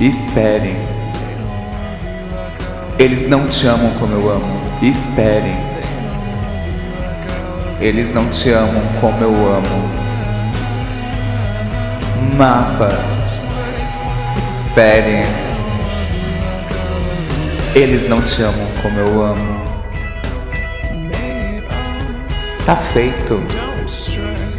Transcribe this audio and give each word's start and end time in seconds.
Esperem. 0.00 0.76
Eles 2.98 3.28
não 3.28 3.46
te 3.48 3.66
amam 3.66 3.90
como 3.98 4.14
eu 4.14 4.30
amo. 4.30 4.60
Esperem. 4.80 5.54
Eles 7.78 8.10
não 8.14 8.26
te 8.30 8.48
amam 8.48 8.82
como 8.98 9.22
eu 9.22 9.30
amo. 9.30 9.90
Mapas. 12.34 13.40
Esperem. 14.38 15.26
Eles 17.74 18.08
não 18.08 18.22
te 18.22 18.42
amam 18.42 18.66
como 18.80 18.98
eu 18.98 19.22
amo. 19.22 19.60
Tá 22.64 22.74
feito. 22.76 23.38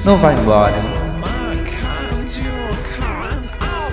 Não 0.05 0.17
vai 0.19 0.35
embora. 0.35 0.90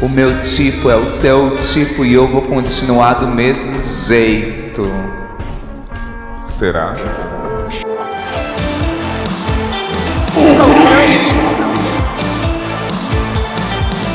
O 0.00 0.08
meu 0.08 0.40
tipo 0.42 0.88
é 0.88 0.94
o 0.94 1.08
seu 1.08 1.58
tipo 1.58 2.04
e 2.04 2.14
eu 2.14 2.28
vou 2.28 2.42
continuar 2.42 3.14
do 3.14 3.26
mesmo 3.26 3.82
jeito. 3.82 4.88
Será? 6.56 6.94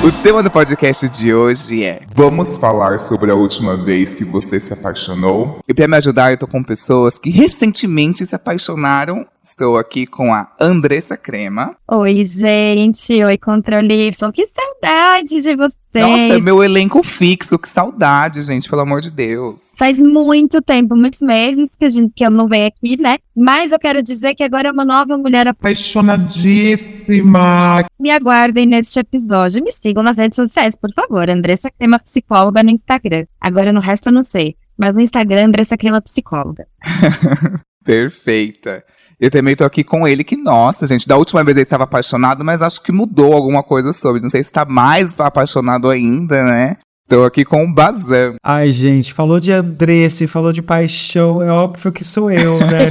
O 0.02 0.12
tema 0.24 0.42
do 0.42 0.50
podcast 0.50 1.10
de 1.10 1.34
hoje 1.34 1.84
é 1.84 2.02
Vamos 2.16 2.56
falar 2.56 3.02
sobre 3.02 3.30
a 3.30 3.36
última 3.36 3.76
vez 3.76 4.16
que 4.16 4.24
você 4.24 4.62
se 4.62 4.72
apaixonou? 4.72 5.60
E 5.68 5.74
para 5.74 5.88
me 5.88 5.98
ajudar, 5.98 6.32
eu 6.32 6.38
tô 6.38 6.48
com 6.48 6.64
pessoas 6.64 7.20
que 7.20 7.30
recentemente 7.30 8.26
se 8.26 8.34
apaixonaram. 8.34 9.26
Estou 9.46 9.78
aqui 9.78 10.08
com 10.08 10.34
a 10.34 10.50
Andressa 10.58 11.18
Crema. 11.18 11.76
Oi, 11.92 12.24
gente. 12.24 13.22
Oi, 13.22 13.38
Controle 13.38 14.08
Y. 14.08 14.32
Que 14.32 14.46
saudade 14.48 15.42
de 15.42 15.54
vocês. 15.54 15.76
Nossa, 15.94 16.40
meu 16.40 16.64
elenco 16.64 17.04
fixo. 17.04 17.60
Que 17.60 17.68
saudade, 17.68 18.42
gente, 18.42 18.70
pelo 18.70 18.84
amor 18.84 19.02
de 19.02 19.12
Deus. 19.12 19.74
Faz 19.78 20.00
muito 20.00 20.62
tempo, 20.62 20.96
muitos 20.96 21.22
meses 21.22 21.76
que, 21.76 21.84
a 21.84 21.90
gente, 21.90 22.14
que 22.16 22.26
eu 22.26 22.32
não 22.32 22.48
venho 22.48 22.68
aqui, 22.68 22.96
né? 22.98 23.18
Mas 23.36 23.74
eu 23.74 23.80
quero 23.80 24.02
dizer 24.02 24.34
que 24.34 24.44
agora 24.44 24.70
é 24.70 24.72
uma 24.72 24.86
nova 24.86 25.18
mulher 25.18 25.46
apaixonadíssima. 25.46 27.86
Me 28.00 28.12
aguardem 28.12 28.66
neste 28.66 28.98
episódio. 28.98 29.62
Me 29.62 29.74
sigam 29.74 30.04
nas 30.04 30.16
redes 30.16 30.38
sociais, 30.38 30.78
por 30.78 30.94
favor. 30.94 31.30
Andressa 31.30 31.70
Crema 31.70 32.00
Psicóloga 32.00 32.64
no 32.64 32.70
Instagram. 32.70 33.26
Agora 33.42 33.74
no 33.74 33.82
resto 33.82 34.08
eu 34.08 34.14
não 34.14 34.24
sei. 34.24 34.56
Mas 34.78 34.94
no 34.94 35.02
Instagram, 35.02 35.48
Andressa 35.48 35.76
Crema 35.76 36.00
Psicóloga. 36.00 36.66
Perfeita. 37.84 38.82
Eu 39.24 39.32
também 39.32 39.56
tô 39.56 39.64
aqui 39.64 39.86
com 39.86 40.06
ele, 40.06 40.22
que, 40.22 40.36
nossa, 40.36 40.86
gente, 40.86 41.08
da 41.08 41.16
última 41.16 41.46
vez 41.46 41.56
ele 41.56 41.64
estava 41.64 41.86
apaixonado, 41.86 42.44
mas 42.44 42.62
acho 42.62 42.84
que 42.84 42.92
mudou 42.92 43.32
alguma 43.32 43.64
coisa 43.64 43.94
sobre. 43.94 44.22
Não 44.22 44.30
sei 44.30 44.44
se 44.44 44.52
tá 44.52 44.66
mais 44.66 45.18
apaixonado 45.18 45.90
ainda, 45.90 46.44
né? 46.44 46.76
Tô 47.08 47.26
aqui 47.26 47.44
com 47.44 47.64
o 47.64 47.74
Bazan. 47.74 48.36
Ai, 48.42 48.72
gente, 48.72 49.14
falou 49.14 49.40
de 49.40 49.52
Andressa, 49.52 50.28
falou 50.28 50.54
de 50.54 50.62
paixão, 50.62 51.42
é 51.42 51.52
óbvio 51.52 51.92
que 51.92 52.04
sou 52.04 52.32
eu, 52.32 52.60
né? 52.60 52.90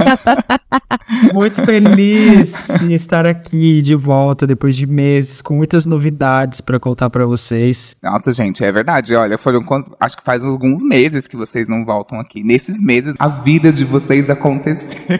Muito 1.33 1.61
feliz 1.63 2.81
em 2.81 2.93
estar 2.93 3.25
aqui 3.25 3.81
de 3.81 3.95
volta 3.95 4.45
depois 4.45 4.75
de 4.75 4.85
meses, 4.85 5.41
com 5.41 5.55
muitas 5.55 5.85
novidades 5.85 6.61
para 6.61 6.79
contar 6.79 7.09
para 7.09 7.25
vocês. 7.25 7.95
Nossa, 8.01 8.31
gente, 8.31 8.63
é 8.63 8.71
verdade. 8.71 9.15
Olha, 9.15 9.37
foram 9.37 9.61
acho 9.99 10.17
que 10.17 10.23
faz 10.23 10.43
alguns 10.43 10.83
meses 10.83 11.27
que 11.27 11.35
vocês 11.35 11.67
não 11.67 11.85
voltam 11.85 12.19
aqui. 12.19 12.43
Nesses 12.43 12.81
meses, 12.81 13.15
a 13.19 13.27
vida 13.27 13.71
de 13.71 13.83
vocês 13.83 14.29
aconteceu. 14.29 14.99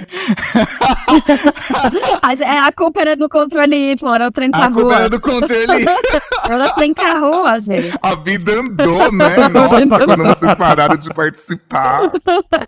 a, 2.22 2.68
a 2.68 2.72
culpa 2.72 3.02
era 3.02 3.16
do 3.16 3.28
controle 3.30 3.92
Y, 3.94 4.16
era 4.16 4.28
o 4.28 4.32
trem 4.32 4.50
A 4.54 4.72
culpa 4.72 4.96
era 4.96 5.10
do 5.10 5.20
controle. 5.20 5.66
era 6.50 6.66
o 6.66 6.76
trem 6.76 6.94
rua, 7.20 7.60
gente. 7.60 7.98
A 8.02 8.16
vida 8.16 8.60
andou, 8.60 8.83
né? 9.12 9.48
Nossa, 9.50 10.06
quando 10.06 10.24
vocês 10.24 10.56
pararam 10.56 10.98
de 10.98 11.10
participar. 11.14 12.12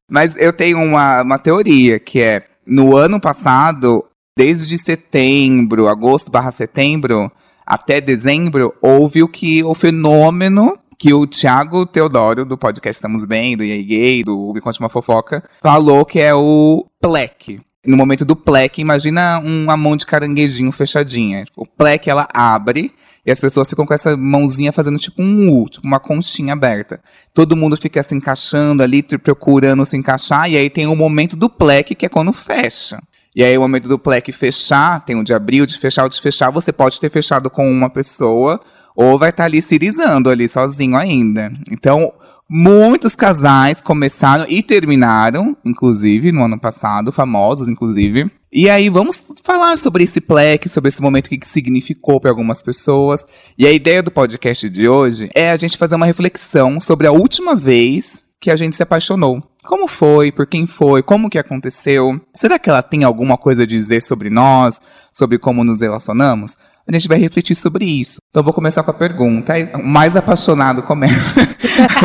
Mas 0.10 0.36
eu 0.38 0.54
tenho 0.54 0.82
uma, 0.82 1.22
uma 1.22 1.40
teoria, 1.40 2.00
que 2.00 2.22
é, 2.22 2.44
no 2.66 2.96
ano 2.96 3.20
passado, 3.20 4.06
desde 4.38 4.78
setembro, 4.78 5.88
agosto 5.88 6.32
barra 6.32 6.52
setembro, 6.52 7.32
até 7.66 8.00
dezembro, 8.00 8.74
houve 8.82 9.24
o 9.24 9.28
que 9.28 9.64
o 9.64 9.74
fenômeno 9.74 10.78
que 10.98 11.14
o 11.14 11.28
Thiago 11.28 11.86
Teodoro, 11.86 12.46
do 12.46 12.58
podcast 12.58 12.98
Estamos 12.98 13.26
Bem, 13.26 13.58
do 13.58 13.64
EA 13.64 13.84
Gay, 13.84 14.24
do 14.24 14.54
Me 14.54 14.62
Conte 14.62 14.80
Uma 14.80 14.90
Fofoca, 14.90 15.44
falou 15.62 16.06
que 16.06 16.20
é 16.20 16.34
o 16.34 16.86
Plec. 17.02 17.60
No 17.86 17.98
momento 17.98 18.26
do 18.26 18.36
Plec, 18.36 18.80
imagina 18.80 19.40
uma 19.40 19.78
mão 19.78 19.96
de 19.96 20.06
caranguejinho 20.06 20.72
fechadinha. 20.72 21.46
O 21.56 21.66
Plec, 21.66 22.10
ela 22.10 22.28
abre 22.34 22.94
e 23.26 23.32
as 23.32 23.40
pessoas 23.40 23.70
ficam 23.70 23.86
com 23.86 23.94
essa 23.94 24.16
mãozinha 24.16 24.72
fazendo 24.72 25.00
tipo 25.00 25.22
um 25.22 25.50
U, 25.50 25.68
tipo 25.68 25.86
uma 25.86 26.00
conchinha 26.00 26.54
aberta. 26.54 27.02
Todo 27.34 27.56
mundo 27.56 27.76
fica 27.76 28.04
se 28.04 28.14
encaixando 28.14 28.84
ali, 28.84 29.02
procurando 29.02 29.86
se 29.86 29.98
encaixar, 29.98 30.50
e 30.50 30.58
aí 30.58 30.70
tem 30.70 30.86
o 30.86 30.96
momento 30.96 31.36
do 31.36 31.50
Plec, 31.50 31.96
que 31.96 32.06
é 32.06 32.10
quando 32.10 32.32
fecha. 32.32 33.02
E 33.36 33.44
aí, 33.44 33.58
o 33.58 33.62
momento 33.62 33.90
do 33.90 34.00
Plec 34.00 34.32
fechar, 34.32 35.04
tem 35.04 35.18
o 35.20 35.24
de 35.24 35.34
abrir, 35.34 35.62
o 35.62 35.68
de 35.68 35.78
fechar, 35.78 36.06
o 36.06 36.10
de 36.10 36.22
fechar, 36.22 36.50
você 36.52 36.72
pode 36.72 37.02
ter 37.02 37.10
fechado 37.10 37.50
com 37.50 37.70
uma 37.70 37.90
pessoa, 37.90 38.62
ou 38.96 39.20
vai 39.20 39.30
estar 39.30 39.44
tá 39.44 39.46
ali 39.46 39.62
cirizando 39.62 40.30
ali 40.30 40.48
sozinho 40.48 40.96
ainda. 40.96 41.52
Então, 41.70 42.14
muitos 42.50 43.16
casais 43.16 43.82
começaram 43.82 44.46
e 44.48 44.62
terminaram, 44.62 45.56
inclusive, 45.66 46.32
no 46.32 46.44
ano 46.44 46.60
passado, 46.60 47.12
famosos, 47.12 47.68
inclusive. 47.68 48.30
E 48.52 48.70
aí, 48.70 48.90
vamos 48.90 49.34
falar 49.44 49.78
sobre 49.78 50.04
esse 50.04 50.22
pleque, 50.22 50.70
sobre 50.70 50.90
esse 50.90 51.02
momento, 51.02 51.30
que 51.30 51.48
significou 51.48 52.22
para 52.22 52.32
algumas 52.32 52.62
pessoas. 52.62 53.26
E 53.58 53.68
a 53.68 53.72
ideia 53.72 54.02
do 54.02 54.12
podcast 54.12 54.70
de 54.70 54.88
hoje 54.88 55.30
é 55.36 55.52
a 55.52 55.58
gente 55.58 55.78
fazer 55.78 55.96
uma 55.96 56.06
reflexão 56.06 56.80
sobre 56.80 57.08
a 57.08 57.12
última 57.12 57.56
vez 57.56 58.25
que 58.46 58.52
a 58.52 58.56
gente 58.56 58.76
se 58.76 58.84
apaixonou. 58.84 59.42
Como 59.64 59.88
foi? 59.88 60.32
Por 60.32 60.46
quem 60.46 60.68
foi? 60.68 61.02
Como 61.02 61.32
que 61.32 61.40
aconteceu? 61.40 62.22
Será 62.32 62.60
que 62.60 62.70
ela 62.70 62.84
tem 62.84 63.04
alguma 63.04 63.40
coisa 63.40 63.64
a 63.64 63.66
dizer 63.66 64.04
sobre 64.04 64.30
nós? 64.30 64.80
Sobre 65.12 65.40
como 65.40 65.64
nos 65.64 65.82
relacionamos? 65.82 66.56
A 66.88 66.94
gente 66.94 67.08
vai 67.08 67.18
refletir 67.18 67.56
sobre 67.56 67.86
isso. 67.86 68.18
Então 68.30 68.44
vou 68.44 68.54
começar 68.54 68.84
com 68.84 68.92
a 68.92 68.94
pergunta. 68.94 69.54
O 69.74 69.84
mais 69.84 70.16
apaixonado 70.16 70.84
começa. 70.84 71.42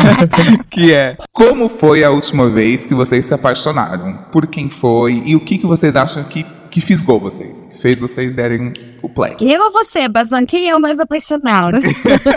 que 0.71 0.91
é: 0.91 1.15
Como 1.31 1.69
foi 1.69 2.03
a 2.03 2.09
última 2.09 2.49
vez 2.49 2.87
que 2.87 2.95
vocês 2.95 3.27
se 3.27 3.35
apaixonaram? 3.35 4.17
Por 4.31 4.47
quem 4.47 4.67
foi? 4.67 5.21
E 5.23 5.35
o 5.35 5.39
que, 5.41 5.59
que 5.59 5.67
vocês 5.67 5.95
acham 5.95 6.23
que, 6.23 6.43
que 6.71 6.81
fisgou 6.81 7.19
vocês? 7.19 7.65
Que 7.65 7.77
fez 7.77 7.99
vocês 7.99 8.33
derem 8.33 8.71
o 9.01 9.09
play? 9.09 9.35
Eu 9.41 9.61
ou 9.65 9.71
você, 9.71 10.07
Bazan? 10.07 10.45
Quem 10.45 10.69
é 10.69 10.75
o 10.75 10.79
mais 10.79 10.99
apaixonado? 10.99 11.77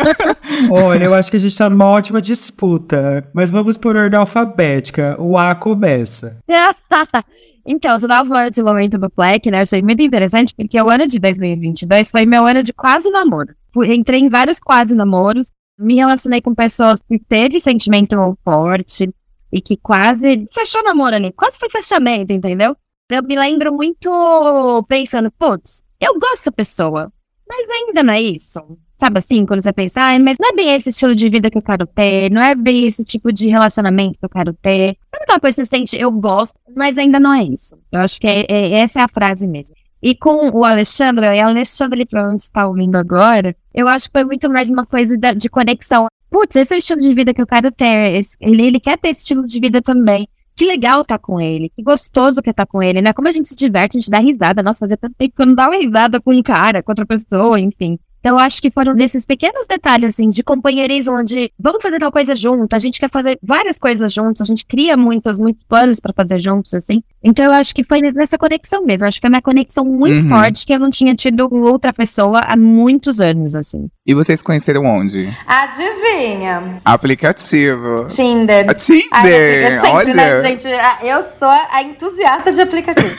Olha, 0.71 1.05
eu 1.05 1.15
acho 1.15 1.31
que 1.31 1.37
a 1.37 1.41
gente 1.41 1.57
tá 1.57 1.71
numa 1.71 1.87
ótima 1.87 2.21
disputa. 2.21 3.27
Mas 3.33 3.51
vamos 3.51 3.77
por 3.77 3.97
ordem 3.97 4.19
alfabética. 4.19 5.17
O 5.19 5.39
A 5.39 5.55
começa. 5.55 6.37
Então, 7.67 7.99
você 7.99 8.07
tava 8.07 8.29
falando 8.29 8.51
desse 8.51 8.63
momento 8.63 8.99
do 8.99 9.11
Black, 9.17 9.51
né? 9.51 9.57
Eu 9.57 9.63
achei 9.63 9.81
muito 9.81 10.03
interessante, 10.03 10.55
porque 10.55 10.79
o 10.79 10.91
ano 10.91 11.07
de 11.07 11.19
2022 11.19 12.11
foi 12.11 12.27
meu 12.27 12.45
ano 12.45 12.63
de 12.63 12.75
quase 12.75 13.09
namoro. 13.09 13.55
Entrei 13.87 14.21
em 14.21 14.29
vários 14.29 14.61
quase 14.61 14.95
namoros, 14.95 15.51
me 15.79 15.95
relacionei 15.95 16.43
com 16.43 16.55
pessoas 16.55 17.01
que 17.01 17.19
teve 17.19 17.59
sentimento 17.59 18.17
forte 18.45 19.09
e 19.51 19.63
que 19.63 19.79
quase 19.79 20.47
fechou 20.53 20.85
namoro 20.85 21.17
ali, 21.17 21.33
quase 21.33 21.59
foi 21.59 21.71
fechamento, 21.71 22.35
entendeu? 22.35 22.77
Eu 23.15 23.23
me 23.23 23.37
lembro 23.37 23.73
muito 23.73 24.85
pensando, 24.89 25.31
putz, 25.31 25.83
eu 26.01 26.19
gosto 26.19 26.47
da 26.47 26.53
pessoa, 26.53 27.13
mas 27.49 27.69
ainda 27.71 28.03
não 28.03 28.13
é 28.13 28.21
isso. 28.21 28.61
Sabe 28.99 29.19
assim, 29.19 29.47
quando 29.47 29.63
você 29.63 29.73
pensa, 29.73 30.01
ah, 30.01 30.19
mas 30.19 30.37
não 30.41 30.49
é 30.49 30.53
bem 30.53 30.75
esse 30.75 30.89
estilo 30.89 31.15
de 31.15 31.29
vida 31.29 31.51
que 31.51 31.59
eu 31.59 31.63
quero 31.63 31.87
ter, 31.87 32.31
não 32.31 32.43
é 32.43 32.55
bem 32.55 32.87
esse 32.87 33.05
tipo 33.05 33.33
de 33.33 33.49
relacionamento 33.49 34.19
que 34.19 34.25
eu 34.25 34.29
quero 34.29 34.53
ter. 34.55 34.97
Sabe 35.13 35.23
aquela 35.25 35.41
coisa 35.41 35.57
que 35.57 35.67
você 35.67 35.77
sente, 35.77 35.97
eu 35.97 36.11
gosto, 36.11 36.55
mas 36.75 36.99
ainda 36.99 37.21
não 37.21 37.33
é 37.33 37.45
isso. 37.45 37.79
Eu 37.93 38.01
acho 38.01 38.21
que 38.21 38.27
é, 38.27 38.47
é 38.49 38.79
essa 38.79 39.01
é 39.01 39.03
a 39.03 39.09
frase 39.09 39.47
mesmo. 39.47 39.75
E 40.03 40.15
com 40.15 40.51
o 40.51 40.65
Alexandre, 40.65 41.27
e 41.27 41.43
o 41.43 41.47
Alexandre 41.47 42.07
onde 42.15 42.43
está 42.43 42.67
ouvindo 42.67 42.97
agora, 42.97 43.57
eu 43.73 43.89
acho 43.89 44.07
que 44.07 44.19
foi 44.19 44.25
muito 44.25 44.51
mais 44.51 44.69
uma 44.69 44.85
coisa 44.85 45.17
de 45.17 45.49
conexão. 45.49 46.09
Putz, 46.31 46.57
esse 46.57 46.75
é 46.75 46.77
o 46.77 46.79
estilo 46.79 47.01
de 47.01 47.15
vida 47.15 47.33
que 47.33 47.41
eu 47.41 47.47
quero 47.47 47.71
ter. 47.73 48.17
Esse, 48.17 48.37
ele, 48.41 48.67
ele 48.67 48.81
quer 48.81 48.99
ter 48.99 49.11
esse 49.11 49.21
estilo 49.21 49.47
de 49.47 49.61
vida 49.61 49.81
também. 49.81 50.29
Que 50.57 50.65
legal 50.65 51.03
estar 51.03 51.19
tá 51.19 51.23
com 51.23 51.41
ele, 51.41 51.69
que 51.69 51.83
gostoso 51.83 52.41
que 52.41 52.51
estar 52.51 52.65
tá 52.65 52.71
com 52.71 52.83
ele, 52.83 53.03
né? 53.03 53.13
Como 53.13 53.29
a 53.29 53.33
gente 53.33 53.49
se 53.49 53.57
diverte, 53.57 53.97
a 53.97 54.01
gente 54.01 54.11
dá 54.11 54.19
risada. 54.19 54.63
Nossa, 54.63 54.81
fazia 54.81 54.97
tanto 54.97 55.15
tempo 55.17 55.35
que 55.35 55.43
eu 55.43 55.47
não 55.47 55.55
dava 55.55 55.77
risada 55.77 56.21
com 56.21 56.33
um 56.33 56.43
cara, 56.43 56.83
com 56.83 56.93
outra 56.93 57.05
pessoa, 57.05 57.59
enfim. 57.59 57.99
Então, 58.25 58.37
eu 58.37 58.39
acho 58.39 58.63
que 58.63 58.71
foram 58.71 58.95
desses 58.95 59.27
pequenos 59.27 59.67
detalhes, 59.67 60.15
assim, 60.15 60.31
de 60.31 60.43
companheirismo, 60.43 61.15
onde 61.15 61.53
vamos 61.59 61.83
fazer 61.83 61.99
tal 61.99 62.11
coisa 62.11 62.35
junto, 62.35 62.75
a 62.75 62.79
gente 62.79 62.99
quer 62.99 63.11
fazer 63.11 63.39
várias 63.43 63.79
coisas 63.79 64.11
juntos, 64.11 64.41
a 64.41 64.47
gente 64.47 64.65
cria 64.65 64.97
muitos, 64.97 65.39
muitos 65.39 65.63
planos 65.65 66.01
para 66.01 66.11
fazer 66.15 66.41
juntos, 66.41 66.73
assim. 66.73 67.03
Então, 67.25 67.47
eu 67.47 67.53
acho 67.53 67.75
que 67.75 67.83
foi 67.83 68.03
nessa 68.03 68.37
conexão 68.37 68.85
mesmo. 68.85 69.05
Eu 69.05 69.09
acho 69.09 69.19
que 69.19 69.27
é 69.27 69.31
uma 69.31 69.41
conexão 69.41 69.83
muito 69.83 70.23
uhum. 70.23 70.29
forte 70.29 70.67
que 70.67 70.75
eu 70.75 70.79
não 70.79 70.91
tinha 70.91 71.15
tido 71.15 71.49
com 71.49 71.63
outra 71.63 71.91
pessoa 71.91 72.41
há 72.41 72.55
muitos 72.55 73.19
anos, 73.19 73.55
assim. 73.55 73.89
E 74.07 74.13
vocês 74.13 74.43
conheceram 74.43 74.85
onde? 74.85 75.35
Adivinha. 75.47 76.83
Aplicativo. 76.85 78.07
Tinder. 78.09 78.69
A 78.69 78.75
Tinder! 78.75 79.11
Ai, 79.11 79.81
sempre, 79.81 80.15
né, 80.15 80.35
Olha. 80.35 80.43
né, 80.43 80.49
gente? 80.49 80.69
Eu 81.03 81.23
sou 81.39 81.49
a 81.49 81.83
entusiasta 81.83 82.53
de 82.53 82.61
aplicativo. 82.61 83.17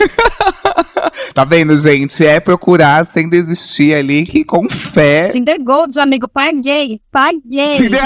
tá 1.34 1.44
vendo, 1.44 1.75
gente? 1.75 2.24
É 2.24 2.40
procurar 2.40 3.04
sem 3.07 3.28
desistir 3.28 3.96
ali, 3.96 4.25
que 4.25 4.44
com 4.44 4.69
fé. 4.69 5.30
Tinder 5.30 5.62
Gold, 5.63 6.00
amigo, 6.00 6.28
paguei, 6.28 7.02
paguei. 7.12 7.72
Tinder... 7.72 8.02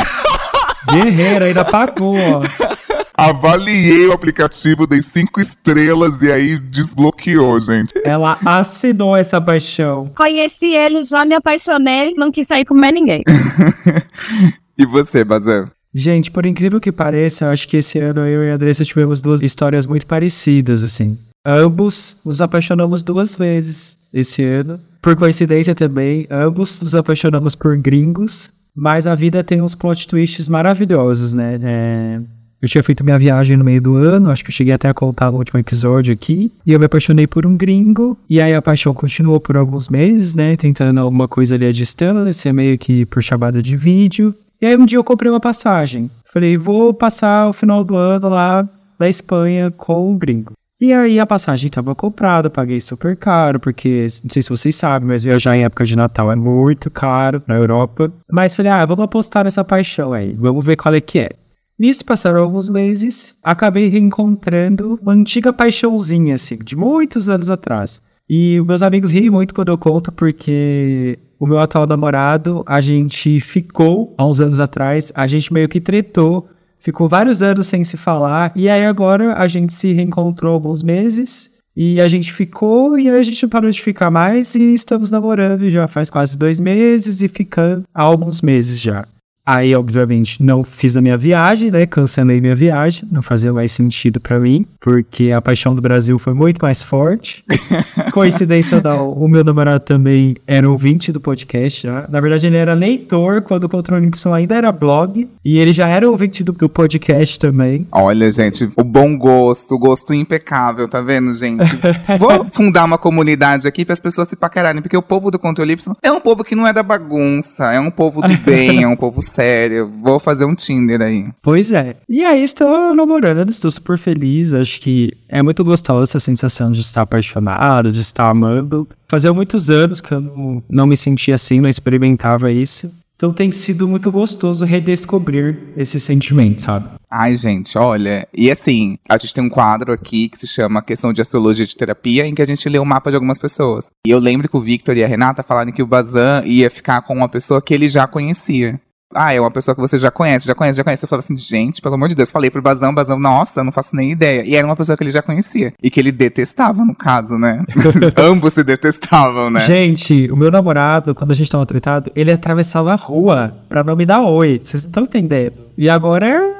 Guerreira, 0.89 1.45
ainda 1.45 1.65
pagou, 1.65 2.15
ó. 2.15 2.41
Avaliei 3.19 4.07
o 4.07 4.13
aplicativo, 4.13 4.87
dei 4.87 5.01
cinco 5.01 5.41
estrelas 5.41 6.21
e 6.21 6.31
aí 6.31 6.57
desbloqueou, 6.57 7.59
gente. 7.59 7.91
Ela 8.05 8.37
assinou 8.45 9.13
essa 9.13 9.41
paixão. 9.41 10.09
Conheci 10.15 10.73
ele, 10.73 11.03
já 11.03 11.25
me 11.25 11.35
apaixonei, 11.35 12.13
não 12.15 12.31
quis 12.31 12.47
sair 12.47 12.63
com 12.63 12.73
mais 12.73 12.93
ninguém. 12.93 13.21
e 14.77 14.85
você, 14.85 15.25
Bazan? 15.25 15.69
Gente, 15.93 16.31
por 16.31 16.45
incrível 16.45 16.79
que 16.79 16.93
pareça, 16.93 17.45
eu 17.45 17.49
acho 17.49 17.67
que 17.67 17.77
esse 17.77 17.99
ano 17.99 18.21
eu 18.21 18.43
e 18.43 18.51
a 18.51 18.55
Andressa 18.55 18.85
tivemos 18.85 19.19
duas 19.19 19.41
histórias 19.41 19.85
muito 19.85 20.05
parecidas, 20.05 20.81
assim. 20.81 21.17
Ambos 21.45 22.19
nos 22.23 22.39
apaixonamos 22.41 23.03
duas 23.03 23.35
vezes 23.35 23.97
esse 24.13 24.43
ano. 24.43 24.79
Por 25.01 25.17
coincidência 25.17 25.75
também, 25.75 26.25
ambos 26.31 26.79
nos 26.79 26.95
apaixonamos 26.95 27.53
por 27.53 27.75
gringos. 27.77 28.49
Mas 28.73 29.07
a 29.07 29.15
vida 29.15 29.43
tem 29.43 29.61
uns 29.61 29.75
plot 29.75 30.07
twists 30.07 30.47
maravilhosos, 30.47 31.33
né? 31.33 31.59
É... 31.61 32.38
Eu 32.61 32.67
tinha 32.67 32.83
feito 32.83 33.03
minha 33.03 33.17
viagem 33.17 33.55
no 33.55 33.63
meio 33.63 33.81
do 33.81 33.95
ano, 33.95 34.29
acho 34.29 34.43
que 34.43 34.49
eu 34.49 34.53
cheguei 34.53 34.73
até 34.73 34.89
a 34.89 34.93
contar 34.93 35.31
no 35.31 35.37
último 35.37 35.59
episódio 35.59 36.13
aqui. 36.13 36.51
E 36.65 36.73
eu 36.73 36.79
me 36.79 36.85
apaixonei 36.85 37.25
por 37.25 37.45
um 37.45 37.55
gringo. 37.55 38.17
E 38.29 38.41
aí 38.41 38.53
a 38.53 38.61
paixão 38.61 38.93
continuou 38.93 39.39
por 39.39 39.55
alguns 39.55 39.87
meses, 39.87 40.35
né? 40.35 40.57
Tentando 40.57 40.99
alguma 40.99 41.27
coisa 41.27 41.55
ali 41.55 41.65
à 41.65 41.71
distância, 41.71 42.51
meio 42.51 42.77
que 42.77 43.05
por 43.05 43.23
chamada 43.23 43.63
de 43.63 43.77
vídeo. 43.77 44.35
E 44.61 44.65
aí 44.65 44.75
um 44.75 44.85
dia 44.85 44.97
eu 44.97 45.03
comprei 45.03 45.31
uma 45.31 45.39
passagem. 45.39 46.11
Falei, 46.33 46.57
vou 46.57 46.93
passar 46.93 47.47
o 47.47 47.53
final 47.53 47.83
do 47.83 47.95
ano 47.95 48.27
lá 48.27 48.67
na 48.99 49.07
Espanha 49.07 49.71
com 49.71 50.11
um 50.11 50.17
gringo. 50.17 50.51
E 50.81 50.93
aí 50.93 51.19
a 51.19 51.25
passagem 51.25 51.67
estava 51.67 51.93
comprada, 51.95 52.49
paguei 52.49 52.79
super 52.79 53.15
caro, 53.15 53.59
porque 53.59 54.07
não 54.23 54.29
sei 54.29 54.41
se 54.41 54.49
vocês 54.49 54.75
sabem, 54.75 55.07
mas 55.07 55.23
viajar 55.23 55.55
em 55.55 55.63
época 55.63 55.85
de 55.85 55.95
Natal 55.95 56.31
é 56.31 56.35
muito 56.35 56.89
caro 56.89 57.41
na 57.47 57.55
Europa. 57.55 58.11
Mas 58.31 58.53
falei, 58.53 58.71
ah, 58.71 58.85
vamos 58.85 59.03
apostar 59.03 59.43
nessa 59.43 59.63
paixão 59.63 60.13
aí, 60.13 60.33
vamos 60.33 60.65
ver 60.65 60.77
qual 60.77 60.95
é 60.95 61.01
que 61.01 61.19
é. 61.19 61.31
Nisso 61.79 62.03
passaram 62.03 62.41
alguns 62.41 62.67
meses, 62.67 63.37
acabei 63.41 63.87
reencontrando 63.87 64.99
uma 65.01 65.13
antiga 65.13 65.53
paixãozinha, 65.53 66.35
assim, 66.35 66.57
de 66.57 66.75
muitos 66.75 67.29
anos 67.29 67.49
atrás. 67.49 68.01
E 68.29 68.59
meus 68.61 68.81
amigos 68.81 69.11
riem 69.11 69.29
muito 69.29 69.53
quando 69.55 69.69
eu 69.69 69.77
conto, 69.77 70.11
porque 70.11 71.17
o 71.39 71.47
meu 71.47 71.57
atual 71.57 71.87
namorado, 71.87 72.63
a 72.67 72.81
gente 72.81 73.39
ficou 73.39 74.13
há 74.17 74.27
uns 74.27 74.41
anos 74.41 74.59
atrás, 74.59 75.11
a 75.15 75.25
gente 75.25 75.53
meio 75.53 75.69
que 75.69 75.79
tretou 75.79 76.49
ficou 76.79 77.07
vários 77.07 77.41
anos 77.41 77.67
sem 77.67 77.83
se 77.83 77.97
falar, 77.97 78.51
e 78.55 78.69
aí 78.69 78.85
agora 78.85 79.35
a 79.35 79.47
gente 79.47 79.73
se 79.73 79.91
reencontrou 79.91 80.53
alguns 80.53 80.81
meses, 80.81 81.51
e 81.75 81.99
a 82.01 82.07
gente 82.07 82.33
ficou, 82.33 82.97
e 82.97 83.09
aí 83.09 83.19
a 83.19 83.23
gente 83.23 83.47
parou 83.47 83.69
de 83.69 83.81
ficar 83.81 84.09
mais, 84.09 84.55
e 84.55 84.73
estamos 84.73 85.11
namorando 85.11 85.69
já 85.69 85.87
faz 85.87 86.09
quase 86.09 86.37
dois 86.37 86.59
meses, 86.59 87.21
e 87.21 87.27
ficando 87.27 87.83
há 87.93 88.01
alguns 88.01 88.41
meses 88.41 88.79
já. 88.79 89.05
Aí, 89.51 89.73
obviamente, 89.73 90.43
não 90.43 90.63
fiz 90.63 90.95
a 90.95 91.01
minha 91.01 91.17
viagem, 91.17 91.71
né? 91.71 91.87
Cancelei 91.87 92.39
minha 92.39 92.55
viagem, 92.55 93.09
não 93.11 93.23
fazia 93.23 93.51
mais 93.51 93.71
sentido 93.71 94.19
para 94.19 94.37
mim, 94.37 94.63
porque 94.79 95.31
a 95.31 95.41
paixão 95.41 95.73
do 95.73 95.81
Brasil 95.81 96.19
foi 96.19 96.35
muito 96.35 96.59
mais 96.61 96.83
forte. 96.83 97.43
Coincidência 98.13 98.79
não, 98.79 99.11
o 99.11 99.27
meu 99.27 99.43
namorado 99.43 99.83
também 99.83 100.35
era 100.45 100.69
ouvinte 100.69 101.11
do 101.11 101.19
podcast 101.19 101.81
já. 101.81 102.05
Na 102.09 102.21
verdade, 102.21 102.45
ele 102.45 102.57
era 102.57 102.75
leitor 102.75 103.41
quando 103.41 103.63
o 103.63 103.69
Controle 103.69 104.05
Nixon 104.05 104.35
ainda 104.35 104.53
era 104.53 104.71
blog, 104.71 105.27
e 105.43 105.57
ele 105.57 105.73
já 105.73 105.87
era 105.87 106.07
ouvinte 106.07 106.43
do, 106.43 106.51
do 106.51 106.69
podcast 106.69 107.39
também. 107.39 107.87
Olha, 107.91 108.31
gente, 108.31 108.69
o 108.75 108.83
bom 108.83 109.17
gosto, 109.17 109.73
o 109.73 109.79
gosto 109.79 110.13
impecável, 110.13 110.87
tá 110.87 111.01
vendo, 111.01 111.33
gente? 111.33 111.75
Vou 112.19 112.45
fundar 112.45 112.85
uma 112.85 112.99
comunidade 112.99 113.67
aqui 113.67 113.83
para 113.83 113.93
as 113.93 113.99
pessoas 113.99 114.27
se 114.27 114.35
paquerarem, 114.35 114.79
porque 114.79 114.95
o 114.95 115.01
povo 115.01 115.31
do 115.31 115.39
Controle 115.39 115.71
Y 115.73 115.95
é 116.03 116.11
um 116.11 116.21
povo 116.21 116.43
que 116.43 116.53
não 116.53 116.67
é 116.67 116.71
da 116.71 116.83
bagunça, 116.83 117.73
é 117.73 117.79
um 117.79 117.89
povo 117.89 118.21
do 118.21 118.37
bem, 118.45 118.83
é 118.83 118.87
um 118.87 118.95
povo 118.95 119.19
sério. 119.39 119.89
Vou 119.89 120.19
fazer 120.19 120.45
um 120.45 120.53
Tinder 120.53 121.01
aí. 121.01 121.27
Pois 121.41 121.71
é. 121.71 121.95
E 122.09 122.23
aí 122.25 122.43
estou 122.43 122.93
namorando, 122.93 123.49
estou 123.49 123.71
super 123.71 123.97
feliz. 123.97 124.53
Acho 124.53 124.81
que 124.81 125.13
é 125.29 125.41
muito 125.41 125.63
gostosa 125.63 126.03
essa 126.03 126.19
sensação 126.19 126.71
de 126.71 126.81
estar 126.81 127.03
apaixonado, 127.03 127.91
de 127.91 128.01
estar 128.01 128.29
amando. 128.29 128.87
Fazia 129.07 129.33
muitos 129.33 129.69
anos 129.69 130.01
que 130.01 130.13
eu 130.13 130.19
não, 130.19 130.63
não 130.69 130.85
me 130.85 130.97
sentia 130.97 131.35
assim, 131.35 131.61
não 131.61 131.69
experimentava 131.69 132.51
isso. 132.51 132.91
Então 133.15 133.33
tem 133.33 133.51
sido 133.51 133.85
muito 133.85 134.09
gostoso 134.09 134.63
redescobrir 134.63 135.57
esse 135.75 135.99
sentimento, 135.99 136.61
sabe? 136.61 136.87
Ai, 137.11 137.35
gente, 137.35 137.77
olha. 137.77 138.25
E 138.33 138.49
assim, 138.49 138.97
a 139.09 139.17
gente 139.17 139.33
tem 139.33 139.43
um 139.43 139.49
quadro 139.49 139.91
aqui 139.91 140.29
que 140.29 140.39
se 140.39 140.47
chama 140.47 140.81
Questão 140.81 141.11
de 141.11 141.21
Astrologia 141.21 141.65
de 141.65 141.75
Terapia, 141.75 142.25
em 142.25 142.33
que 142.33 142.41
a 142.41 142.45
gente 142.45 142.69
lê 142.69 142.79
o 142.79 142.85
mapa 142.85 143.09
de 143.09 143.17
algumas 143.17 143.37
pessoas. 143.37 143.87
E 144.07 144.09
eu 144.09 144.19
lembro 144.19 144.47
que 144.47 144.55
o 144.55 144.61
Victor 144.61 144.95
e 144.95 145.03
a 145.03 145.07
Renata 145.07 145.43
falaram 145.43 145.71
que 145.71 145.83
o 145.83 145.87
Bazan 145.87 146.43
ia 146.45 146.71
ficar 146.71 147.01
com 147.01 147.13
uma 147.13 147.27
pessoa 147.27 147.61
que 147.61 147.73
ele 147.73 147.89
já 147.89 148.07
conhecia. 148.07 148.79
Ah, 149.13 149.33
é 149.33 149.39
uma 149.39 149.49
pessoa 149.49 149.73
que 149.73 149.81
você 149.81 149.97
já 149.97 150.11
conhece, 150.11 150.45
já 150.45 150.53
conhece, 150.53 150.77
já 150.77 150.83
conhece. 150.83 151.03
Eu 151.03 151.09
falava 151.09 151.25
assim, 151.25 151.37
gente, 151.37 151.81
pelo 151.81 151.95
amor 151.95 152.09
de 152.09 152.15
Deus. 152.15 152.29
Falei 152.29 152.51
pro 152.51 152.61
Bazão, 152.61 152.93
Bazão, 152.93 153.17
nossa, 153.17 153.63
não 153.63 153.71
faço 153.71 153.95
nem 153.95 154.11
ideia. 154.11 154.43
E 154.45 154.55
era 154.55 154.65
uma 154.65 154.75
pessoa 154.75 154.95
que 154.95 155.03
ele 155.03 155.11
já 155.11 155.21
conhecia. 155.21 155.73
E 155.81 155.89
que 155.89 155.99
ele 155.99 156.11
detestava, 156.11 156.85
no 156.85 156.93
caso, 156.93 157.37
né? 157.37 157.63
Ambos 158.17 158.53
se 158.53 158.63
detestavam, 158.63 159.49
né? 159.49 159.61
Gente, 159.61 160.29
o 160.31 160.37
meu 160.37 160.51
namorado, 160.51 161.15
quando 161.15 161.31
a 161.31 161.35
gente 161.35 161.49
tava 161.49 161.65
tratado, 161.65 162.11
ele 162.15 162.31
atravessava 162.31 162.93
a 162.93 162.95
rua 162.95 163.55
pra 163.67 163.83
não 163.83 163.95
me 163.95 164.05
dar 164.05 164.21
oi. 164.21 164.61
Vocês 164.63 164.83
não 164.83 164.89
estão 164.89 165.03
entendendo. 165.03 165.53
E 165.75 165.89
agora 165.89 166.27
é 166.27 166.58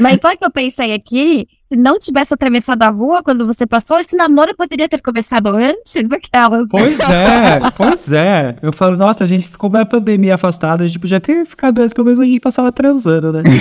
Mas 0.00 0.18
só 0.20 0.36
que 0.36 0.44
eu 0.44 0.50
pensei 0.50 0.92
aqui, 0.92 1.46
se 1.70 1.76
não 1.76 1.98
tivesse 1.98 2.34
atravessado 2.34 2.82
a 2.82 2.90
rua 2.90 3.22
quando 3.22 3.46
você 3.46 3.66
passou, 3.66 3.98
esse 3.98 4.16
namoro 4.16 4.56
poderia 4.56 4.88
ter 4.88 5.00
começado 5.00 5.48
antes 5.48 6.08
daquela. 6.08 6.64
Pois 6.68 6.98
é, 7.00 7.58
pois 7.76 8.12
é. 8.12 8.56
Eu 8.62 8.72
falo, 8.72 8.96
nossa, 8.96 9.24
a 9.24 9.26
gente 9.26 9.48
ficou 9.48 9.70
na 9.70 9.84
pandemia 9.84 10.34
afastada, 10.34 10.84
a 10.84 10.86
gente 10.86 10.98
podia 10.98 11.20
ter 11.20 11.46
ficado 11.46 11.80
antes, 11.80 11.92
pelo 11.92 12.06
menos 12.06 12.20
a 12.20 12.24
gente 12.24 12.40
passava 12.40 12.72
transando, 12.72 13.32
né? 13.32 13.42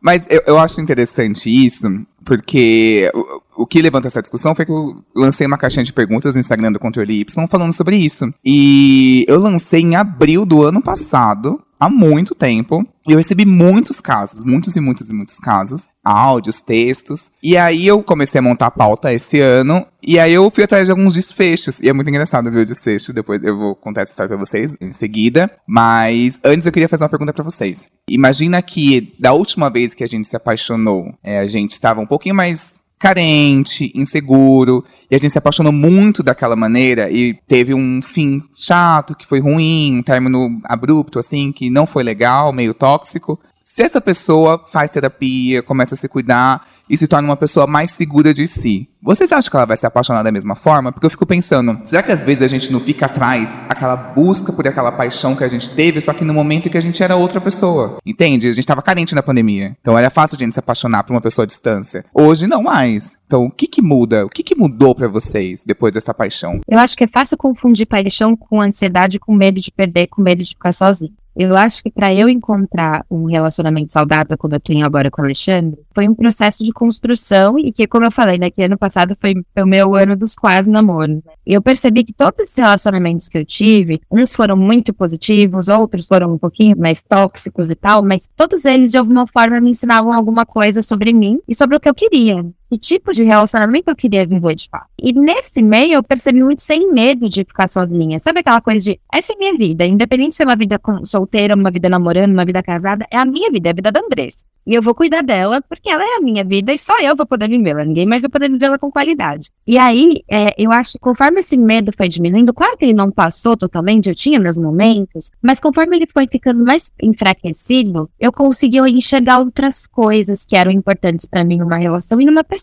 Mas 0.00 0.26
eu, 0.30 0.42
eu 0.46 0.58
acho 0.58 0.80
interessante 0.80 1.50
isso, 1.50 1.88
porque 2.24 3.10
o, 3.12 3.62
o, 3.62 3.66
que 3.66 3.82
levantou 3.82 4.06
essa 4.06 4.22
discussão 4.22 4.54
foi 4.54 4.64
que 4.64 4.70
eu 4.70 5.02
lancei 5.14 5.46
uma 5.46 5.58
caixinha 5.58 5.84
de 5.84 5.92
perguntas 5.92 6.34
no 6.34 6.40
Instagram 6.40 6.72
do 6.72 6.78
Controle 6.78 7.20
Y 7.20 7.48
falando 7.48 7.72
sobre 7.72 7.96
isso. 7.96 8.32
E 8.44 9.24
eu 9.28 9.40
lancei 9.40 9.80
em 9.80 9.96
abril 9.96 10.46
do 10.46 10.62
ano 10.62 10.80
passado, 10.80 11.60
há 11.78 11.88
muito 11.88 12.34
tempo. 12.34 12.86
E 13.06 13.12
eu 13.12 13.16
recebi 13.16 13.46
muitos 13.46 14.00
casos, 14.00 14.44
muitos 14.44 14.76
e 14.76 14.80
muitos 14.80 15.08
e 15.08 15.12
muitos 15.14 15.38
casos, 15.38 15.88
áudios, 16.04 16.60
textos. 16.60 17.30
E 17.42 17.56
aí 17.56 17.86
eu 17.86 18.02
comecei 18.02 18.38
a 18.38 18.42
montar 18.42 18.66
a 18.66 18.70
pauta 18.70 19.12
esse 19.12 19.40
ano. 19.40 19.86
E 20.02 20.18
aí 20.18 20.34
eu 20.34 20.50
fui 20.50 20.64
atrás 20.64 20.86
de 20.86 20.90
alguns 20.90 21.14
desfechos. 21.14 21.80
E 21.80 21.88
é 21.88 21.92
muito 21.92 22.08
engraçado 22.10 22.50
ver 22.50 22.60
o 22.60 22.66
desfecho. 22.66 23.12
Depois 23.12 23.42
eu 23.42 23.56
vou 23.56 23.74
contar 23.74 24.02
essa 24.02 24.12
história 24.12 24.28
pra 24.28 24.36
vocês 24.36 24.74
em 24.80 24.92
seguida. 24.92 25.50
Mas 25.66 26.38
antes 26.44 26.66
eu 26.66 26.72
queria 26.72 26.88
fazer 26.88 27.04
uma 27.04 27.10
pergunta 27.10 27.32
para 27.32 27.44
vocês. 27.44 27.88
Imagina 28.10 28.60
que 28.60 29.14
da 29.18 29.32
última 29.32 29.70
vez 29.70 29.94
que 29.94 30.04
a 30.04 30.08
gente 30.08 30.28
se 30.28 30.36
apaixonou, 30.36 31.14
é, 31.24 31.38
a 31.38 31.46
gente 31.46 31.72
estava 31.72 32.00
um 32.00 32.06
pouquinho 32.06 32.34
mais 32.34 32.74
carente, 32.98 33.92
inseguro, 33.94 34.84
e 35.10 35.14
a 35.14 35.18
gente 35.18 35.30
se 35.30 35.38
apaixonou 35.38 35.72
muito 35.72 36.22
daquela 36.22 36.56
maneira 36.56 37.10
e 37.10 37.34
teve 37.46 37.72
um 37.72 38.02
fim 38.02 38.42
chato, 38.54 39.14
que 39.14 39.26
foi 39.26 39.40
ruim, 39.40 39.98
um 39.98 40.02
término 40.02 40.60
abrupto, 40.64 41.18
assim, 41.18 41.52
que 41.52 41.70
não 41.70 41.86
foi 41.86 42.02
legal, 42.02 42.52
meio 42.52 42.74
tóxico. 42.74 43.38
Se 43.70 43.82
essa 43.82 44.00
pessoa 44.00 44.64
faz 44.66 44.90
terapia, 44.92 45.62
começa 45.62 45.94
a 45.94 45.98
se 45.98 46.08
cuidar 46.08 46.66
e 46.88 46.96
se 46.96 47.06
torna 47.06 47.28
uma 47.28 47.36
pessoa 47.36 47.66
mais 47.66 47.90
segura 47.90 48.32
de 48.32 48.48
si, 48.48 48.88
vocês 49.02 49.30
acham 49.30 49.50
que 49.50 49.56
ela 49.58 49.66
vai 49.66 49.76
se 49.76 49.86
apaixonar 49.86 50.22
da 50.22 50.32
mesma 50.32 50.54
forma? 50.54 50.90
Porque 50.90 51.04
eu 51.04 51.10
fico 51.10 51.26
pensando, 51.26 51.78
será 51.84 52.02
que 52.02 52.10
às 52.10 52.24
vezes 52.24 52.42
a 52.42 52.46
gente 52.46 52.72
não 52.72 52.80
fica 52.80 53.04
atrás, 53.04 53.60
aquela 53.68 53.94
busca 53.94 54.54
por 54.54 54.66
aquela 54.66 54.90
paixão 54.90 55.36
que 55.36 55.44
a 55.44 55.48
gente 55.48 55.68
teve, 55.68 56.00
só 56.00 56.14
que 56.14 56.24
no 56.24 56.32
momento 56.32 56.70
que 56.70 56.78
a 56.78 56.80
gente 56.80 57.02
era 57.02 57.14
outra 57.14 57.42
pessoa? 57.42 57.98
Entende? 58.06 58.46
A 58.46 58.52
gente 58.52 58.60
estava 58.60 58.80
carente 58.80 59.14
na 59.14 59.22
pandemia. 59.22 59.76
Então 59.82 59.98
era 59.98 60.08
fácil 60.08 60.36
a 60.36 60.42
gente 60.42 60.54
se 60.54 60.60
apaixonar 60.60 61.04
por 61.04 61.12
uma 61.12 61.20
pessoa 61.20 61.44
à 61.44 61.46
distância. 61.46 62.06
Hoje 62.14 62.46
não 62.46 62.62
mais. 62.62 63.18
Então 63.26 63.44
o 63.44 63.50
que 63.50 63.66
que 63.66 63.82
muda? 63.82 64.24
O 64.24 64.30
que 64.30 64.42
que 64.42 64.56
mudou 64.56 64.94
para 64.94 65.08
vocês 65.08 65.62
depois 65.66 65.92
dessa 65.92 66.14
paixão? 66.14 66.58
Eu 66.66 66.78
acho 66.78 66.96
que 66.96 67.04
é 67.04 67.08
fácil 67.08 67.36
confundir 67.36 67.86
paixão 67.86 68.34
com 68.34 68.62
ansiedade, 68.62 69.18
com 69.18 69.34
medo 69.34 69.60
de 69.60 69.70
perder, 69.70 70.06
com 70.06 70.22
medo 70.22 70.42
de 70.42 70.52
ficar 70.52 70.72
sozinho. 70.72 71.12
Eu 71.40 71.56
acho 71.56 71.84
que 71.84 71.90
para 71.92 72.12
eu 72.12 72.28
encontrar 72.28 73.06
um 73.08 73.26
relacionamento 73.26 73.92
saudável, 73.92 74.36
como 74.36 74.56
eu 74.56 74.58
tenho 74.58 74.84
agora 74.84 75.08
com 75.08 75.22
o 75.22 75.24
Alexandre, 75.24 75.78
foi 75.94 76.08
um 76.08 76.14
processo 76.14 76.64
de 76.64 76.72
construção 76.72 77.56
e 77.56 77.70
que, 77.70 77.86
como 77.86 78.04
eu 78.04 78.10
falei, 78.10 78.38
né, 78.38 78.50
que 78.50 78.60
ano 78.60 78.76
passado 78.76 79.16
foi, 79.20 79.34
o 79.56 79.64
meu 79.64 79.94
ano 79.94 80.16
dos 80.16 80.34
quase 80.34 80.68
namoros. 80.68 81.20
E 81.46 81.54
eu 81.54 81.62
percebi 81.62 82.02
que 82.02 82.12
todos 82.12 82.40
esses 82.40 82.56
relacionamentos 82.56 83.28
que 83.28 83.38
eu 83.38 83.44
tive, 83.44 84.00
uns 84.10 84.34
foram 84.34 84.56
muito 84.56 84.92
positivos, 84.92 85.68
outros 85.68 86.08
foram 86.08 86.34
um 86.34 86.38
pouquinho 86.38 86.76
mais 86.76 87.04
tóxicos 87.04 87.70
e 87.70 87.76
tal, 87.76 88.02
mas 88.02 88.28
todos 88.34 88.64
eles 88.64 88.90
de 88.90 88.98
alguma 88.98 89.24
forma 89.28 89.60
me 89.60 89.70
ensinavam 89.70 90.12
alguma 90.12 90.44
coisa 90.44 90.82
sobre 90.82 91.12
mim 91.12 91.38
e 91.46 91.54
sobre 91.54 91.76
o 91.76 91.80
que 91.80 91.88
eu 91.88 91.94
queria 91.94 92.44
que 92.68 92.78
tipo 92.78 93.12
de 93.12 93.24
relacionamento 93.24 93.90
eu 93.90 93.96
queria 93.96 94.26
viver 94.26 94.54
de 94.54 94.68
fato. 94.68 94.88
E 95.00 95.12
nesse 95.12 95.62
meio 95.62 95.94
eu 95.94 96.02
percebi 96.02 96.42
muito 96.42 96.62
sem 96.62 96.92
medo 96.92 97.28
de 97.28 97.44
ficar 97.44 97.68
sozinha. 97.68 98.18
Sabe 98.18 98.40
aquela 98.40 98.60
coisa 98.60 98.84
de 98.84 99.00
essa 99.12 99.32
é 99.32 99.36
minha 99.36 99.56
vida, 99.56 99.84
independente 99.84 100.34
se 100.34 100.42
é 100.42 100.46
uma 100.46 100.56
vida 100.56 100.80
solteira, 101.04 101.54
uma 101.54 101.70
vida 101.70 101.88
namorando, 101.88 102.32
uma 102.32 102.44
vida 102.44 102.62
casada, 102.62 103.06
é 103.10 103.16
a 103.16 103.24
minha 103.24 103.50
vida, 103.50 103.70
é 103.70 103.72
a 103.72 103.74
vida 103.74 103.92
da 103.92 104.00
Andressa. 104.00 104.44
E 104.68 104.74
eu 104.74 104.82
vou 104.82 104.94
cuidar 104.94 105.22
dela, 105.22 105.62
porque 105.62 105.88
ela 105.88 106.04
é 106.04 106.16
a 106.16 106.20
minha 106.20 106.44
vida 106.44 106.70
e 106.74 106.76
só 106.76 107.00
eu 107.00 107.16
vou 107.16 107.24
poder 107.24 107.48
vivê-la. 107.48 107.86
Ninguém 107.86 108.04
mais 108.04 108.20
vai 108.20 108.28
poder 108.28 108.50
vivê-la 108.50 108.78
com 108.78 108.90
qualidade. 108.90 109.50
E 109.66 109.78
aí, 109.78 110.22
é, 110.28 110.54
eu 110.58 110.70
acho 110.70 110.92
que 110.92 110.98
conforme 110.98 111.40
esse 111.40 111.56
medo 111.56 111.90
foi 111.96 112.06
diminuindo, 112.06 112.52
claro 112.52 112.76
que 112.76 112.84
ele 112.84 112.92
não 112.92 113.10
passou 113.10 113.56
totalmente, 113.56 114.10
eu 114.10 114.14
tinha 114.14 114.38
meus 114.38 114.58
momentos, 114.58 115.30
mas 115.40 115.58
conforme 115.58 115.96
ele 115.96 116.06
foi 116.12 116.26
ficando 116.30 116.62
mais 116.62 116.92
enfraquecido, 117.02 118.10
eu 118.20 118.30
consegui 118.30 118.78
enxergar 118.90 119.38
outras 119.38 119.86
coisas 119.86 120.44
que 120.44 120.54
eram 120.54 120.70
importantes 120.70 121.24
para 121.24 121.42
mim 121.44 121.56
numa 121.56 121.78
relação 121.78 122.20
e 122.20 122.26
numa 122.26 122.44
pessoa. 122.44 122.57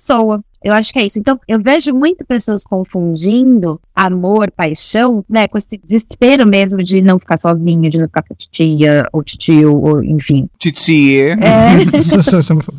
Eu 0.65 0.73
acho 0.73 0.91
que 0.91 0.97
é 0.97 1.05
isso. 1.05 1.19
Então, 1.19 1.39
eu 1.47 1.61
vejo 1.61 1.93
muitas 1.93 2.25
pessoas 2.25 2.63
confundindo 2.63 3.79
amor, 3.93 4.49
paixão, 4.49 5.23
né, 5.29 5.47
com 5.47 5.59
esse 5.59 5.77
desespero 5.77 6.47
mesmo 6.47 6.81
de 6.81 7.03
não 7.03 7.19
ficar 7.19 7.37
sozinho, 7.37 7.87
de 7.87 7.99
não 7.99 8.07
ficar 8.07 8.23
com 8.23 8.33
a 8.33 8.35
titia, 8.35 9.07
ou 9.13 9.23
tio, 9.23 9.79
ou 9.79 10.03
enfim. 10.03 10.49
Titie. 10.57 11.29
É, 11.29 11.35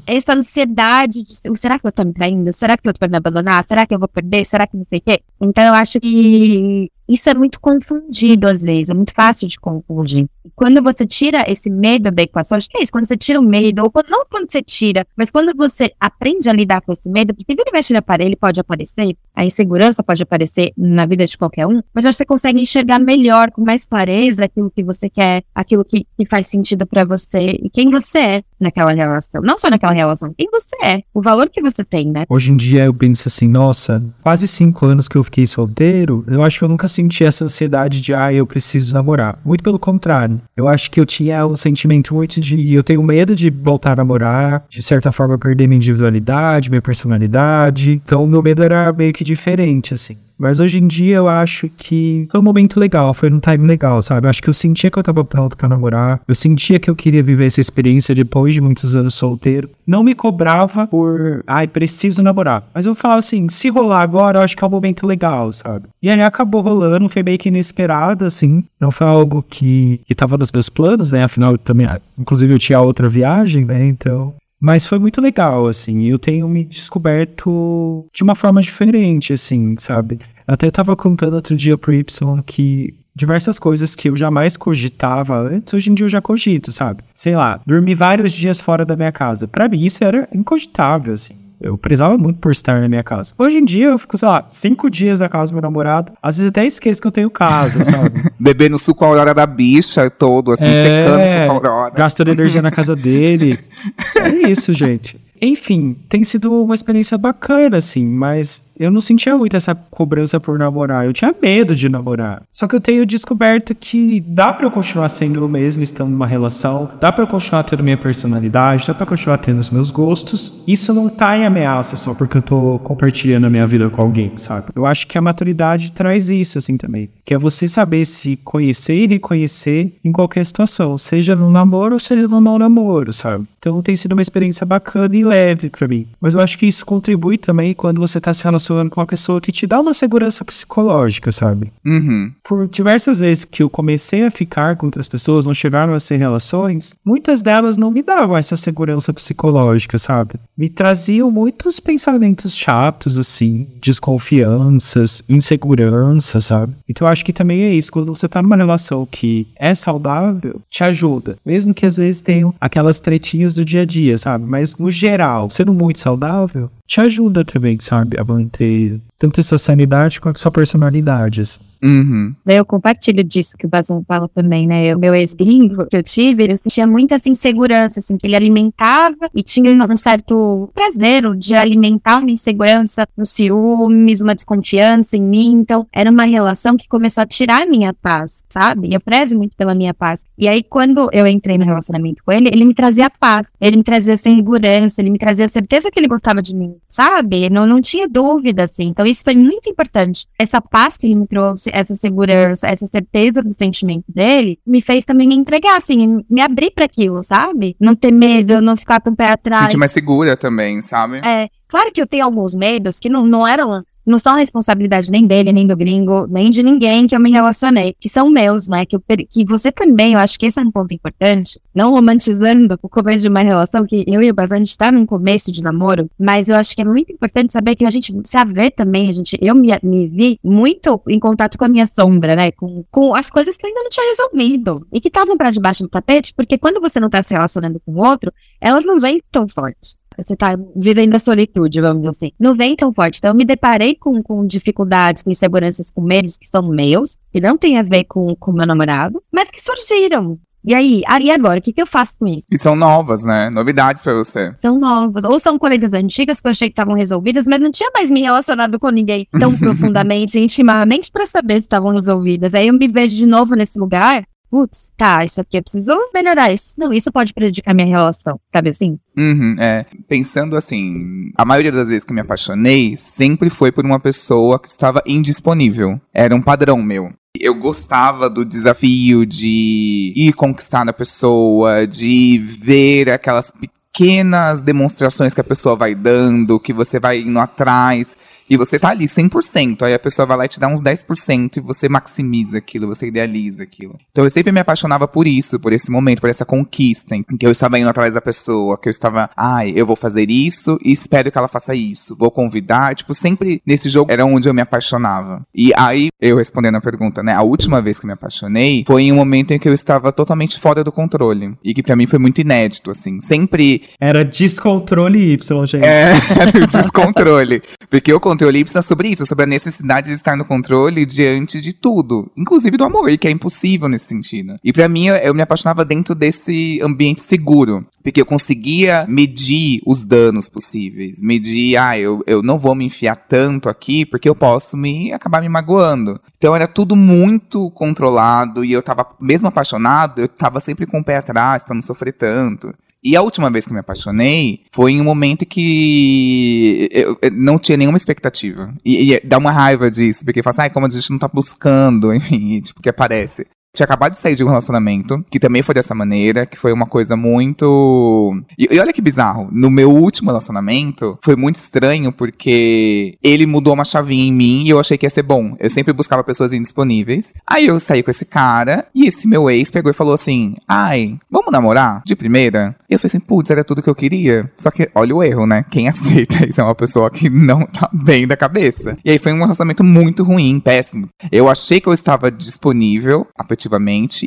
essa 0.16 0.35
ansiedade 0.35 1.23
de 1.23 1.58
será 1.58 1.78
que 1.78 1.87
eu 1.87 1.92
tô 1.92 2.04
me 2.04 2.12
traindo? 2.12 2.52
Será 2.52 2.76
que 2.76 2.88
eu 2.88 2.92
tô 2.92 3.06
me 3.08 3.16
abandonar? 3.16 3.64
Será 3.68 3.87
que 3.87 3.94
eu 3.94 4.00
vou 4.00 4.08
perder? 4.08 4.44
Será 4.44 4.66
que 4.66 4.76
não 4.76 4.85
sei 4.85 4.99
o 4.99 5.02
quê? 5.02 5.20
Então, 5.40 5.62
eu 5.62 5.75
acho 5.75 6.00
que 6.00 6.90
isso 7.09 7.29
é 7.29 7.35
muito 7.35 7.61
confundido 7.61 8.47
às 8.49 8.63
vezes, 8.63 8.89
é 8.89 8.95
muito 8.95 9.13
fácil 9.15 9.49
de 9.49 9.59
confundir. 9.59 10.27
Quando 10.55 10.83
você 10.83 11.07
tira 11.07 11.45
esse 11.51 11.71
medo 11.71 12.11
da 12.11 12.23
equação, 12.23 12.57
acho 12.57 12.69
que 12.69 12.79
é 12.79 12.83
isso, 12.83 12.93
quando 12.93 13.07
você 13.07 13.17
tira 13.17 13.41
o 13.41 13.43
medo, 13.43 13.83
ou 13.83 13.91
quando, 13.91 14.09
não 14.09 14.25
quando 14.27 14.51
você 14.51 14.63
tira, 14.63 15.07
mas 15.17 15.31
quando 15.31 15.53
você 15.57 15.93
aprende 16.01 16.49
a 16.49 16.53
lidar 16.53 16.81
com 16.81 16.93
esse 16.93 17.09
medo, 17.09 17.35
porque 17.35 17.55
vira 17.55 17.69
e 17.69 17.73
mexe 17.73 17.93
de 17.93 17.99
aparelho 17.99 18.37
pode 18.37 18.61
aparecer, 18.61 19.17
a 19.35 19.45
insegurança 19.45 20.03
pode 20.03 20.23
aparecer 20.23 20.73
na 20.77 21.07
vida 21.07 21.27
de 21.27 21.37
qualquer 21.37 21.67
um, 21.67 21.83
mas 21.93 22.05
acho 22.05 22.15
que 22.15 22.19
você 22.19 22.27
consegue 22.27 22.61
enxergar 22.61 22.99
melhor, 22.99 23.51
com 23.51 23.63
mais 23.63 23.85
clareza, 23.85 24.45
aquilo 24.45 24.71
que 24.71 24.83
você 24.83 25.09
quer, 25.09 25.43
aquilo 25.55 25.85
que, 25.85 26.07
que 26.17 26.27
faz 26.27 26.47
sentido 26.47 26.87
para 26.87 27.05
você 27.05 27.59
e 27.63 27.71
quem 27.71 27.91
você 27.91 28.19
é 28.19 28.43
naquela 28.59 28.93
relação. 28.93 29.43
Não 29.43 29.59
só 29.59 29.69
naquela 29.69 29.93
relação, 29.93 30.33
quem 30.37 30.49
você 30.51 30.77
é, 30.83 31.03
o 31.13 31.21
valor 31.21 31.49
que 31.51 31.61
você 31.61 31.85
tem, 31.85 32.11
né? 32.11 32.25
Hoje 32.29 32.53
em 32.53 32.57
dia 32.57 32.85
eu 32.85 32.95
penso 32.95 33.29
assim, 33.29 33.49
nossa, 33.49 34.03
quase 34.23 34.49
cinco 34.49 34.87
anos 34.87 35.09
que 35.09 35.17
eu 35.17 35.25
fiquei 35.25 35.47
solteiro, 35.47 36.25
eu 36.27 36.43
acho 36.43 36.59
que 36.59 36.65
eu 36.65 36.69
nunca 36.69 36.89
senti 36.97 37.25
essa 37.25 37.45
ansiedade 37.45 38.00
de, 38.00 38.15
ah, 38.15 38.33
eu 38.33 38.47
preciso 38.47 38.93
namorar. 38.93 39.38
Muito 39.45 39.62
pelo 39.62 39.79
contrário. 39.79 40.41
Eu 40.57 40.69
acho 40.69 40.91
que 40.91 41.00
eu 41.00 41.07
tinha 41.07 41.47
um 41.47 41.57
sentimento 41.57 42.15
muito 42.15 42.41
de, 42.41 42.73
eu 42.73 42.83
tenho 42.83 43.03
medo 43.03 43.35
de 43.37 43.50
voltar 43.50 43.93
a 43.93 43.97
namorar, 43.97 44.65
de 44.69 44.83
certa 44.83 45.12
forma 45.12 45.38
perder 45.38 45.67
minha 45.67 45.76
individualidade, 45.76 46.71
minha 46.71 46.83
personalidade. 46.83 48.00
Então, 48.05 48.26
meu 48.26 48.43
medo 48.43 48.62
era 48.62 48.93
meio 48.93 49.12
que 49.12 49.25
diferente, 49.25 49.95
assim. 49.95 50.17
Mas 50.38 50.61
hoje 50.61 50.78
em 50.78 50.87
dia 50.87 51.16
eu 51.16 51.28
acho 51.28 51.69
que 51.69 52.28
foi 52.31 52.40
um 52.40 52.43
momento 52.43 52.78
legal, 52.78 53.14
foi 53.14 53.31
um 53.31 53.40
time 53.40 53.66
legal, 53.66 54.02
sabe? 54.02 54.26
Eu 54.26 54.31
acho 54.31 54.43
que 54.43 54.49
eu 54.49 54.55
sentia 54.55 54.90
que 54.90 54.99
eu 54.99 55.02
tava 55.02 55.25
pronto 55.25 55.57
pra 55.57 55.69
namorar, 55.69 56.21
eu 56.26 56.35
sentia 56.35 56.78
que 56.78 56.90
eu 56.90 56.97
queria 56.97 57.23
viver 57.23 57.47
essa 57.47 57.61
experiência 57.61 58.14
depois 58.14 58.52
de 58.52 58.61
muitos 58.61 58.95
anos 58.95 59.14
solteiro. 59.14 59.71
Não 59.87 60.02
me 60.02 60.14
cobrava 60.14 60.87
por, 60.87 61.43
ai, 61.47 61.66
preciso 61.66 62.23
namorar. 62.23 62.69
Mas 62.75 62.87
eu 62.87 62.95
falava 62.95 63.19
assim, 63.19 63.49
se 63.49 63.69
rolar 63.69 64.02
agora, 64.02 64.38
eu 64.38 64.43
acho 64.43 64.57
que 64.57 64.64
é 64.64 64.66
um 64.66 64.71
momento 64.71 65.07
legal, 65.07 65.50
sabe? 65.52 65.87
E 66.02 66.11
aí 66.11 66.21
acabou 66.21 66.61
rolando, 66.61 67.09
foi 67.09 67.23
meio 67.23 67.38
que 67.38 67.49
inesperado, 67.49 68.25
assim. 68.25 68.64
Não 68.81 68.90
foi 68.90 69.07
algo 69.07 69.45
que, 69.49 70.00
que 70.07 70.14
tava 70.14 70.37
nos 70.37 70.52
meus 70.52 70.69
planos, 70.69 71.11
né? 71.11 71.25
Afinal, 71.25 71.57
também, 71.57 71.88
inclusive 72.19 72.52
eu 72.52 72.59
tinha 72.59 72.81
outra 72.81 73.09
viagem, 73.09 73.64
né? 73.64 73.87
Então 73.87 74.35
mas 74.61 74.87
foi 74.87 74.99
muito 74.99 75.21
legal, 75.21 75.67
assim. 75.67 76.05
Eu 76.05 76.19
tenho 76.19 76.49
me 76.49 76.65
descoberto 76.65 78.07
de 78.13 78.23
uma 78.23 78.35
forma 78.35 78.61
diferente, 78.61 79.33
assim, 79.33 79.75
sabe? 79.79 80.19
Até 80.47 80.67
eu 80.67 80.73
tava 80.73 80.97
contando 80.97 81.35
outro 81.35 81.57
dia 81.57 81.77
pro 81.77 81.93
Y 81.93 82.43
que 82.45 82.95
diversas 83.15 83.59
coisas 83.59 83.97
que 83.97 84.11
eu 84.11 84.17
jamais 84.17 84.57
cogitava 84.57 85.39
antes, 85.39 85.73
hoje 85.73 85.91
em 85.91 85.95
dia 85.95 86.05
eu 86.05 86.11
já 86.11 86.21
cogito, 86.21 86.71
sabe? 86.71 87.03
Sei 87.15 87.35
lá, 87.35 87.61
dormir 87.67 87.95
vários 87.95 88.33
dias 88.33 88.61
fora 88.61 88.85
da 88.85 88.95
minha 88.95 89.11
casa. 89.11 89.49
Para 89.49 89.69
mim 89.69 89.83
isso 89.85 90.05
era 90.05 90.29
incogitável, 90.35 91.15
assim. 91.15 91.35
Eu 91.61 91.79
prezava 91.79 92.19
muito 92.19 92.39
por 92.39 92.53
estar 92.53 92.81
na 92.81 92.89
minha 92.89 93.03
casa. 93.03 93.33
Hoje 93.39 93.59
em 93.59 93.65
dia 93.65 93.87
eu 93.87 93.99
fico, 93.99 94.17
sei 94.19 94.29
lá, 94.29 94.47
cinco 94.51 94.91
dias 94.91 95.21
na 95.21 95.29
casa 95.29 95.51
do 95.51 95.55
meu 95.55 95.63
namorado. 95.63 96.13
Às 96.23 96.37
vezes 96.37 96.51
até 96.51 96.67
esqueço 96.67 97.01
que 97.01 97.07
eu 97.07 97.13
tenho 97.13 97.31
casa, 97.31 97.85
sabe? 97.87 98.31
Bebendo 98.39 98.79
suco 98.79 99.05
a 99.05 99.09
aurora 99.09 99.33
da 99.33 99.47
bicha 99.47 100.11
todo, 100.11 100.53
assim, 100.53 100.67
é, 100.67 101.05
secando 101.05 101.27
suco 101.27 101.67
a 101.67 101.71
aurora. 101.71 101.95
Gastando 101.95 102.31
energia 102.31 102.63
na 102.63 102.71
casa 102.71 102.95
dele. 102.95 103.59
É 104.17 104.49
isso, 104.51 104.73
gente. 104.73 105.19
Enfim, 105.41 105.97
tem 106.09 106.25
sido 106.25 106.65
uma 106.65 106.75
experiência 106.75 107.17
bacana, 107.19 107.77
assim, 107.77 108.05
mas 108.05 108.63
eu 108.78 108.90
não 108.90 109.00
sentia 109.00 109.37
muito 109.37 109.56
essa 109.56 109.75
cobrança 109.75 110.38
por 110.38 110.59
namorar. 110.59 111.06
Eu 111.06 111.12
tinha 111.12 111.35
medo 111.40 111.75
de 111.75 111.88
namorar. 111.88 112.42
Só 112.52 112.66
que 112.66 112.75
eu 112.75 112.80
tenho 112.80 113.06
descoberto 113.06 113.75
que 113.75 114.21
dá 114.21 114.52
para 114.52 114.66
eu 114.66 114.71
continuar 114.71 115.09
sendo 115.09 115.45
o 115.45 115.49
mesmo 115.49 115.83
estando 115.83 116.11
numa 116.11 116.26
relação, 116.26 116.90
dá 117.00 117.11
para 117.11 117.23
eu 117.23 117.26
continuar 117.26 117.62
tendo 117.62 117.83
minha 117.83 117.97
personalidade, 117.97 118.87
dá 118.87 118.95
para 118.95 119.06
continuar 119.06 119.38
tendo 119.38 119.59
os 119.59 119.71
meus 119.71 119.90
gostos. 119.90 120.62
Isso 120.66 120.92
não 120.92 121.09
tá 121.09 121.37
em 121.37 121.47
ameaça 121.47 121.97
só 121.97 122.14
porque 122.14 122.38
eu 122.38 122.42
tô 122.42 122.78
compartilhando 122.80 123.47
a 123.47 123.50
minha 123.50 123.66
vida 123.66 123.88
com 123.88 124.02
alguém, 124.02 124.33
sabe? 124.37 124.66
Eu 124.75 124.85
acho 124.85 125.06
que 125.06 125.16
a 125.16 125.23
maturidade 125.23 125.92
traz 125.92 126.28
isso 126.28 126.59
assim 126.59 126.76
também, 126.76 127.09
que 127.25 127.35
é 127.35 127.38
você 127.38 127.66
saber 127.66 128.04
se 128.04 128.37
conhecer 128.37 128.95
e 128.95 129.06
reconhecer 129.06 129.92
em 130.04 130.12
qualquer 130.12 130.45
situação, 130.45 130.99
seja 130.99 131.35
no 131.35 131.50
namoro 131.50 131.95
ou 131.95 132.00
seja 132.00 132.28
no 132.28 132.40
não 132.40 132.59
namoro, 132.59 133.12
sabe? 133.12 133.47
Então 133.59 133.83
tem 133.83 133.97
sido 133.97 134.12
uma 134.12 134.23
experiência 134.23 134.66
bacana 134.66 135.14
e 135.16 135.25
leve 135.25 135.71
para 135.71 135.88
mim. 135.88 136.06
Mas 136.21 136.35
eu 136.35 136.40
acho 136.40 136.59
que 136.59 136.66
isso 136.66 136.85
contribui 136.85 137.38
também 137.38 137.75
quando 137.75 138.00
você 138.00 138.21
tá 138.21 138.33
se 138.33 138.45
relacionando 138.45 138.65
relacionando 138.66 138.90
com 138.90 139.00
uma 139.00 139.06
pessoa 139.06 139.40
que 139.40 139.52
te 139.52 139.66
dá 139.66 139.80
uma 139.80 139.94
segurança 139.94 140.44
psicológica, 140.44 141.30
sabe? 141.30 141.73
Uhum. 141.85 142.32
Por 142.42 142.68
diversas 142.68 143.20
vezes 143.20 143.44
que 143.44 143.62
eu 143.62 143.70
comecei 143.70 144.25
a 144.25 144.30
ficar 144.30 144.76
com 144.76 144.87
outras 144.87 145.08
pessoas, 145.08 145.46
não 145.46 145.54
chegaram 145.54 145.94
a 145.94 146.00
ser 146.00 146.16
relações, 146.16 146.94
muitas 147.04 147.40
delas 147.40 147.76
não 147.76 147.90
me 147.90 148.02
davam 148.02 148.37
essa 148.37 148.56
segurança 148.56 149.12
psicológica, 149.12 149.99
sabe? 149.99 150.35
Me 150.56 150.68
traziam 150.68 151.30
muitos 151.30 151.78
pensamentos 151.78 152.56
chatos, 152.56 153.18
assim, 153.18 153.66
desconfianças, 153.80 155.23
insegurança, 155.28 156.40
sabe? 156.40 156.75
Então 156.88 157.06
eu 157.06 157.12
acho 157.12 157.25
que 157.25 157.32
também 157.32 157.62
é 157.62 157.75
isso, 157.75 157.92
quando 157.92 158.14
você 158.14 158.28
tá 158.28 158.42
numa 158.42 158.56
relação 158.56 159.06
que 159.06 159.46
é 159.56 159.75
saudável, 159.75 160.61
te 160.70 160.82
ajuda. 160.82 161.37
Mesmo 161.44 161.75
que 161.75 161.87
às 161.87 161.96
vezes 161.96 162.20
tenham 162.20 162.54
aquelas 162.61 163.00
tretinhas 163.00 163.54
do 163.54 163.64
dia 163.64 163.82
a 163.82 163.85
dia, 163.85 164.18
sabe? 164.18 164.44
Mas 164.44 164.75
no 164.76 164.90
geral, 164.90 165.50
sendo 165.50 165.73
muito 165.73 165.99
saudável, 166.00 166.70
te 166.87 167.00
ajuda 167.00 167.44
também, 167.44 167.78
sabe? 167.80 168.18
A 168.18 168.25
manter 168.25 168.56
Sí. 168.59 169.03
Tanto 169.18 169.40
essa 169.40 169.58
sanidade 169.58 170.20
quanto 170.20 170.38
sua 170.38 170.50
personalidade. 170.50 171.40
Assim. 171.40 171.61
Uhum. 171.82 172.35
Eu 172.46 172.64
compartilho 172.64 173.23
disso 173.23 173.56
que 173.56 173.66
o 173.66 173.68
Bazão 173.68 174.02
fala 174.06 174.28
também, 174.28 174.66
né? 174.66 174.94
O 174.94 174.99
meu 174.99 175.14
ex-gringo 175.14 175.87
que 175.87 175.96
eu 175.96 176.02
tive, 176.02 176.42
ele 176.42 176.61
tinha 176.68 176.87
muita 176.87 177.16
assim, 177.16 177.30
insegurança, 177.30 178.00
assim, 178.00 178.16
que 178.16 178.26
ele 178.26 178.37
alimentava 178.37 179.30
e 179.35 179.42
tinha 179.42 179.70
um 179.70 179.96
certo 179.96 180.70
prazer 180.75 181.23
de 181.37 181.54
alimentar 181.54 182.18
uma 182.18 182.30
insegurança, 182.30 183.06
um 183.16 183.25
ciúmes, 183.25 184.20
uma 184.20 184.35
desconfiança 184.35 185.16
em 185.16 185.23
mim. 185.23 185.52
Então, 185.52 185.87
era 185.92 186.11
uma 186.11 186.25
relação 186.25 186.76
que 186.76 186.88
começou 186.88 187.23
a 187.23 187.26
tirar 187.26 187.62
a 187.62 187.66
minha 187.66 187.92
paz, 187.92 188.42
sabe? 188.49 188.92
Eu 188.92 189.00
prezo 189.00 189.37
muito 189.37 189.56
pela 189.56 189.75
minha 189.75 189.94
paz. 189.94 190.25
E 190.37 190.49
aí, 190.49 190.62
quando 190.62 191.08
eu 191.12 191.26
entrei 191.26 191.58
no 191.58 191.64
relacionamento 191.64 192.23
com 192.25 192.32
ele, 192.32 192.49
ele 192.49 192.64
me 192.64 192.75
trazia 192.75 193.11
paz, 193.11 193.52
ele 193.61 193.76
me 193.76 193.85
trazia 193.85 194.16
segurança, 194.16 195.00
ele 195.00 195.11
me 195.11 195.18
trazia 195.18 195.49
certeza 195.49 195.90
que 195.90 196.00
ele 196.00 196.08
gostava 196.08 196.42
de 196.42 196.54
mim, 196.54 196.75
sabe? 196.88 197.49
Não, 197.50 197.66
não 197.66 197.80
tinha 197.80 198.08
dúvida, 198.08 198.64
assim. 198.64 198.85
Então, 198.85 199.06
isso 199.07 199.23
foi 199.25 199.35
muito 199.35 199.69
importante. 199.69 200.27
Essa 200.39 200.61
paz 200.61 200.97
que 200.97 201.07
ele 201.07 201.15
me 201.15 201.27
trouxe, 201.27 201.71
essa 201.73 201.95
segurança, 201.95 202.67
essa 202.67 202.87
certeza 202.87 203.43
do 203.43 203.53
sentimento 203.53 204.05
dele, 204.09 204.59
me 204.67 204.81
fez 204.81 205.05
também 205.05 205.29
me 205.29 205.35
entregar, 205.35 205.77
assim, 205.77 206.25
me 206.29 206.41
abrir 206.41 206.71
para 206.71 206.85
aquilo, 206.85 207.23
sabe? 207.23 207.77
Não 207.81 207.95
ter 207.95 208.13
medo, 208.13 208.61
não 208.61 208.77
ficar 208.77 209.01
com 209.01 209.11
o 209.11 209.17
pé 209.17 209.31
atrás. 209.31 209.65
Sentir 209.65 209.79
mais 209.79 209.93
segura 209.93 210.37
também, 210.37 210.81
sabe? 210.83 211.19
É. 211.27 211.49
Claro 211.69 211.91
que 211.93 212.01
eu 212.01 212.07
tenho 212.07 212.25
alguns 212.25 212.55
medos 212.55 212.99
que 212.99 213.09
não, 213.09 213.27
não 213.27 213.47
eram 213.47 213.85
não 214.07 214.19
são 214.19 214.37
responsabilidade 214.37 215.11
nem 215.11 215.27
dele, 215.27 215.53
nem 215.53 215.67
do 215.67 215.77
gringo, 215.77 216.27
nem 216.29 216.51
de 216.51 216.63
ninguém 216.63 217.07
que 217.07 217.17
eu 217.17 217.21
me 217.21 217.31
relacionei, 217.31 217.97
que 217.99 218.09
são 218.09 218.31
meus, 218.31 218.69
né? 218.69 218.87
Que, 218.87 218.97
eu, 218.97 219.03
que 219.29 219.45
você 219.45 219.73
também, 219.73 220.13
eu 220.13 220.21
acho 220.21 220.39
que 220.39 220.47
esse 220.47 220.61
é 220.61 220.63
um 220.63 220.71
ponto 220.71 220.95
importante, 220.95 221.61
não 221.75 221.91
romantizando 221.91 222.79
o 222.83 222.89
começo 222.89 223.23
de 223.23 223.29
uma 223.29 223.41
relação, 223.41 223.85
que 223.85 224.05
eu 224.07 224.23
e 224.23 224.31
o 224.31 224.35
Bazan, 224.35 224.57
a 224.57 224.59
gente 224.59 224.79
tá 224.79 224.93
num 224.93 225.05
começo 225.05 225.51
de 225.51 225.63
namoro, 225.63 226.09
mas 226.19 226.49
eu 226.49 226.57
acho 226.57 226.75
que 226.75 226.83
é 226.83 226.85
muito 226.85 227.13
importante 227.13 227.53
saber 227.53 227.75
que 227.75 227.85
a 227.85 227.91
gente 227.91 228.15
se 228.25 228.37
haver 228.37 228.71
também, 228.71 229.09
a 229.09 229.13
gente, 229.13 229.37
eu 229.41 229.55
me, 229.55 229.69
me 229.83 230.07
vi 230.07 230.39
muito 230.43 231.03
em 231.09 231.19
contato 231.19 231.59
com 231.59 231.65
a 231.65 231.69
minha 231.69 231.87
sombra, 231.87 232.37
né? 232.37 232.53
Com, 232.53 232.85
com 232.91 233.15
as 233.15 233.29
coisas 233.29 233.57
que 233.57 233.67
eu 233.67 233.69
ainda 233.69 233.83
não 233.83 233.91
tinha 233.91 234.07
resolvido 234.07 234.87
e 234.93 235.01
que 235.01 235.09
estavam 235.09 235.37
para 235.37 235.51
debaixo 235.51 235.83
do 235.83 235.89
tapete, 235.89 236.33
porque 236.35 236.57
quando 236.57 236.81
você 236.81 237.01
não 237.01 237.11
tá 237.11 237.23
se 237.23 237.35
relacionando 237.35 237.81
com 237.85 237.93
o 237.93 238.07
outro, 238.07 238.33
elas 238.61 238.85
não 238.85 239.01
vêm 239.01 239.21
tão 239.33 239.49
fortes 239.49 239.97
você 240.16 240.37
tá 240.37 240.56
vivendo 240.75 241.14
a 241.14 241.18
solitude, 241.18 241.80
vamos 241.80 241.99
dizer 241.99 242.11
assim. 242.11 242.32
Não 242.38 242.54
vem 242.54 242.76
tão 242.76 242.92
forte. 242.92 243.18
Então, 243.18 243.30
eu 243.30 243.37
me 243.37 243.44
deparei 243.44 243.94
com, 243.94 244.23
com 244.23 244.46
dificuldades, 244.46 245.23
com 245.23 245.30
inseguranças, 245.30 245.90
com 245.90 246.00
medos 246.00 246.37
que 246.37 246.46
são 246.46 246.62
meus, 246.68 247.16
que 247.32 247.40
não 247.40 247.56
tem 247.58 247.78
a 247.78 247.82
ver 247.82 248.04
com 248.04 248.37
o 248.38 248.52
meu 248.52 248.66
namorado, 248.66 249.23
mas 249.32 249.50
que 249.50 249.61
surgiram. 249.61 250.38
E 250.66 250.75
aí, 250.75 251.02
e 251.23 251.30
agora, 251.30 251.61
o 251.61 251.62
que, 251.62 251.73
que 251.73 251.80
eu 251.80 251.87
faço 251.87 252.18
com 252.18 252.26
isso? 252.26 252.44
E 252.50 252.58
são 252.58 252.75
novas, 252.75 253.25
né? 253.25 253.49
Novidades 253.50 254.02
para 254.02 254.14
você. 254.14 254.52
São 254.56 254.76
novas. 254.76 255.23
Ou 255.23 255.38
são 255.38 255.56
coisas 255.56 255.92
antigas 255.92 256.40
que 256.40 256.49
eu 256.49 256.50
achei 256.50 256.68
que 256.68 256.73
estavam 256.73 256.94
resolvidas, 256.94 257.46
mas 257.46 257.61
não 257.61 257.70
tinha 257.70 257.88
mais 257.94 258.11
me 258.11 258.20
relacionado 258.20 258.76
com 258.76 258.90
ninguém 258.90 259.28
tão 259.38 259.54
profundamente, 259.56 260.40
intimamente, 260.40 261.08
para 261.12 261.25
saber 261.25 261.54
se 261.54 261.61
estavam 261.61 261.92
resolvidas. 261.92 262.52
Aí 262.52 262.66
eu 262.66 262.75
me 262.75 262.88
vejo 262.88 263.14
de 263.14 263.26
novo 263.26 263.54
nesse 263.54 263.78
lugar 263.78 264.25
putz, 264.50 264.93
tá, 264.97 265.25
isso 265.25 265.41
aqui 265.41 265.57
eu 265.57 265.62
preciso 265.62 265.93
melhorar 266.15 266.53
isso. 266.53 266.75
Não, 266.79 266.93
isso 266.93 267.12
pode 267.12 267.33
prejudicar 267.33 267.75
minha 267.75 267.87
relação, 267.87 268.38
sabe 268.53 268.71
assim? 268.71 268.99
Uhum, 269.17 269.57
é. 269.59 269.85
Pensando 270.09 270.57
assim, 270.57 271.31
a 271.37 271.45
maioria 271.45 271.73
das 271.73 271.88
vezes 271.88 272.05
que 272.05 272.12
me 272.12 272.21
apaixonei 272.21 272.97
sempre 272.97 273.50
foi 273.50 273.73
por 273.73 273.85
uma 273.85 274.00
pessoa 274.00 274.59
que 274.59 274.69
estava 274.69 275.03
indisponível. 275.07 276.00
Era 276.12 276.35
um 276.35 276.43
padrão 276.43 276.83
meu. 276.83 277.12
Eu 277.38 277.55
gostava 277.55 278.31
do 278.31 278.45
desafio 278.45 279.26
de 279.26 280.12
ir 280.17 280.33
conquistar 280.33 280.88
a 280.88 280.93
pessoa, 280.93 281.87
de 281.87 282.38
ver 282.38 283.11
aquelas 283.11 283.50
pequenas 283.97 284.62
demonstrações 284.62 285.33
que 285.33 285.41
a 285.41 285.45
pessoa 285.45 285.76
vai 285.76 285.95
dando, 285.95 286.61
que 286.61 286.73
você 286.73 287.00
vai 287.00 287.21
indo 287.21 287.38
atrás. 287.38 288.17
E 288.49 288.57
você 288.57 288.79
tá 288.79 288.91
ali 288.91 289.07
100%, 289.07 289.83
aí 289.83 289.95
a 289.95 289.99
pessoa 289.99 290.26
vai 290.26 290.37
lá 290.37 290.45
e 290.45 290.49
te 290.49 290.61
dá 290.61 290.69
uns 290.69 290.81
10% 290.81 291.57
e 291.57 291.61
você 291.61 291.88
maximiza 291.88 292.59
aquilo, 292.59 292.87
você 292.87 293.07
idealiza 293.07 293.62
aquilo. 293.62 293.99
Então 294.11 294.25
eu 294.25 294.31
sempre 294.31 294.53
me 294.53 294.61
apaixonava 294.61 295.09
por 295.09 295.26
isso, 295.26 295.59
por 295.59 295.73
esse 295.73 295.91
momento, 295.91 296.21
por 296.21 296.31
essa 296.31 296.45
conquista, 296.45 297.17
em 297.17 297.23
que 297.23 297.47
eu 297.47 297.50
estava 297.50 297.79
indo 297.79 297.88
atrás 297.88 298.15
da 298.15 298.21
pessoa, 298.21 298.79
que 298.79 298.88
eu 298.88 298.91
estava, 298.91 299.29
ai, 299.37 299.73
eu 299.75 299.85
vou 299.85 299.97
fazer 299.97 300.31
isso 300.31 300.79
e 300.85 300.93
espero 300.93 301.31
que 301.31 301.38
ela 301.38 301.49
faça 301.49 301.75
isso, 301.75 302.17
vou 302.17 302.31
convidar, 302.31 302.95
tipo, 302.95 303.15
sempre 303.15 303.61
nesse 303.67 303.88
jogo 303.88 304.12
era 304.12 304.25
onde 304.25 304.49
eu 304.49 304.55
me 304.55 304.62
apaixonava. 304.62 305.43
E 305.55 305.73
aí, 305.76 306.09
eu 306.21 306.37
respondendo 306.37 306.76
a 306.76 306.81
pergunta, 306.81 307.23
né, 307.23 307.35
a 307.35 307.43
última 307.43 307.83
vez 307.83 307.99
que 307.99 308.07
me 308.07 308.12
apaixonei 308.12 308.85
foi 308.87 309.03
em 309.03 309.12
um 309.12 309.17
momento 309.17 309.53
em 309.53 309.59
que 309.59 309.69
eu 309.69 309.75
estava 309.75 310.12
totalmente 310.12 310.59
fora 310.61 310.85
do 310.85 310.93
controle, 310.93 311.57
e 311.65 311.75
que 311.75 311.83
para 311.83 311.97
mim 311.97 312.07
foi 312.07 312.19
muito 312.19 312.41
inédito, 312.41 312.91
assim, 312.91 313.21
sempre... 313.21 313.83
Era 314.00 314.25
descontrole 314.25 315.33
Y, 315.33 315.67
gente. 315.67 315.85
É, 315.85 316.12
era 316.38 316.65
o 316.65 316.67
descontrole. 316.67 317.62
Porque 317.91 318.12
eu 318.12 318.21
controle 318.37 318.66
é 318.75 318.83
sobre 318.83 319.09
isso, 319.09 319.25
sobre 319.25 319.45
a 319.45 319.47
necessidade 319.47 320.09
de 320.09 320.12
estar 320.12 320.37
no 320.37 320.45
controle 320.45 321.07
diante 321.07 321.59
de 321.59 321.73
tudo, 321.73 322.31
inclusive 322.37 322.76
do 322.76 322.85
amor, 322.85 323.16
que 323.16 323.26
é 323.26 323.31
impossível 323.31 323.88
nesse 323.88 324.07
sentido. 324.07 324.57
E 324.62 324.73
para 324.73 324.88
mim, 324.88 325.07
eu 325.07 325.35
me 325.35 325.40
apaixonava 325.40 325.85
dentro 325.87 326.14
desse 326.14 326.78
ambiente 326.83 327.23
seguro, 327.23 327.87
porque 328.02 328.21
eu 328.21 328.26
conseguia 328.26 329.07
medir 329.09 329.81
os 329.87 330.05
danos 330.05 330.50
possíveis, 330.50 331.21
medir, 331.21 331.78
ah, 331.78 331.99
eu, 331.99 332.23
eu 332.26 332.43
não 332.43 332.59
vou 332.59 332.75
me 332.75 332.85
enfiar 332.85 333.16
tanto 333.16 333.71
aqui, 333.71 334.05
porque 334.05 334.28
eu 334.28 334.35
posso 334.35 334.76
me 334.76 335.12
acabar 335.12 335.40
me 335.40 335.49
magoando. 335.49 336.21
Então 336.37 336.55
era 336.55 336.69
tudo 336.69 336.95
muito 336.95 337.71
controlado 337.71 338.62
e 338.62 338.73
eu 338.73 338.83
tava, 338.83 339.07
mesmo 339.19 339.49
apaixonado, 339.49 340.21
eu 340.21 340.28
tava 340.28 340.61
sempre 340.61 340.85
com 340.85 341.00
o 341.00 341.05
pé 341.05 341.16
atrás 341.16 341.64
para 341.64 341.75
não 341.75 341.83
sofrer 341.83 342.12
tanto. 342.12 342.75
E 343.07 343.15
a 343.15 343.23
última 343.23 343.49
vez 343.49 343.65
que 343.65 343.73
me 343.73 343.79
apaixonei 343.79 344.65
foi 344.73 344.91
em 344.91 345.01
um 345.01 345.05
momento 345.05 345.47
que 345.47 346.89
eu 346.91 347.17
não 347.31 347.57
tinha 347.57 347.79
nenhuma 347.79 347.97
expectativa. 347.97 348.75
E, 348.85 349.15
e 349.15 349.21
dá 349.21 349.39
uma 349.39 349.53
raiva 349.53 349.89
disso, 349.89 350.25
porque 350.25 350.43
fala 350.43 350.55
assim, 350.55 350.63
ah, 350.63 350.71
como 350.71 350.87
a 350.87 350.91
gente 350.91 351.09
não 351.11 351.19
tá 351.19 351.29
buscando, 351.33 352.11
enfim, 352.13 352.61
tipo, 352.61 352.83
que 352.83 352.89
aparece 352.89 353.47
tinha 353.76 353.85
acabado 353.85 354.12
de 354.12 354.18
sair 354.18 354.35
de 354.35 354.42
um 354.42 354.49
relacionamento, 354.49 355.25
que 355.30 355.38
também 355.38 355.62
foi 355.62 355.75
dessa 355.75 355.95
maneira, 355.95 356.47
que 356.47 356.56
foi 356.56 356.73
uma 356.73 356.87
coisa 356.87 357.16
muito. 357.16 358.42
E, 358.59 358.68
e, 358.75 358.80
olha 358.80 358.92
que 358.92 359.02
bizarro, 359.02 359.49
no 359.52 359.71
meu 359.71 359.90
último 359.90 360.30
relacionamento, 360.30 361.18
foi 361.23 361.37
muito 361.37 361.56
estranho 361.56 362.11
porque 362.11 363.16
ele 363.23 363.47
mudou 363.47 363.75
uma 363.75 363.85
chavinha 363.85 364.25
em 364.25 364.33
mim 364.33 364.64
e 364.64 364.71
eu 364.71 364.80
achei 364.80 364.97
que 364.97 365.06
ia 365.06 365.11
ser 365.11 365.23
bom. 365.23 365.54
Eu 365.61 365.71
sempre 365.71 365.92
buscava 365.92 366.25
pessoas 366.25 366.52
indisponíveis. 366.52 367.35
Aí 367.47 367.66
eu 367.66 367.78
saí 367.78 368.02
com 368.02 368.11
esse 368.11 368.25
cara 368.25 368.87
e 368.95 369.06
esse 369.06 369.28
meu 369.28 369.50
ex 369.50 369.71
pegou 369.71 369.90
e 369.90 369.95
falou 369.95 370.14
assim: 370.14 370.56
ai, 370.66 371.18
vamos 371.30 371.52
namorar? 371.52 372.02
De 372.04 372.16
primeira? 372.16 372.75
E 372.88 372.95
eu 372.95 372.99
falei 372.99 373.09
assim: 373.09 373.21
putz, 373.21 373.50
era 373.50 373.64
tudo 373.64 373.83
que 373.83 373.90
eu 373.90 373.95
queria. 373.95 374.50
Só 374.56 374.71
que 374.71 374.90
olha 374.95 375.14
o 375.14 375.23
erro, 375.23 375.47
né? 375.47 375.64
Quem 375.71 375.88
aceita 375.88 376.47
isso 376.49 376.61
é 376.61 376.64
uma 376.64 376.75
pessoa 376.75 377.11
que 377.11 377.28
não 377.28 377.61
tá 377.66 377.88
bem 377.92 378.26
da 378.26 378.37
cabeça. 378.37 378.97
E 379.04 379.11
aí 379.11 379.18
foi 379.18 379.33
um 379.33 379.40
relacionamento 379.40 379.85
muito 379.85 380.23
ruim, 380.23 380.59
péssimo. 380.59 381.09
Eu 381.30 381.49
achei 381.49 381.80
que 381.80 381.88
eu 381.88 381.92
estava 381.92 382.30
disponível, 382.30 383.26
a 383.38 383.45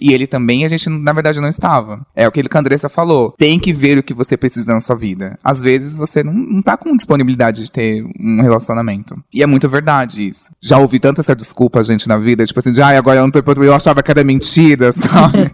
e 0.01 0.13
ele 0.13 0.27
também, 0.27 0.65
a 0.65 0.69
gente, 0.69 0.89
na 0.89 1.13
verdade, 1.13 1.39
não 1.39 1.49
estava. 1.49 2.05
É 2.15 2.27
o 2.27 2.31
que 2.31 2.41
a 2.41 2.59
Andressa 2.59 2.89
falou. 2.89 3.33
Tem 3.37 3.59
que 3.59 3.73
ver 3.73 3.97
o 3.97 4.03
que 4.03 4.13
você 4.13 4.35
precisa 4.35 4.73
na 4.73 4.81
sua 4.81 4.95
vida. 4.95 5.37
Às 5.43 5.61
vezes 5.61 5.95
você 5.95 6.23
não, 6.23 6.33
não 6.33 6.61
tá 6.61 6.77
com 6.77 6.95
disponibilidade 6.95 7.63
de 7.63 7.71
ter 7.71 8.05
um 8.19 8.41
relacionamento. 8.41 9.15
E 9.33 9.43
é 9.43 9.47
muito 9.47 9.67
verdade 9.69 10.27
isso. 10.27 10.51
Já 10.61 10.77
ouvi 10.77 10.99
tanta 10.99 11.21
essa 11.21 11.35
desculpa, 11.35 11.83
gente, 11.83 12.07
na 12.07 12.17
vida, 12.17 12.45
tipo 12.45 12.59
assim, 12.59 12.71
de 12.71 12.81
ai, 12.81 12.97
agora 12.97 13.17
eu 13.17 13.23
não 13.23 13.31
tô 13.31 13.39
eu 13.63 13.73
achava 13.73 14.03
que 14.03 14.11
era 14.11 14.23
mentira, 14.23 14.91
sabe? 14.93 15.49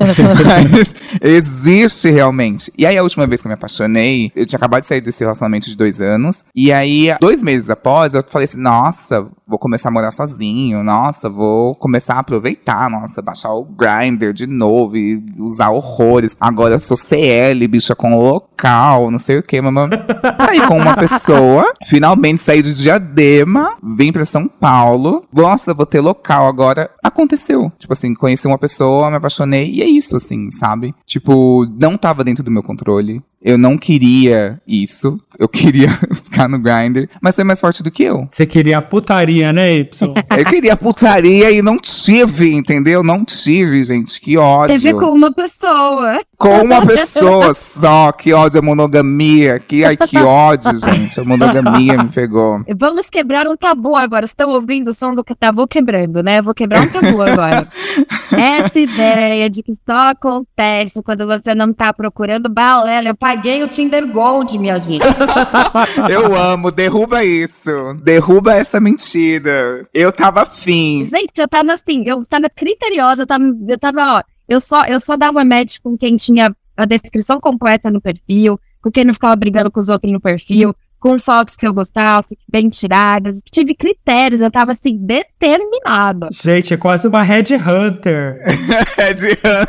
Mas 0.46 0.94
existe 1.22 2.10
realmente. 2.10 2.72
E 2.78 2.86
aí, 2.86 2.98
a 2.98 3.04
última 3.04 3.26
vez 3.26 3.42
que 3.42 3.48
eu 3.48 3.50
me 3.50 3.54
apaixonei, 3.54 4.32
eu 4.36 4.46
tinha 4.46 4.58
acabado 4.58 4.82
de 4.82 4.88
sair 4.88 5.02
desse 5.02 5.24
relacionamento 5.24 5.68
de 5.68 5.78
dois 5.78 6.02
anos. 6.02 6.44
E 6.56 6.72
aí, 6.72 7.16
dois 7.20 7.42
meses 7.42 7.70
após, 7.70 8.14
eu 8.14 8.24
falei 8.28 8.46
assim, 8.46 8.60
nossa, 8.60 9.28
vou 9.48 9.60
começar 9.60 9.90
a 9.90 9.92
morar 9.92 10.12
sozinho, 10.12 10.84
nossa, 10.84 11.30
vou 11.30 11.76
começar 11.76 12.16
a 12.16 12.20
aproveitar, 12.20 12.90
nossa, 12.90 13.22
baixar 13.22 13.54
o 13.54 13.64
Grindr 13.64 14.34
de 14.34 14.48
novo 14.48 14.98
e 14.98 15.24
usar 15.38 15.70
horrores. 15.70 16.36
Agora 16.40 16.76
eu 16.76 16.80
sou 16.80 16.98
CL, 16.98 17.68
bicha, 17.68 17.96
com 17.96 18.18
local, 18.18 19.12
não 19.12 19.20
sei 19.20 19.38
o 19.38 19.44
que, 19.44 19.62
mamãe. 19.62 19.90
Saí 20.40 20.66
com 20.68 20.78
uma 20.78 20.96
pessoa, 20.96 21.72
finalmente 21.86 22.42
saí 22.42 22.62
de 22.62 22.74
Diadema, 22.76 23.78
vim 23.84 24.12
pra 24.12 24.26
São 24.26 24.48
Paulo. 24.48 25.26
Nossa, 25.34 25.74
vou 25.74 25.86
ter 25.86 26.02
local 26.02 26.48
agora. 26.48 26.90
Aconteceu. 27.04 27.72
Tipo 27.78 27.94
assim, 27.94 28.14
conheci 28.14 28.48
uma 28.48 28.58
pessoa, 28.58 29.10
me 29.10 29.18
apaixonei 29.18 29.70
e 29.72 29.82
é 29.82 29.86
isso, 29.86 30.16
assim, 30.16 30.50
sabe? 30.52 30.94
Tipo, 31.06 31.66
não 31.80 31.98
tava 31.98 32.24
dentro 32.24 32.44
do 32.44 32.52
meu 32.52 32.64
controle. 32.64 33.22
Eu 33.46 33.60
não 33.60 33.78
queria 33.78 34.60
isso. 34.68 35.20
Eu 35.38 35.48
queria 35.48 35.92
ficar 36.16 36.50
no 36.50 36.58
grinder, 36.58 37.08
mas 37.22 37.36
foi 37.36 37.44
mais 37.44 37.60
forte 37.60 37.84
do 37.84 37.92
que 37.92 38.02
eu. 38.02 38.26
Você 38.28 38.44
queria 38.44 38.82
putaria, 38.82 39.54
né, 39.54 39.72
Y? 39.76 40.14
eu 40.36 40.46
queria 40.46 40.76
putaria 40.76 41.52
e 41.52 41.62
não 41.62 41.78
tive, 41.78 42.52
entendeu? 42.52 43.04
Não 43.04 43.24
tive, 43.24 43.84
gente. 43.84 44.20
Que 44.20 44.36
ódio. 44.36 44.80
Teve 44.80 44.94
com 44.96 45.12
uma 45.12 45.32
pessoa. 45.32 46.20
Com 46.38 46.64
uma 46.64 46.84
pessoa 46.88 47.54
só. 47.54 48.12
Que 48.12 48.34
ódio 48.34 48.60
a 48.60 48.64
monogamia. 48.64 49.60
Que, 49.60 49.86
ai, 49.86 49.96
que 49.96 50.18
ódio, 50.18 50.72
gente. 50.80 51.20
A 51.20 51.24
monogamia 51.24 51.98
me 51.98 52.10
pegou. 52.10 52.64
Vamos 52.76 53.12
quebrar 53.12 53.48
um 53.48 53.56
tabu 53.56 53.96
agora. 53.96 54.26
Estão 54.26 54.50
ouvindo 54.50 54.90
o 54.90 54.94
som 54.94 55.14
do 55.14 55.24
tabu 55.24 55.68
quebrando, 55.68 56.24
né? 56.24 56.40
Eu 56.40 56.44
vou 56.44 56.54
quebrar 56.56 56.82
um 56.82 56.90
tabu 56.90 57.22
agora. 57.22 57.68
Essa 58.36 58.80
ideia 58.80 59.50
de 59.50 59.62
que 59.62 59.74
só 59.88 60.10
acontece 60.10 61.04
quando 61.04 61.28
você 61.28 61.54
não 61.54 61.72
tá 61.72 61.94
procurando 61.94 62.50
balela. 62.50 63.10
Eu 63.10 63.16
paguei 63.36 63.64
o 63.64 63.68
Tinder 63.68 64.08
Gold, 64.08 64.58
minha 64.58 64.80
gente. 64.80 65.04
eu 66.10 66.34
amo, 66.36 66.72
derruba 66.72 67.24
isso. 67.24 67.70
Derruba 68.02 68.54
essa 68.54 68.80
mentira. 68.80 69.86
Eu 69.94 70.12
tava 70.12 70.44
afim. 70.44 71.06
Gente, 71.06 71.38
eu 71.38 71.48
tava 71.48 71.74
assim, 71.74 72.04
eu 72.06 72.26
tava 72.26 72.50
criteriosa, 72.50 73.24
eu 73.24 73.28
tava, 73.28 73.44
eu 73.68 73.78
tava, 73.78 74.20
ó, 74.20 74.24
eu 74.48 74.62
só, 74.62 74.86
eu 74.86 75.00
só 75.02 75.18
dava 75.18 75.44
match 75.44 75.80
com 75.84 75.98
quem 75.98 76.16
tinha 76.16 76.56
a 76.78 76.86
descrição 76.86 77.40
completa 77.42 77.92
no 77.92 78.00
perfil, 78.00 78.58
com 78.82 78.90
quem 78.90 79.04
não 79.04 79.14
ficava 79.14 79.36
brigando 79.36 79.70
com 79.70 79.80
os 79.82 79.90
outros 79.90 80.12
no 80.12 80.22
perfil, 80.22 80.74
com 81.06 81.20
fotos 81.20 81.56
que 81.56 81.68
eu 81.68 81.72
gostasse, 81.72 82.36
bem 82.52 82.68
tiradas. 82.68 83.38
Tive 83.52 83.76
critérios, 83.76 84.42
eu 84.42 84.50
tava 84.50 84.72
assim, 84.72 84.98
determinada. 84.98 86.30
Gente, 86.32 86.74
é 86.74 86.78
quase 86.78 87.08
uma 87.08 87.22
Red 87.22 87.54
Hunter. 87.54 88.42
Red 88.98 89.34
Hunter. 89.34 89.68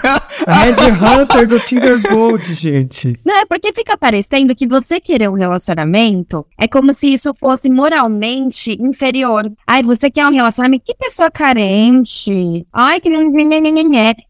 Red 0.49 1.20
Hunter 1.20 1.46
do 1.46 1.61
Tinder 1.61 2.01
Gold, 2.09 2.55
gente. 2.55 3.20
Não, 3.22 3.37
é 3.37 3.44
porque 3.44 3.70
fica 3.75 3.99
parecendo 3.99 4.55
que 4.55 4.66
você 4.66 4.99
querer 4.99 5.29
um 5.29 5.35
relacionamento 5.35 6.46
é 6.59 6.66
como 6.66 6.94
se 6.94 7.12
isso 7.12 7.35
fosse 7.38 7.68
moralmente 7.68 8.75
inferior. 8.81 9.53
Ai, 9.66 9.83
você 9.83 10.11
quer 10.11 10.27
um 10.27 10.33
relacionamento? 10.33 10.85
Que 10.87 10.94
pessoa 10.94 11.31
carente. 11.31 12.66
Ai, 12.72 12.99
que 12.99 13.11
não. 13.11 13.31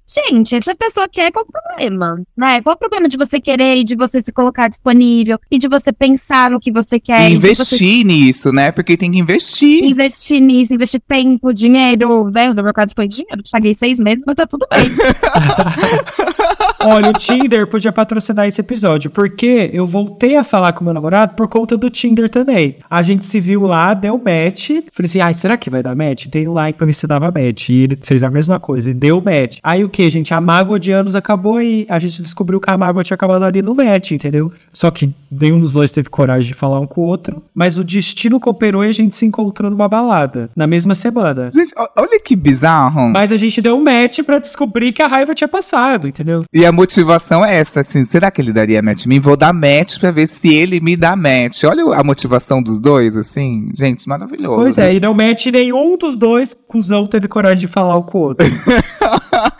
Gente, 0.09 0.55
essa 0.55 0.75
pessoa 0.75 1.09
quer, 1.09 1.33
qual 1.33 1.45
o 1.45 1.51
problema? 1.51 2.23
Né? 2.37 2.63
Qual 2.63 2.77
o 2.77 2.79
problema 2.79 3.09
de 3.09 3.17
você 3.17 3.41
querer 3.41 3.77
e 3.77 3.85
de 3.85 3.97
você 3.97 4.21
se 4.21 4.33
colocar 4.33 4.69
disponível 4.69 5.39
e 5.51 5.59
de 5.59 5.69
você 5.69 5.93
pensar 5.93 6.51
no 6.51 6.61
que 6.61 6.71
você 6.71 7.01
quer? 7.01 7.29
E 7.29 7.35
investir 7.35 7.79
você... 7.79 8.05
nisso, 8.05 8.53
né? 8.53 8.71
Porque 8.71 8.97
tem 8.97 9.11
que 9.11 9.19
investir. 9.19 9.85
Investir 9.85 10.41
nisso, 10.41 10.73
investir 10.73 11.01
tempo, 11.01 11.53
dinheiro. 11.53 12.31
Né? 12.31 12.53
No 12.53 12.63
meu 12.63 12.73
caso 12.73 12.93
foi 12.95 13.09
dinheiro. 13.09 13.43
Paguei 13.51 13.75
seis 13.75 13.99
meses, 13.99 14.23
mas 14.25 14.37
tá 14.37 14.47
tudo 14.47 14.67
bem. 14.71 14.87
Olha, 16.87 17.11
o 17.11 17.13
Tinder 17.13 17.67
podia 17.67 17.91
patrocinar 17.91 18.47
esse 18.47 18.61
episódio, 18.61 19.11
porque 19.11 19.71
eu 19.73 19.89
voltei 19.89 20.37
a 20.37 20.45
falar 20.45 20.73
com 20.73 20.85
meu 20.85 20.95
namorado 20.95 21.35
por 21.35 21.49
conta 21.49 21.77
do 21.77 21.91
Tinder 21.91 22.29
também. 22.29 22.77
A 22.89 23.03
gente 23.03 23.27
se 23.27 23.41
viu 23.41 23.63
lá, 23.63 23.93
deu 23.93 24.17
match. 24.17 24.69
Falei 24.93 25.07
assim, 25.07 25.21
ai, 25.21 25.35
será 25.35 25.57
que 25.57 25.69
vai 25.69 25.83
dar 25.83 25.97
match? 25.97 26.27
Dei 26.27 26.47
um 26.47 26.53
like 26.53 26.77
pra 26.77 26.87
ver 26.87 26.93
se 26.93 27.07
dava 27.07 27.27
match. 27.27 27.71
E 27.71 27.83
ele 27.83 27.99
fez 28.01 28.23
a 28.23 28.31
mesma 28.31 28.61
coisa, 28.61 28.91
e 28.91 28.95
deu 28.95 29.21
match. 29.21 29.59
Aí 29.65 29.83
o 29.83 29.89
que, 29.97 30.11
gente? 30.11 30.35
A 30.35 30.41
mágoa 30.43 30.79
de 30.79 30.93
anos 30.93 31.17
acabou 31.17 31.63
e 31.63 31.87
a 31.89 31.99
gente 31.99 32.21
descobriu 32.21 32.61
que 32.61 32.71
a 32.71 32.77
mágoa 32.77 33.03
tinha 33.03 33.15
acabado 33.15 33.43
ali 33.43 33.63
no 33.63 33.75
match, 33.75 34.11
entendeu? 34.11 34.53
Só 34.71 34.91
que 34.91 35.11
nenhum 35.31 35.59
dos 35.59 35.73
dois 35.73 35.91
teve 35.91 36.11
coragem 36.11 36.49
de 36.49 36.55
falar 36.55 36.79
um 36.81 36.87
com 36.87 37.01
o 37.01 37.05
outro. 37.05 37.43
Mas 37.55 37.79
o 37.79 37.85
destino 37.85 38.39
cooperou 38.39 38.85
e 38.85 38.89
a 38.89 38.93
gente 38.93 39.17
se 39.17 39.25
encontrou 39.25 39.71
numa 39.71 39.89
balada, 39.89 40.51
na 40.55 40.67
mesma 40.67 40.95
semana. 40.95 41.51
Gente, 41.51 41.73
olha 41.97 42.21
que 42.23 42.37
bizarro. 42.37 43.09
Mas 43.09 43.33
a 43.33 43.39
gente 43.39 43.63
deu 43.63 43.75
um 43.75 43.83
match 43.83 44.21
pra 44.21 44.39
descobrir 44.39 44.93
que 44.93 45.01
a 45.01 45.07
raiva 45.07 45.35
tinha 45.35 45.49
passado, 45.49 46.07
entendeu? 46.07 46.45
E 46.53 46.67
a 46.67 46.71
motivação 46.71 47.43
é 47.43 47.57
essa, 47.57 47.81
assim, 47.81 48.05
será 48.05 48.31
que 48.31 48.43
ele 48.43 48.53
daria 48.53 48.83
match 48.83 49.07
mim? 49.07 49.19
Vou 49.19 49.35
dar 49.35 49.55
match 49.55 49.99
pra 49.99 50.11
ver 50.11 50.27
se 50.27 50.55
ele 50.55 50.79
me 50.79 50.95
dá 50.95 51.17
match. 51.17 51.65
Olha 51.65 51.99
a 51.99 52.05
motivação 52.05 52.63
dos 52.63 52.79
dois, 52.79 53.17
assim, 53.17 53.71
gente, 53.75 54.07
maravilhoso. 54.07 54.57
Pois 54.61 54.77
é, 54.77 54.95
e 54.95 55.01
deu 55.01 55.15
match 55.15 55.47
nenhum 55.47 55.97
dos 55.97 56.19
dois, 56.19 56.55
cuzão, 56.69 57.07
teve 57.07 57.29
coragem 57.29 57.61
de 57.61 57.69
falar 57.69 57.97
um 57.97 58.03
com 58.03 58.19
o 58.19 58.21
outro. 58.21 58.47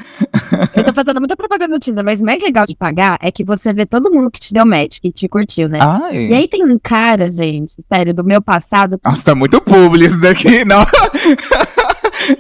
Eu 0.75 0.85
tô 0.85 0.93
fazendo 0.93 1.21
muita 1.21 1.37
propaganda 1.37 1.75
no 1.75 1.79
Tinder, 1.79 2.05
mas 2.05 2.21
o 2.21 2.25
mais 2.25 2.43
legal 2.43 2.65
de 2.67 2.75
pagar 2.77 3.19
é 3.21 3.31
que 3.31 3.45
você 3.45 3.73
vê 3.73 3.87
todo 3.87 4.11
mundo 4.11 4.31
que 4.31 4.41
te 4.41 4.53
deu 4.53 4.67
match, 4.67 4.99
que 5.01 5.11
te 5.11 5.29
curtiu, 5.29 5.69
né? 5.69 5.79
Ai. 5.81 6.29
E 6.29 6.35
aí 6.35 6.49
tem 6.49 6.65
um 6.65 6.79
cara, 6.79 7.31
gente, 7.31 7.75
sério, 7.93 8.15
do 8.15 8.25
meu 8.25 8.41
passado. 8.41 8.99
Nossa, 9.05 9.25
tá 9.25 9.35
muito 9.35 9.61
publi 9.61 10.07
isso 10.07 10.21
daqui, 10.21 10.65
não. 10.67 10.85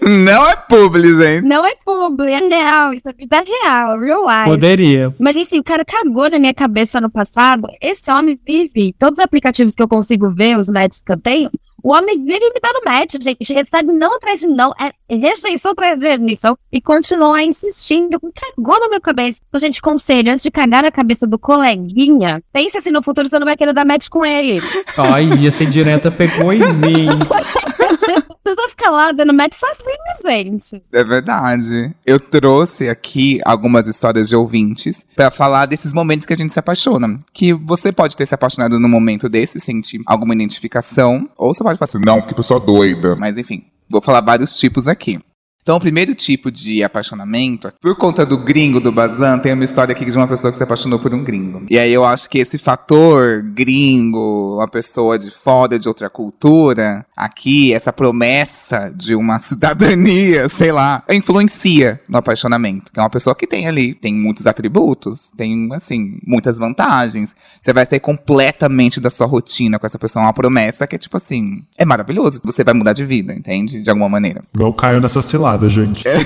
não 0.02 0.48
é 0.48 0.56
publi, 0.56 1.14
gente. 1.14 1.46
Não 1.46 1.64
é 1.64 1.74
publi, 1.84 2.32
é 2.32 2.38
real, 2.38 2.92
isso 2.92 3.08
é 3.08 3.12
vida 3.12 3.42
real, 3.42 3.98
real 3.98 4.22
life. 4.22 4.50
Poderia. 4.50 5.14
Mas 5.18 5.36
assim, 5.36 5.58
o 5.58 5.64
cara 5.64 5.84
cagou 5.84 6.30
na 6.30 6.38
minha 6.38 6.54
cabeça 6.54 7.00
no 7.00 7.10
passado. 7.10 7.66
Esse 7.80 8.10
homem 8.10 8.38
vive. 8.46 8.94
Todos 8.98 9.18
os 9.18 9.24
aplicativos 9.24 9.74
que 9.74 9.82
eu 9.82 9.88
consigo 9.88 10.30
ver, 10.30 10.58
os 10.58 10.68
matches 10.68 11.02
que 11.02 11.12
eu 11.12 11.18
tenho, 11.18 11.50
o 11.86 11.92
homem 11.92 12.18
vive 12.18 12.48
me 12.52 12.60
dando 12.60 12.84
match, 12.84 13.14
gente. 13.20 13.52
Recebe 13.54 13.92
não 13.92 14.16
atrás 14.16 14.40
de 14.40 14.48
não, 14.48 14.72
é 14.72 14.90
rejeição 15.08 15.70
atrás 15.70 16.00
de 16.00 16.08
rejeição. 16.08 16.58
E 16.72 16.80
continua 16.80 17.40
insistindo. 17.40 18.18
Cagou 18.34 18.80
na 18.80 18.88
minha 18.88 19.00
cabeça. 19.00 19.38
Então, 19.48 19.60
gente, 19.60 19.80
conselho, 19.80 20.32
antes 20.32 20.42
de 20.42 20.50
cagar 20.50 20.82
na 20.82 20.90
cabeça 20.90 21.28
do 21.28 21.38
coleguinha, 21.38 22.42
pense 22.52 22.76
assim 22.76 22.90
no 22.90 23.04
futuro 23.04 23.28
você 23.28 23.38
não 23.38 23.46
vai 23.46 23.56
querer 23.56 23.72
dar 23.72 23.84
match 23.84 24.08
com 24.08 24.26
ele. 24.26 24.60
Ai, 24.98 25.46
essa 25.46 25.62
indireta 25.62 26.10
pegou 26.10 26.52
em 26.52 26.58
mim. 26.58 27.06
Você 28.46 28.54
vai 28.54 28.68
ficar 28.68 28.90
lá 28.90 29.10
dando 29.10 29.34
match 29.34 29.54
sozinho, 29.54 30.54
gente. 30.54 30.82
É 30.92 31.02
verdade. 31.02 31.92
Eu 32.06 32.20
trouxe 32.20 32.88
aqui 32.88 33.40
algumas 33.44 33.88
histórias 33.88 34.28
de 34.28 34.36
ouvintes 34.36 35.04
pra 35.16 35.32
falar 35.32 35.66
desses 35.66 35.92
momentos 35.92 36.24
que 36.24 36.32
a 36.32 36.36
gente 36.36 36.52
se 36.52 36.58
apaixona. 36.58 37.18
Que 37.32 37.52
você 37.52 37.90
pode 37.90 38.16
ter 38.16 38.24
se 38.24 38.34
apaixonado 38.36 38.78
num 38.78 38.88
momento 38.88 39.28
desse, 39.28 39.58
sentir 39.58 40.00
alguma 40.06 40.32
identificação, 40.32 41.28
ou 41.36 41.52
você 41.52 41.64
pode 41.64 41.75
falar 41.76 41.88
assim, 41.88 42.04
não, 42.04 42.22
que 42.22 42.34
pessoa 42.34 42.60
doida. 42.60 43.16
Mas 43.16 43.38
enfim, 43.38 43.64
vou 43.88 44.00
falar 44.00 44.20
vários 44.20 44.58
tipos 44.58 44.88
aqui. 44.88 45.20
Então, 45.66 45.78
o 45.78 45.80
primeiro 45.80 46.14
tipo 46.14 46.48
de 46.48 46.84
apaixonamento, 46.84 47.72
por 47.80 47.96
conta 47.96 48.24
do 48.24 48.38
gringo 48.38 48.78
do 48.78 48.92
Bazan, 48.92 49.40
tem 49.40 49.52
uma 49.52 49.64
história 49.64 49.90
aqui 49.90 50.04
de 50.04 50.16
uma 50.16 50.28
pessoa 50.28 50.52
que 50.52 50.56
se 50.56 50.62
apaixonou 50.62 51.00
por 51.00 51.12
um 51.12 51.24
gringo. 51.24 51.66
E 51.68 51.76
aí 51.76 51.92
eu 51.92 52.04
acho 52.04 52.30
que 52.30 52.38
esse 52.38 52.56
fator 52.56 53.42
gringo, 53.42 54.58
uma 54.58 54.68
pessoa 54.68 55.18
de 55.18 55.28
fora 55.28 55.76
de 55.76 55.88
outra 55.88 56.08
cultura, 56.08 57.04
aqui, 57.16 57.74
essa 57.74 57.92
promessa 57.92 58.92
de 58.94 59.16
uma 59.16 59.40
cidadania, 59.42 60.48
sei 60.48 60.70
lá, 60.70 61.02
influencia 61.10 62.00
no 62.08 62.18
apaixonamento. 62.18 62.92
Que 62.92 63.00
é 63.00 63.02
uma 63.02 63.10
pessoa 63.10 63.34
que 63.34 63.44
tem 63.44 63.66
ali, 63.66 63.92
tem 63.92 64.14
muitos 64.14 64.46
atributos, 64.46 65.32
tem, 65.36 65.68
assim, 65.72 66.20
muitas 66.24 66.58
vantagens. 66.58 67.34
Você 67.60 67.72
vai 67.72 67.84
sair 67.84 67.98
completamente 67.98 69.00
da 69.00 69.10
sua 69.10 69.26
rotina 69.26 69.80
com 69.80 69.86
essa 69.86 69.98
pessoa, 69.98 70.26
uma 70.26 70.32
promessa 70.32 70.86
que 70.86 70.94
é 70.94 70.98
tipo 70.98 71.16
assim, 71.16 71.64
é 71.76 71.84
maravilhoso. 71.84 72.40
Você 72.44 72.62
vai 72.62 72.72
mudar 72.72 72.92
de 72.92 73.04
vida, 73.04 73.34
entende? 73.34 73.82
De 73.82 73.90
alguma 73.90 74.08
maneira. 74.08 74.44
Não 74.56 74.72
caio 74.72 75.00
nessa 75.00 75.20
cilada, 75.20 75.55
gente. 75.68 76.04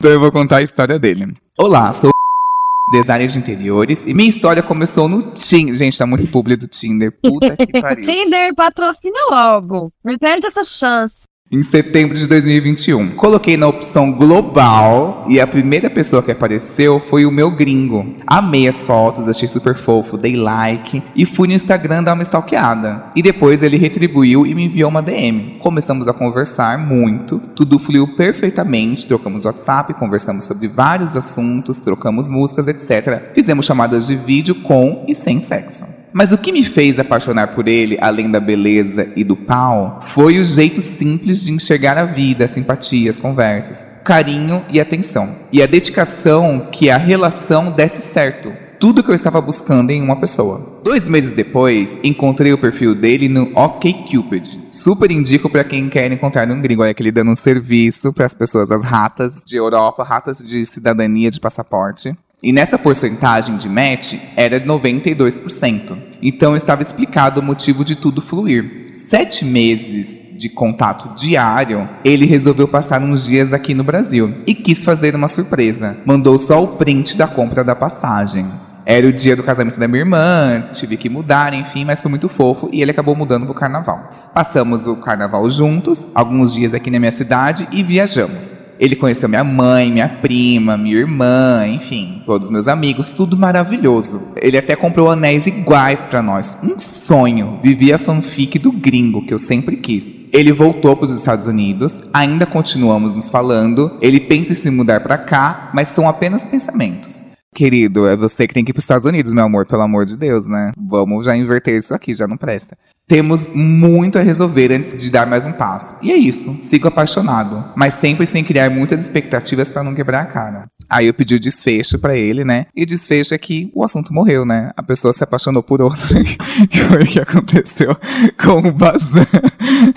Então 0.00 0.12
eu 0.12 0.20
vou 0.20 0.30
contar 0.30 0.58
a 0.58 0.62
história 0.62 0.98
dele. 0.98 1.34
Olá, 1.58 1.92
sou 1.92 2.10
designer 2.92 3.28
de 3.28 3.38
interiores 3.38 4.04
e 4.06 4.14
minha 4.14 4.28
história 4.28 4.62
começou 4.62 5.08
no 5.08 5.32
Tinder. 5.32 5.74
Gente, 5.74 5.98
tá 5.98 6.06
muito 6.06 6.26
publi 6.28 6.56
do 6.56 6.68
Tinder. 6.68 7.12
Puta 7.20 7.56
que 7.56 7.66
pariu. 7.82 8.04
Tinder 8.04 8.54
patrocina 8.54 9.18
logo. 9.30 9.92
Me 10.04 10.16
perde 10.16 10.46
essa 10.46 10.62
chance. 10.62 11.24
Em 11.50 11.62
setembro 11.62 12.18
de 12.18 12.26
2021. 12.26 13.12
Coloquei 13.12 13.56
na 13.56 13.66
opção 13.66 14.12
global 14.12 15.24
e 15.26 15.40
a 15.40 15.46
primeira 15.46 15.88
pessoa 15.88 16.22
que 16.22 16.30
apareceu 16.30 17.00
foi 17.00 17.24
o 17.24 17.30
meu 17.30 17.50
gringo. 17.50 18.16
Amei 18.26 18.68
as 18.68 18.84
fotos, 18.84 19.26
achei 19.26 19.48
super 19.48 19.74
fofo, 19.74 20.18
dei 20.18 20.36
like 20.36 21.02
e 21.16 21.24
fui 21.24 21.48
no 21.48 21.54
Instagram 21.54 22.02
dar 22.02 22.12
uma 22.12 22.22
stalkeada. 22.22 23.04
E 23.16 23.22
depois 23.22 23.62
ele 23.62 23.78
retribuiu 23.78 24.46
e 24.46 24.54
me 24.54 24.66
enviou 24.66 24.90
uma 24.90 25.00
DM. 25.00 25.56
Começamos 25.58 26.06
a 26.06 26.12
conversar 26.12 26.76
muito, 26.76 27.38
tudo 27.56 27.78
fluiu 27.78 28.06
perfeitamente, 28.08 29.06
trocamos 29.06 29.46
WhatsApp, 29.46 29.94
conversamos 29.94 30.44
sobre 30.44 30.68
vários 30.68 31.16
assuntos, 31.16 31.78
trocamos 31.78 32.28
músicas, 32.28 32.68
etc. 32.68 33.32
Fizemos 33.32 33.64
chamadas 33.64 34.06
de 34.06 34.16
vídeo 34.16 34.54
com 34.56 35.06
e 35.08 35.14
sem 35.14 35.40
sexo. 35.40 35.97
Mas 36.18 36.32
o 36.32 36.38
que 36.38 36.50
me 36.50 36.64
fez 36.64 36.98
apaixonar 36.98 37.54
por 37.54 37.68
ele, 37.68 37.96
além 38.00 38.28
da 38.28 38.40
beleza 38.40 39.06
e 39.14 39.22
do 39.22 39.36
pau, 39.36 40.00
foi 40.08 40.40
o 40.40 40.44
jeito 40.44 40.82
simples 40.82 41.40
de 41.44 41.52
enxergar 41.52 41.96
a 41.96 42.04
vida, 42.04 42.44
a 42.44 42.48
simpatia, 42.48 43.08
as 43.08 43.18
conversas, 43.18 43.86
carinho 44.02 44.64
e 44.68 44.80
atenção. 44.80 45.36
E 45.52 45.62
a 45.62 45.66
dedicação 45.66 46.66
que 46.72 46.90
a 46.90 46.96
relação 46.96 47.70
desse 47.70 48.02
certo. 48.02 48.52
Tudo 48.80 49.00
que 49.00 49.12
eu 49.12 49.14
estava 49.14 49.40
buscando 49.40 49.92
em 49.92 50.02
uma 50.02 50.18
pessoa. 50.18 50.80
Dois 50.82 51.08
meses 51.08 51.34
depois, 51.34 52.00
encontrei 52.02 52.52
o 52.52 52.58
perfil 52.58 52.96
dele 52.96 53.28
no 53.28 53.52
OkCupid. 53.54 54.58
Super 54.72 55.12
indico 55.12 55.48
para 55.48 55.62
quem 55.62 55.88
quer 55.88 56.10
encontrar 56.10 56.48
num 56.48 56.60
gringo. 56.60 56.82
Olha 56.82 56.94
que 56.94 57.00
ele 57.00 57.12
dando 57.12 57.30
um 57.30 57.36
serviço 57.36 58.12
para 58.12 58.26
as 58.26 58.34
pessoas, 58.34 58.72
as 58.72 58.82
ratas 58.82 59.40
de 59.46 59.54
Europa, 59.54 60.02
ratas 60.02 60.38
de 60.38 60.66
cidadania 60.66 61.30
de 61.30 61.38
passaporte. 61.38 62.12
E 62.40 62.52
nessa 62.52 62.78
porcentagem 62.78 63.56
de 63.56 63.68
match 63.68 64.14
era 64.36 64.60
92%. 64.60 65.98
Então 66.22 66.54
estava 66.54 66.82
explicado 66.82 67.40
o 67.40 67.44
motivo 67.44 67.84
de 67.84 67.96
tudo 67.96 68.22
fluir. 68.22 68.92
Sete 68.94 69.44
meses 69.44 70.20
de 70.36 70.48
contato 70.48 71.18
diário, 71.18 71.88
ele 72.04 72.26
resolveu 72.26 72.68
passar 72.68 73.02
uns 73.02 73.24
dias 73.24 73.52
aqui 73.52 73.74
no 73.74 73.82
Brasil 73.82 74.32
e 74.46 74.54
quis 74.54 74.84
fazer 74.84 75.16
uma 75.16 75.26
surpresa. 75.26 75.96
Mandou 76.06 76.38
só 76.38 76.62
o 76.62 76.68
print 76.68 77.16
da 77.16 77.26
compra 77.26 77.64
da 77.64 77.74
passagem. 77.74 78.46
Era 78.86 79.06
o 79.06 79.12
dia 79.12 79.34
do 79.34 79.42
casamento 79.42 79.78
da 79.78 79.88
minha 79.88 80.00
irmã, 80.00 80.68
tive 80.72 80.96
que 80.96 81.10
mudar, 81.10 81.52
enfim, 81.52 81.84
mas 81.84 82.00
foi 82.00 82.08
muito 82.08 82.28
fofo 82.28 82.70
e 82.72 82.80
ele 82.80 82.92
acabou 82.92 83.16
mudando 83.16 83.46
pro 83.46 83.54
carnaval. 83.54 84.30
Passamos 84.32 84.86
o 84.86 84.96
carnaval 84.96 85.50
juntos, 85.50 86.06
alguns 86.14 86.54
dias 86.54 86.72
aqui 86.72 86.88
na 86.88 87.00
minha 87.00 87.12
cidade 87.12 87.66
e 87.72 87.82
viajamos. 87.82 88.67
Ele 88.78 88.94
conheceu 88.94 89.28
minha 89.28 89.44
mãe, 89.44 89.90
minha 89.90 90.08
prima, 90.08 90.76
minha 90.76 90.96
irmã, 90.96 91.66
enfim, 91.66 92.22
todos 92.24 92.48
os 92.48 92.52
meus 92.52 92.68
amigos, 92.68 93.10
tudo 93.10 93.36
maravilhoso. 93.36 94.32
Ele 94.36 94.56
até 94.56 94.76
comprou 94.76 95.10
anéis 95.10 95.46
iguais 95.46 96.04
para 96.04 96.22
nós. 96.22 96.58
Um 96.62 96.78
sonho. 96.78 97.58
Vivia 97.62 97.96
a 97.96 97.98
fanfic 97.98 98.58
do 98.58 98.70
gringo 98.70 99.24
que 99.24 99.34
eu 99.34 99.38
sempre 99.38 99.76
quis. 99.76 100.08
Ele 100.32 100.52
voltou 100.52 100.94
para 100.94 101.06
os 101.06 101.12
Estados 101.12 101.46
Unidos, 101.46 102.04
ainda 102.12 102.46
continuamos 102.46 103.16
nos 103.16 103.30
falando. 103.30 103.98
Ele 104.00 104.20
pensa 104.20 104.52
em 104.52 104.54
se 104.54 104.70
mudar 104.70 105.00
para 105.00 105.18
cá, 105.18 105.70
mas 105.74 105.88
são 105.88 106.08
apenas 106.08 106.44
pensamentos. 106.44 107.24
Querido, 107.54 108.06
é 108.06 108.16
você 108.16 108.46
que 108.46 108.54
tem 108.54 108.64
que 108.64 108.70
ir 108.70 108.74
para 108.74 108.78
os 108.78 108.84
Estados 108.84 109.06
Unidos, 109.06 109.32
meu 109.32 109.44
amor, 109.44 109.66
pelo 109.66 109.82
amor 109.82 110.04
de 110.04 110.16
Deus, 110.16 110.46
né? 110.46 110.72
Vamos 110.78 111.24
já 111.24 111.36
inverter 111.36 111.76
isso 111.78 111.94
aqui, 111.94 112.14
já 112.14 112.28
não 112.28 112.36
presta. 112.36 112.76
Temos 113.08 113.46
muito 113.54 114.18
a 114.18 114.22
resolver 114.22 114.70
antes 114.70 114.96
de 114.98 115.08
dar 115.08 115.26
mais 115.26 115.46
um 115.46 115.52
passo. 115.52 115.94
E 116.02 116.12
é 116.12 116.16
isso, 116.16 116.54
sigo 116.60 116.88
apaixonado, 116.88 117.64
mas 117.74 117.94
sempre 117.94 118.26
sem 118.26 118.44
criar 118.44 118.68
muitas 118.68 119.00
expectativas 119.00 119.70
para 119.70 119.82
não 119.82 119.94
quebrar 119.94 120.20
a 120.20 120.26
cara. 120.26 120.66
Aí 120.90 121.06
eu 121.06 121.14
pedi 121.14 121.34
o 121.36 121.40
desfecho 121.40 121.98
para 121.98 122.14
ele, 122.14 122.44
né? 122.44 122.66
E 122.76 122.82
o 122.82 122.86
desfecho 122.86 123.32
é 123.34 123.38
que 123.38 123.70
o 123.74 123.82
assunto 123.82 124.12
morreu, 124.12 124.44
né? 124.44 124.72
A 124.76 124.82
pessoa 124.82 125.14
se 125.14 125.24
apaixonou 125.24 125.62
por 125.62 125.80
outra, 125.80 126.22
que 126.68 126.80
foi 126.80 127.02
o 127.02 127.06
que 127.06 127.18
aconteceu 127.18 127.96
com 128.42 128.68
o 128.68 128.72
Bazan. 128.72 129.26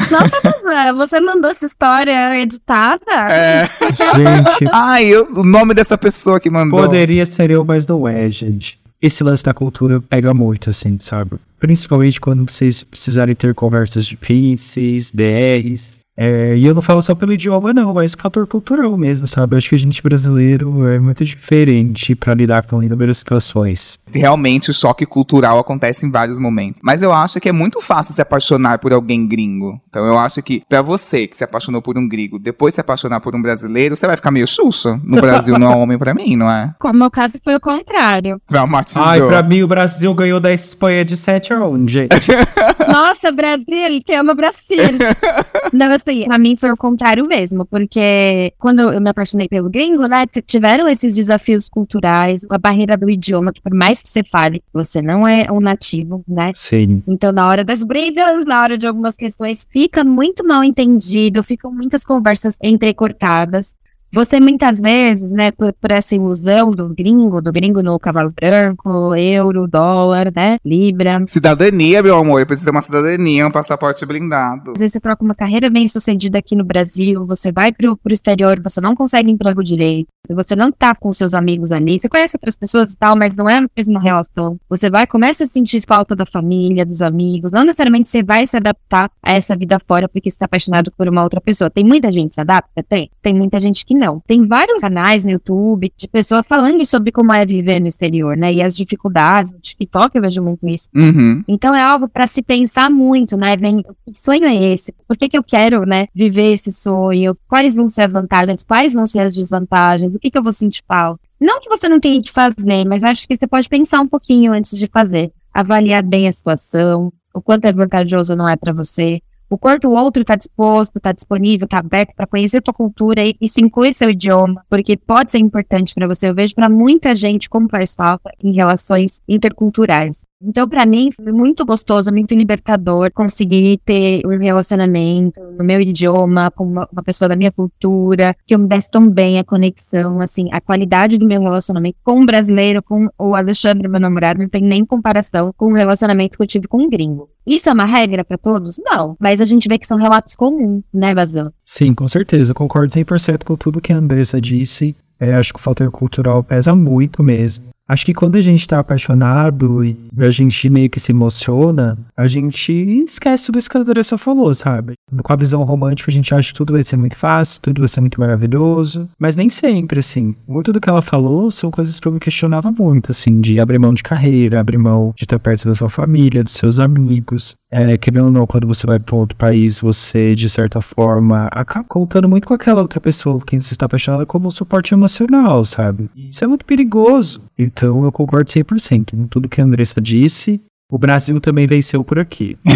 Nossa, 0.09 0.41
Bazan, 0.41 0.93
você 0.95 1.19
mandou 1.19 1.51
essa 1.51 1.65
história 1.65 2.39
editada? 2.39 3.01
É. 3.29 3.67
Gente, 4.15 4.69
Ai, 4.71 5.05
eu- 5.07 5.27
o 5.35 5.43
nome 5.43 5.73
dessa 5.73 5.97
pessoa 5.97 6.39
que 6.39 6.49
mandou. 6.49 6.79
poderia 6.79 7.25
ser 7.25 7.51
eu, 7.51 7.65
mas 7.65 7.85
não 7.85 8.07
é, 8.07 8.29
gente. 8.29 8.79
Esse 9.01 9.21
lance 9.23 9.43
da 9.43 9.53
cultura 9.53 9.99
pega 9.99 10.33
muito, 10.33 10.69
assim, 10.69 10.97
sabe? 11.01 11.31
Principalmente 11.61 12.19
quando 12.19 12.49
vocês 12.49 12.83
precisarem 12.83 13.35
ter 13.35 13.53
conversas 13.53 14.07
difíceis, 14.07 15.11
DRs. 15.11 15.99
É, 16.17 16.55
e 16.57 16.65
eu 16.65 16.75
não 16.75 16.81
falo 16.81 17.01
só 17.01 17.15
pelo 17.15 17.33
idioma, 17.33 17.73
não, 17.73 17.93
mas 17.93 18.13
fator 18.13 18.45
cultural 18.45 18.95
mesmo, 18.97 19.27
sabe? 19.27 19.53
Eu 19.53 19.57
acho 19.57 19.69
que 19.69 19.75
a 19.75 19.79
gente 19.79 20.03
brasileiro 20.03 20.87
é 20.87 20.99
muito 20.99 21.23
diferente 21.23 22.13
pra 22.15 22.33
lidar 22.33 22.65
com 22.65 22.83
inúmeras 22.83 23.17
situações. 23.17 23.97
Realmente 24.13 24.69
o 24.69 24.73
choque 24.73 25.05
cultural 25.05 25.57
acontece 25.57 26.05
em 26.05 26.11
vários 26.11 26.37
momentos. 26.37 26.81
Mas 26.83 27.01
eu 27.01 27.13
acho 27.13 27.39
que 27.39 27.49
é 27.49 27.51
muito 27.51 27.81
fácil 27.81 28.13
se 28.13 28.21
apaixonar 28.21 28.79
por 28.79 28.93
alguém 28.93 29.25
gringo. 29.27 29.79
Então 29.89 30.05
eu 30.05 30.17
acho 30.19 30.41
que 30.43 30.63
pra 30.67 30.81
você 30.81 31.27
que 31.27 31.37
se 31.37 31.43
apaixonou 31.43 31.81
por 31.81 31.97
um 31.97 32.07
gringo, 32.07 32.37
depois 32.37 32.75
se 32.75 32.81
apaixonar 32.81 33.21
por 33.21 33.35
um 33.35 33.41
brasileiro, 33.41 33.95
você 33.95 34.05
vai 34.05 34.17
ficar 34.17 34.31
meio 34.31 34.47
xuxa. 34.47 34.99
No 35.03 35.21
Brasil 35.21 35.57
não 35.57 35.71
é 35.71 35.75
homem 35.75 35.97
pra 35.97 36.13
mim, 36.13 36.35
não 36.35 36.51
é? 36.51 36.73
Como 36.79 36.99
meu 36.99 37.09
caso 37.09 37.39
foi 37.43 37.55
o 37.55 37.59
contrário. 37.59 38.41
Traumatizou. 38.47 39.03
Ai, 39.03 39.21
pra 39.21 39.41
mim 39.41 39.63
o 39.63 39.67
Brasil 39.67 40.13
ganhou 40.13 40.39
da 40.39 40.53
Espanha 40.53 41.05
de 41.05 41.15
7 41.15 41.53
a 41.53 41.65
1, 41.65 41.87
gente. 41.87 42.31
Nossa, 42.87 43.31
Brasil, 43.31 44.01
que 44.05 44.13
ama 44.13 44.33
Brasil. 44.35 44.77
Não, 45.73 45.91
assim, 46.05 46.25
pra 46.25 46.37
mim 46.37 46.55
foi 46.55 46.71
o 46.71 46.77
contrário 46.77 47.25
mesmo, 47.27 47.65
porque 47.65 48.53
quando 48.57 48.81
eu 48.91 49.01
me 49.01 49.09
apaixonei 49.09 49.47
pelo 49.47 49.69
gringo, 49.69 50.07
né, 50.07 50.25
tiveram 50.45 50.87
esses 50.87 51.15
desafios 51.15 51.69
culturais, 51.69 52.41
a 52.49 52.57
barreira 52.57 52.97
do 52.97 53.09
idioma, 53.09 53.53
que 53.53 53.61
por 53.61 53.73
mais 53.73 54.01
que 54.01 54.09
você 54.09 54.23
fale, 54.23 54.63
você 54.73 55.01
não 55.01 55.27
é 55.27 55.47
um 55.51 55.59
nativo, 55.59 56.23
né? 56.27 56.51
Sim. 56.53 57.03
Então, 57.07 57.31
na 57.31 57.47
hora 57.47 57.63
das 57.63 57.83
brigas, 57.83 58.45
na 58.45 58.61
hora 58.61 58.77
de 58.77 58.87
algumas 58.87 59.15
questões, 59.15 59.65
fica 59.71 60.03
muito 60.03 60.45
mal 60.45 60.63
entendido, 60.63 61.43
ficam 61.43 61.71
muitas 61.71 62.03
conversas 62.03 62.57
entrecortadas. 62.61 63.75
Você 64.13 64.41
muitas 64.41 64.81
vezes, 64.81 65.31
né, 65.31 65.51
por, 65.51 65.71
por 65.71 65.89
essa 65.89 66.13
ilusão 66.13 66.71
do 66.71 66.89
gringo, 66.89 67.41
do 67.41 67.49
gringo 67.49 67.81
no 67.81 67.97
cavalo 67.97 68.29
branco, 68.29 69.15
euro, 69.15 69.67
dólar, 69.67 70.33
né, 70.35 70.57
libra. 70.65 71.23
Cidadania, 71.27 72.03
meu 72.03 72.17
amor, 72.17 72.45
precisa 72.45 72.65
ter 72.65 72.71
uma 72.71 72.81
cidadania, 72.81 73.47
um 73.47 73.51
passaporte 73.51 74.05
blindado. 74.05 74.71
Às 74.71 74.79
vezes 74.79 74.93
você 74.93 74.99
troca 74.99 75.23
uma 75.23 75.33
carreira 75.33 75.69
bem 75.69 75.87
sucedida 75.87 76.39
aqui 76.39 76.57
no 76.57 76.65
Brasil, 76.65 77.25
você 77.25 77.53
vai 77.53 77.71
pro, 77.71 77.95
pro 77.95 78.11
exterior, 78.11 78.59
você 78.61 78.81
não 78.81 78.95
consegue 78.95 79.31
emprego 79.31 79.63
direito, 79.63 80.09
você 80.35 80.55
não 80.55 80.71
tá 80.71 80.95
com 80.95 81.11
seus 81.11 81.33
amigos 81.33 81.71
ali, 81.71 81.99
você 81.99 82.09
conhece 82.09 82.35
outras 82.35 82.55
pessoas 82.55 82.93
e 82.93 82.97
tal, 82.97 83.15
mas 83.15 83.35
não 83.35 83.49
é 83.49 83.57
a 83.57 83.67
mesma 83.75 83.99
relação. 83.99 84.59
Você 84.69 84.89
vai, 84.89 85.05
começa 85.07 85.43
a 85.43 85.47
sentir 85.47 85.81
falta 85.85 86.15
da 86.15 86.25
família, 86.25 86.85
dos 86.85 87.01
amigos, 87.01 87.51
não 87.51 87.63
necessariamente 87.63 88.09
você 88.09 88.23
vai 88.23 88.45
se 88.45 88.57
adaptar 88.57 89.09
a 89.21 89.33
essa 89.33 89.55
vida 89.55 89.79
fora 89.87 90.07
porque 90.07 90.29
você 90.29 90.37
tá 90.37 90.45
apaixonado 90.45 90.91
por 90.97 91.07
uma 91.07 91.23
outra 91.23 91.41
pessoa. 91.41 91.69
Tem 91.69 91.83
muita 91.83 92.11
gente 92.11 92.29
que 92.29 92.35
se 92.35 92.41
adapta? 92.41 92.83
Tem. 92.83 93.09
Tem 93.21 93.33
muita 93.33 93.59
gente 93.59 93.85
que 93.85 93.93
não. 93.93 94.21
Tem 94.27 94.45
vários 94.45 94.81
canais 94.81 95.23
no 95.23 95.31
YouTube 95.31 95.91
de 95.95 96.07
pessoas 96.07 96.47
falando 96.47 96.85
sobre 96.85 97.11
como 97.11 97.33
é 97.33 97.45
viver 97.45 97.79
no 97.79 97.87
exterior, 97.87 98.35
né? 98.37 98.53
E 98.53 98.61
as 98.61 98.75
dificuldades. 98.75 99.51
No 99.51 99.59
TikTok 99.59 100.15
eu 100.15 100.21
vejo 100.21 100.41
muito 100.41 100.67
isso. 100.67 100.89
Uhum. 100.95 101.43
Então 101.47 101.75
é 101.75 101.81
algo 101.81 102.07
para 102.07 102.27
se 102.27 102.41
pensar 102.41 102.89
muito, 102.89 103.37
né? 103.37 103.55
Vem, 103.57 103.81
que 103.81 104.19
sonho 104.19 104.45
é 104.45 104.55
esse? 104.55 104.93
Por 105.07 105.17
que, 105.17 105.29
que 105.29 105.37
eu 105.37 105.43
quero, 105.43 105.85
né, 105.85 106.07
viver 106.13 106.53
esse 106.53 106.71
sonho? 106.71 107.35
Quais 107.47 107.75
vão 107.75 107.87
ser 107.87 108.03
as 108.03 108.13
vantagens? 108.13 108.63
Quais 108.63 108.93
vão 108.93 109.05
ser 109.05 109.19
as 109.19 109.35
desvantagens? 109.35 110.15
Que, 110.21 110.29
que 110.29 110.37
eu 110.37 110.43
vou 110.43 110.53
sentir 110.53 110.83
falta? 110.87 111.19
Não 111.39 111.59
que 111.59 111.67
você 111.67 111.89
não 111.89 111.99
tenha 111.99 112.21
que 112.21 112.31
fazer, 112.31 112.85
mas 112.85 113.03
acho 113.03 113.27
que 113.27 113.35
você 113.35 113.47
pode 113.47 113.67
pensar 113.67 113.99
um 113.99 114.07
pouquinho 114.07 114.53
antes 114.53 114.77
de 114.77 114.87
fazer. 114.87 115.33
Avaliar 115.51 116.03
bem 116.03 116.27
a 116.27 116.31
situação, 116.31 117.11
o 117.33 117.41
quanto 117.41 117.65
é 117.65 117.73
vantajoso 117.73 118.33
ou 118.33 118.37
não 118.37 118.47
é 118.47 118.55
para 118.55 118.71
você, 118.71 119.19
o 119.49 119.57
quanto 119.57 119.89
o 119.89 119.95
outro 119.95 120.21
está 120.21 120.35
disposto, 120.35 120.95
está 120.95 121.11
disponível, 121.11 121.65
está 121.65 121.79
aberto 121.79 122.13
para 122.15 122.25
conhecer 122.25 122.61
tua 122.61 122.73
cultura 122.73 123.21
e 123.21 123.35
isso 123.41 123.59
inclui 123.59 123.91
seu 123.91 124.09
idioma, 124.09 124.63
porque 124.69 124.95
pode 124.95 125.29
ser 125.31 125.39
importante 125.39 125.93
para 125.93 126.07
você. 126.07 126.29
Eu 126.29 126.33
vejo 126.35 126.55
para 126.55 126.69
muita 126.69 127.13
gente 127.13 127.49
como 127.49 127.67
faz 127.67 127.93
falta 127.93 128.31
em 128.41 128.53
relações 128.53 129.19
interculturais. 129.27 130.25
Então, 130.43 130.67
para 130.67 130.85
mim, 130.85 131.09
foi 131.11 131.31
muito 131.31 131.63
gostoso, 131.63 132.11
muito 132.11 132.33
libertador 132.33 133.11
conseguir 133.13 133.79
ter 133.85 134.25
um 134.25 134.37
relacionamento 134.37 135.39
no 135.57 135.63
meu 135.63 135.79
idioma, 135.79 136.49
com 136.51 136.63
uma, 136.63 136.87
uma, 136.91 137.03
pessoa 137.03 137.29
da 137.29 137.35
minha 137.35 137.51
cultura, 137.51 138.35
que 138.45 138.55
eu 138.55 138.59
me 138.59 138.67
desse 138.67 138.89
tão 138.89 139.07
bem 139.07 139.37
a 139.37 139.43
conexão, 139.43 140.19
assim, 140.19 140.47
a 140.51 140.59
qualidade 140.59 141.17
do 141.17 141.27
meu 141.27 141.41
relacionamento 141.41 141.97
com 142.03 142.19
um 142.19 142.25
brasileiro, 142.25 142.81
com 142.81 143.07
o 143.19 143.35
Alexandre, 143.35 143.87
meu 143.87 143.99
namorado, 143.99 144.39
não 144.39 144.49
tem 144.49 144.63
nem 144.63 144.83
comparação 144.83 145.53
com 145.55 145.71
o 145.71 145.75
relacionamento 145.75 146.37
que 146.37 146.43
eu 146.43 146.47
tive 146.47 146.67
com 146.67 146.83
um 146.83 146.89
gringo. 146.89 147.29
Isso 147.45 147.69
é 147.69 147.73
uma 147.73 147.85
regra 147.85 148.23
para 148.23 148.37
todos? 148.37 148.77
Não. 148.83 149.15
Mas 149.19 149.41
a 149.41 149.45
gente 149.45 149.67
vê 149.67 149.77
que 149.77 149.87
são 149.87 149.97
relatos 149.97 150.35
comuns, 150.35 150.87
né, 150.93 151.13
Vazão? 151.13 151.51
Sim, 151.63 151.93
com 151.93 152.07
certeza. 152.07 152.53
concordo 152.53 152.93
100% 152.93 153.43
com 153.43 153.55
tudo 153.55 153.81
que 153.81 153.93
a 153.93 153.97
Andressa 153.97 154.39
disse. 154.39 154.95
É, 155.19 155.35
acho 155.35 155.53
que 155.53 155.59
o 155.59 155.61
fator 155.61 155.89
cultural 155.91 156.43
pesa 156.43 156.75
muito 156.75 157.21
mesmo. 157.21 157.65
Acho 157.91 158.05
que 158.05 158.13
quando 158.13 158.37
a 158.37 158.41
gente 158.41 158.65
tá 158.65 158.79
apaixonado 158.79 159.83
e 159.83 159.97
a 160.17 160.29
gente 160.29 160.69
meio 160.69 160.89
que 160.89 160.97
se 160.97 161.11
emociona, 161.11 161.97
a 162.15 162.25
gente 162.25 162.71
esquece 163.05 163.47
tudo 163.47 163.59
isso 163.59 163.69
que 163.69 163.77
a 163.77 163.81
Andressa 163.81 164.17
falou, 164.17 164.53
sabe? 164.53 164.93
Com 165.21 165.33
a 165.33 165.35
visão 165.35 165.61
romântica, 165.63 166.09
a 166.09 166.13
gente 166.13 166.33
acha 166.33 166.53
que 166.53 166.57
tudo 166.57 166.71
vai 166.71 166.83
ser 166.83 166.95
muito 166.95 167.17
fácil, 167.17 167.59
tudo 167.61 167.79
vai 167.81 167.89
ser 167.89 167.99
muito 167.99 168.17
maravilhoso. 168.17 169.09
Mas 169.19 169.35
nem 169.35 169.49
sempre, 169.49 169.99
assim. 169.99 170.33
Muito 170.47 170.71
do 170.71 170.79
que 170.79 170.89
ela 170.89 171.01
falou 171.01 171.51
são 171.51 171.69
coisas 171.69 171.99
que 171.99 172.07
eu 172.07 172.13
me 172.13 172.19
questionava 172.21 172.71
muito, 172.71 173.11
assim, 173.11 173.41
de 173.41 173.59
abrir 173.59 173.77
mão 173.77 173.93
de 173.93 174.03
carreira, 174.03 174.61
abrir 174.61 174.77
mão 174.77 175.13
de 175.13 175.25
estar 175.25 175.37
perto 175.37 175.67
da 175.67 175.75
sua 175.75 175.89
família, 175.89 176.45
dos 176.45 176.53
seus 176.53 176.79
amigos. 176.79 177.57
É, 177.73 177.97
querendo 177.97 178.25
ou 178.25 178.31
não, 178.31 178.45
quando 178.45 178.67
você 178.67 178.85
vai 178.85 178.99
para 178.99 179.15
outro 179.15 179.37
país, 179.37 179.79
você, 179.79 180.35
de 180.35 180.49
certa 180.49 180.81
forma, 180.81 181.47
acaba 181.51 181.85
contando 181.87 182.27
muito 182.27 182.45
com 182.45 182.53
aquela 182.53 182.81
outra 182.81 182.99
pessoa 182.99 183.41
quem 183.47 183.61
você 183.61 183.73
está 183.73 183.85
apaixonado 183.85 184.25
como 184.25 184.49
um 184.49 184.51
suporte 184.51 184.93
emocional, 184.93 185.63
sabe? 185.63 186.09
Isso 186.13 186.43
é 186.43 186.47
muito 186.47 186.65
perigoso. 186.65 187.41
Então 187.57 188.03
eu 188.03 188.11
concordo 188.11 188.51
100% 188.51 189.11
com 189.11 189.25
tudo 189.25 189.47
que 189.47 189.61
a 189.61 189.63
Andressa 189.63 190.01
disse. 190.01 190.59
O 190.91 190.97
Brasil 190.97 191.39
também 191.39 191.65
venceu 191.65 192.03
por 192.03 192.19
aqui. 192.19 192.57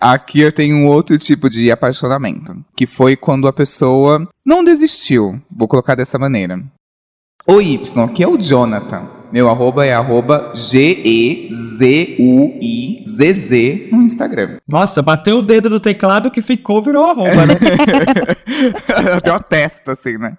Aqui 0.00 0.40
eu 0.40 0.52
tenho 0.52 0.76
um 0.76 0.86
outro 0.86 1.18
tipo 1.18 1.48
de 1.50 1.70
apaixonamento, 1.70 2.56
que 2.76 2.86
foi 2.86 3.16
quando 3.16 3.48
a 3.48 3.52
pessoa 3.52 4.26
não 4.44 4.64
desistiu. 4.64 5.40
Vou 5.50 5.68
colocar 5.68 5.94
dessa 5.94 6.18
maneira. 6.18 6.62
O 7.46 7.60
Y, 7.60 8.08
que 8.08 8.22
é 8.22 8.28
o 8.28 8.38
Jonathan. 8.38 9.02
Meu 9.30 9.50
arroba 9.50 9.84
é 9.84 9.92
arroba 9.92 10.52
G-E-Z-U-I-Z-Z 10.54 11.48
no 13.92 14.02
Instagram. 14.02 14.58
Nossa, 14.66 15.02
bateu 15.02 15.38
o 15.38 15.42
dedo 15.42 15.68
no 15.68 15.80
teclado 15.80 16.30
que 16.30 16.40
ficou, 16.40 16.80
virou 16.80 17.04
arroba, 17.04 17.44
né? 17.46 17.54
Até 19.16 19.30
uma 19.30 19.40
testa, 19.40 19.92
assim, 19.92 20.16
né? 20.16 20.38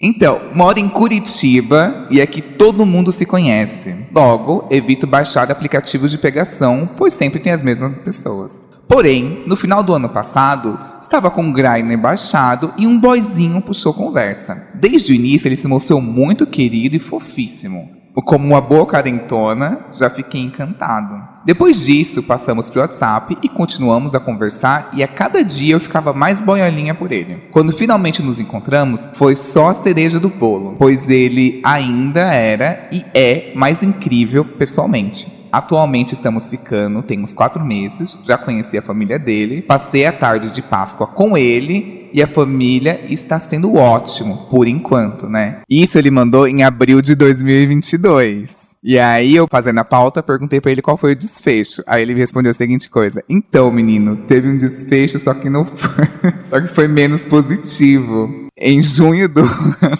Então, 0.00 0.40
moro 0.54 0.78
em 0.78 0.88
Curitiba 0.88 2.06
e 2.10 2.20
aqui 2.20 2.40
todo 2.40 2.86
mundo 2.86 3.10
se 3.10 3.26
conhece. 3.26 4.06
Logo, 4.14 4.66
evito 4.70 5.06
baixar 5.06 5.50
aplicativos 5.50 6.10
de 6.10 6.18
pegação, 6.18 6.88
pois 6.96 7.14
sempre 7.14 7.40
tem 7.40 7.52
as 7.52 7.62
mesmas 7.62 7.96
pessoas. 7.98 8.62
Porém, 8.88 9.42
no 9.46 9.56
final 9.56 9.82
do 9.82 9.92
ano 9.92 10.08
passado, 10.08 10.78
estava 11.02 11.30
com 11.30 11.48
o 11.48 11.52
Grindr 11.52 11.98
baixado 11.98 12.72
e 12.76 12.86
um 12.86 12.98
boyzinho 12.98 13.60
puxou 13.60 13.92
conversa. 13.92 14.68
Desde 14.74 15.12
o 15.12 15.14
início, 15.14 15.48
ele 15.48 15.56
se 15.56 15.66
mostrou 15.66 16.00
muito 16.00 16.46
querido 16.46 16.94
e 16.94 17.00
fofíssimo. 17.00 17.90
Como 18.24 18.46
uma 18.46 18.60
boa 18.60 18.86
carentona, 18.86 19.80
já 19.92 20.08
fiquei 20.08 20.40
encantado. 20.40 21.20
Depois 21.44 21.84
disso, 21.84 22.22
passamos 22.22 22.70
pro 22.70 22.80
WhatsApp 22.80 23.36
e 23.42 23.48
continuamos 23.48 24.14
a 24.14 24.20
conversar 24.20 24.90
e 24.94 25.02
a 25.02 25.08
cada 25.08 25.44
dia 25.44 25.74
eu 25.74 25.80
ficava 25.80 26.12
mais 26.12 26.40
boiolinha 26.40 26.94
por 26.94 27.12
ele. 27.12 27.42
Quando 27.50 27.72
finalmente 27.72 28.22
nos 28.22 28.40
encontramos, 28.40 29.08
foi 29.14 29.36
só 29.36 29.68
a 29.68 29.74
cereja 29.74 30.18
do 30.18 30.28
bolo, 30.28 30.76
pois 30.78 31.10
ele 31.10 31.60
ainda 31.62 32.32
era 32.32 32.88
e 32.90 33.04
é 33.12 33.52
mais 33.54 33.82
incrível 33.82 34.44
pessoalmente. 34.44 35.36
Atualmente 35.52 36.12
estamos 36.12 36.48
ficando, 36.48 37.02
tem 37.02 37.20
uns 37.20 37.34
quatro 37.34 37.64
meses, 37.64 38.22
já 38.26 38.36
conheci 38.36 38.76
a 38.78 38.82
família 38.82 39.18
dele, 39.18 39.62
passei 39.62 40.06
a 40.06 40.12
tarde 40.12 40.50
de 40.50 40.62
Páscoa 40.62 41.06
com 41.06 41.36
ele 41.36 41.96
e 42.12 42.22
a 42.22 42.26
família 42.26 43.00
está 43.08 43.38
sendo 43.38 43.74
ótimo, 43.74 44.46
por 44.50 44.66
enquanto, 44.66 45.28
né? 45.28 45.60
Isso 45.68 45.98
ele 45.98 46.10
mandou 46.10 46.48
em 46.48 46.62
abril 46.62 47.02
de 47.02 47.14
2022. 47.14 48.74
E 48.82 48.98
aí 48.98 49.34
eu, 49.34 49.46
fazendo 49.50 49.80
a 49.80 49.84
pauta, 49.84 50.22
perguntei 50.22 50.60
para 50.60 50.70
ele 50.70 50.80
qual 50.80 50.96
foi 50.96 51.12
o 51.12 51.16
desfecho. 51.16 51.82
Aí 51.86 52.02
ele 52.02 52.14
me 52.14 52.20
respondeu 52.20 52.50
a 52.50 52.54
seguinte 52.54 52.88
coisa: 52.88 53.22
Então, 53.28 53.70
menino, 53.70 54.16
teve 54.16 54.48
um 54.48 54.56
desfecho, 54.56 55.18
só 55.18 55.34
que 55.34 55.50
não 55.50 55.64
foi, 55.66 56.06
só 56.48 56.60
que 56.60 56.68
foi 56.68 56.88
menos 56.88 57.26
positivo. 57.26 58.45
Em 58.58 58.82
junho 58.82 59.28
do. 59.28 59.42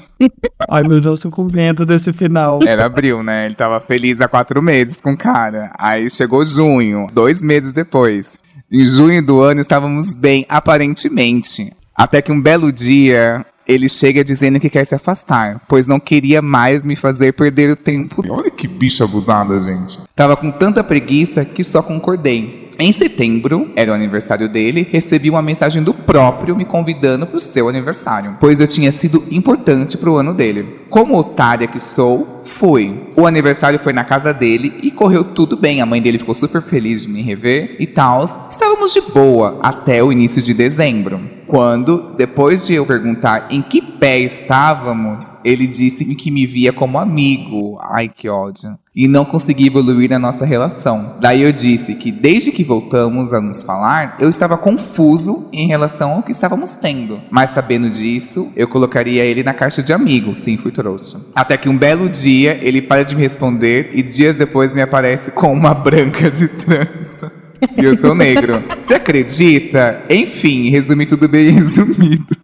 Ai, 0.69 0.83
meu 0.83 0.99
Deus, 0.99 1.23
eu 1.23 1.31
com 1.31 1.45
medo 1.45 1.85
desse 1.85 2.11
final. 2.13 2.61
Era 2.67 2.87
abril, 2.87 3.23
né? 3.23 3.45
Ele 3.45 3.55
tava 3.55 3.79
feliz 3.81 4.21
há 4.21 4.29
quatro 4.29 4.63
meses 4.63 4.99
com 4.99 5.13
o 5.13 5.17
cara. 5.17 5.71
Aí 5.79 6.09
chegou 6.09 6.45
junho, 6.45 7.07
dois 7.13 7.41
meses 7.41 7.73
depois. 7.73 8.39
Em 8.73 8.83
junho 8.85 9.25
do 9.25 9.41
ano 9.41 9.61
estávamos 9.61 10.15
bem, 10.15 10.47
aparentemente. 10.49 11.71
Até 11.95 12.23
que 12.23 12.33
um 12.33 12.41
belo 12.41 12.73
dia 12.73 13.45
ele 13.67 13.89
chega 13.89 14.25
dizendo 14.25 14.61
que 14.61 14.71
quer 14.71 14.87
se 14.87 14.95
afastar, 14.95 15.61
pois 15.69 15.87
não 15.87 15.99
queria 15.99 16.41
mais 16.41 16.85
me 16.85 16.95
fazer 16.95 17.33
perder 17.33 17.71
o 17.71 17.77
tempo. 17.77 18.23
Olha 18.29 18.51
que 18.51 18.69
bicha 18.69 19.05
abusada, 19.05 19.61
gente. 19.61 19.99
Tava 20.15 20.37
com 20.37 20.51
tanta 20.51 20.85
preguiça 20.85 21.45
que 21.45 21.65
só 21.65 21.83
concordei. 21.83 22.66
Em 22.79 22.93
setembro, 22.93 23.71
era 23.75 23.91
o 23.91 23.95
aniversário 23.95 24.51
dele, 24.51 24.87
recebi 24.91 25.31
uma 25.31 25.41
mensagem 25.41 25.83
do 25.83 25.95
próprio 25.95 26.55
me 26.55 26.65
convidando 26.65 27.27
para 27.27 27.39
o 27.39 27.41
seu 27.41 27.71
aniversário, 27.71 28.37
pois 28.39 28.61
eu 28.61 28.69
tinha 28.69 28.93
sido 28.93 29.25
importante 29.31 29.97
para 29.97 30.11
o 30.11 30.17
ano 30.17 30.35
dele. 30.35 30.81
Como 30.91 31.17
otária 31.17 31.67
que 31.67 31.81
sou, 31.81 32.43
fui. 32.45 33.03
O 33.17 33.27
aniversário 33.27 33.79
foi 33.79 33.95
na 33.95 34.05
casa 34.05 34.33
dele 34.33 34.75
e 34.83 34.91
correu 34.91 35.25
tudo 35.25 35.57
bem. 35.57 35.81
A 35.81 35.87
mãe 35.87 36.03
dele 36.03 36.19
ficou 36.19 36.35
super 36.35 36.61
feliz 36.61 37.03
de 37.03 37.09
me 37.09 37.23
rever 37.23 37.77
e 37.79 37.87
tal. 37.87 38.25
Estávamos 38.51 38.93
de 38.93 39.01
boa 39.01 39.59
até 39.63 40.05
o 40.05 40.13
início 40.13 40.43
de 40.43 40.53
dezembro. 40.53 41.36
Quando, 41.47 42.15
depois 42.17 42.67
de 42.67 42.75
eu 42.75 42.85
perguntar 42.85 43.47
em 43.51 43.63
que 43.63 43.81
pé 43.81 44.19
estávamos, 44.19 45.37
ele 45.45 45.67
disse 45.67 46.05
que 46.15 46.31
me 46.31 46.47
via 46.47 46.73
como 46.73 46.99
amigo. 46.99 47.79
Ai, 47.83 48.09
que 48.09 48.29
ódio. 48.29 48.77
E 48.95 49.07
não 49.07 49.25
consegui 49.25 49.67
evoluir 49.67 50.13
a 50.13 50.19
nossa 50.19 50.47
relação. 50.47 51.17
Daí 51.21 51.43
eu 51.43 51.53
disse 51.53 51.95
que 51.95 52.11
desde 52.11 52.51
que 52.51 52.65
voltamos 52.65 53.33
a 53.33 53.41
nos 53.41 53.63
falar, 53.63 54.17
eu 54.19 54.31
estava 54.31 54.57
confuso 54.57 55.49
em 55.53 55.67
relação 55.67 56.13
ao 56.13 56.23
que 56.23 56.33
estávamos 56.33 56.77
tendo. 56.77 57.21
Mas 57.31 57.51
sabendo 57.51 57.91
disso, 57.91 58.51
eu 58.57 58.67
colocaria 58.67 59.25
ele 59.25 59.43
na 59.43 59.53
caixa 59.53 59.83
de 59.83 59.93
amigo. 59.93 60.35
Sim, 60.35 60.57
fui 60.57 60.73
trouxa. 60.73 61.21
Até 61.35 61.57
que 61.57 61.69
um 61.69 61.77
belo 61.77 62.09
dia, 62.09 62.59
ele 62.63 62.81
para 62.81 63.05
de 63.05 63.15
me 63.15 63.23
responder 63.23 63.91
e 63.93 64.03
dias 64.03 64.37
depois 64.37 64.73
me 64.73 64.81
aparece 64.81 65.31
com 65.31 65.53
uma 65.53 65.75
branca 65.77 66.31
de 66.31 66.49
tranças. 66.49 67.46
E 67.77 67.85
eu 67.85 67.95
sou 67.95 68.15
negro. 68.15 68.63
Você 68.81 68.95
acredita? 68.95 70.03
Enfim, 70.11 70.69
resumi 70.71 71.07
tudo 71.07 71.29
bem 71.29 71.51
resumido. 71.51 72.36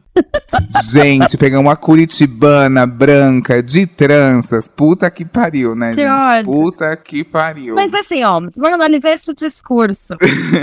Gente, 0.93 1.37
pegar 1.37 1.59
uma 1.61 1.77
curitibana 1.77 2.87
branca 2.87 3.63
de 3.63 3.87
tranças. 3.87 4.69
Puta 4.69 5.11
que 5.11 5.25
pariu, 5.25 5.75
né, 5.75 5.95
Que 5.95 6.03
gente? 6.03 6.11
ódio. 6.11 6.53
Puta 6.53 6.97
que 6.97 7.25
pariu. 7.25 7.75
Mas 7.75 7.93
assim, 7.95 8.23
ó, 8.23 8.41
vamos 8.41 8.75
analisar 8.75 9.11
esse 9.13 9.33
discurso. 9.35 10.15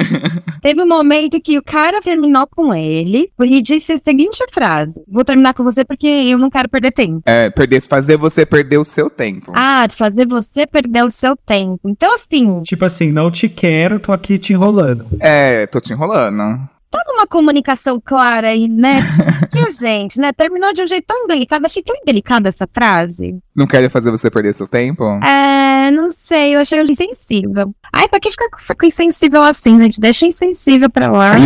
Teve 0.61 0.81
um 0.81 0.87
momento 0.87 1.39
que 1.41 1.57
o 1.57 1.63
cara 1.63 2.01
terminou 2.01 2.47
com 2.47 2.73
ele 2.73 3.31
e 3.41 3.61
disse 3.61 3.93
a 3.93 3.97
seguinte 3.97 4.43
frase: 4.51 5.01
Vou 5.07 5.23
terminar 5.25 5.53
com 5.53 5.63
você 5.63 5.83
porque 5.83 6.07
eu 6.07 6.37
não 6.37 6.49
quero 6.49 6.69
perder 6.69 6.91
tempo. 6.91 7.21
É, 7.25 7.49
perder, 7.49 7.81
fazer 7.81 8.17
você 8.17 8.45
perder 8.45 8.77
o 8.77 8.83
seu 8.83 9.09
tempo. 9.09 9.51
Ah, 9.55 9.85
de 9.87 9.95
fazer 9.95 10.27
você 10.27 10.67
perder 10.67 11.03
o 11.03 11.11
seu 11.11 11.35
tempo. 11.35 11.89
Então, 11.89 12.13
assim, 12.13 12.61
Tipo 12.63 12.85
assim, 12.85 13.11
não 13.11 13.31
te 13.31 13.49
quero, 13.49 13.99
tô 13.99 14.11
aqui 14.11 14.37
te 14.37 14.53
enrolando. 14.53 15.05
É, 15.19 15.65
tô 15.67 15.79
te 15.79 15.93
enrolando. 15.93 16.59
Tá 16.89 17.03
numa 17.07 17.27
comunicação 17.27 18.01
clara 18.03 18.47
aí, 18.49 18.67
né? 18.67 18.99
que, 19.51 19.69
gente, 19.69 20.19
né? 20.19 20.31
Terminou 20.33 20.73
de 20.73 20.81
um 20.83 20.87
jeito 20.87 21.05
tão 21.05 21.27
delicado. 21.27 21.65
Achei 21.65 21.83
tão 21.83 21.95
delicada 22.05 22.49
essa 22.49 22.67
frase. 22.73 23.37
Não 23.55 23.67
quero 23.67 23.89
fazer 23.89 24.11
você 24.11 24.29
perder 24.29 24.53
seu 24.53 24.67
tempo? 24.67 25.03
É, 25.23 25.91
não 25.91 26.09
sei, 26.11 26.55
eu 26.55 26.61
achei 26.61 26.81
insensível. 26.81 27.73
Ai, 27.93 28.07
pra 28.07 28.19
que 28.19 28.31
ficar 28.31 28.47
com- 28.49 28.85
insensível 28.85 29.43
assim, 29.43 29.77
gente? 29.79 29.99
Deixa 29.99 30.25
insensível 30.25 30.89
pra 30.89 31.09
lá. 31.11 31.31
Ai, 31.31 31.39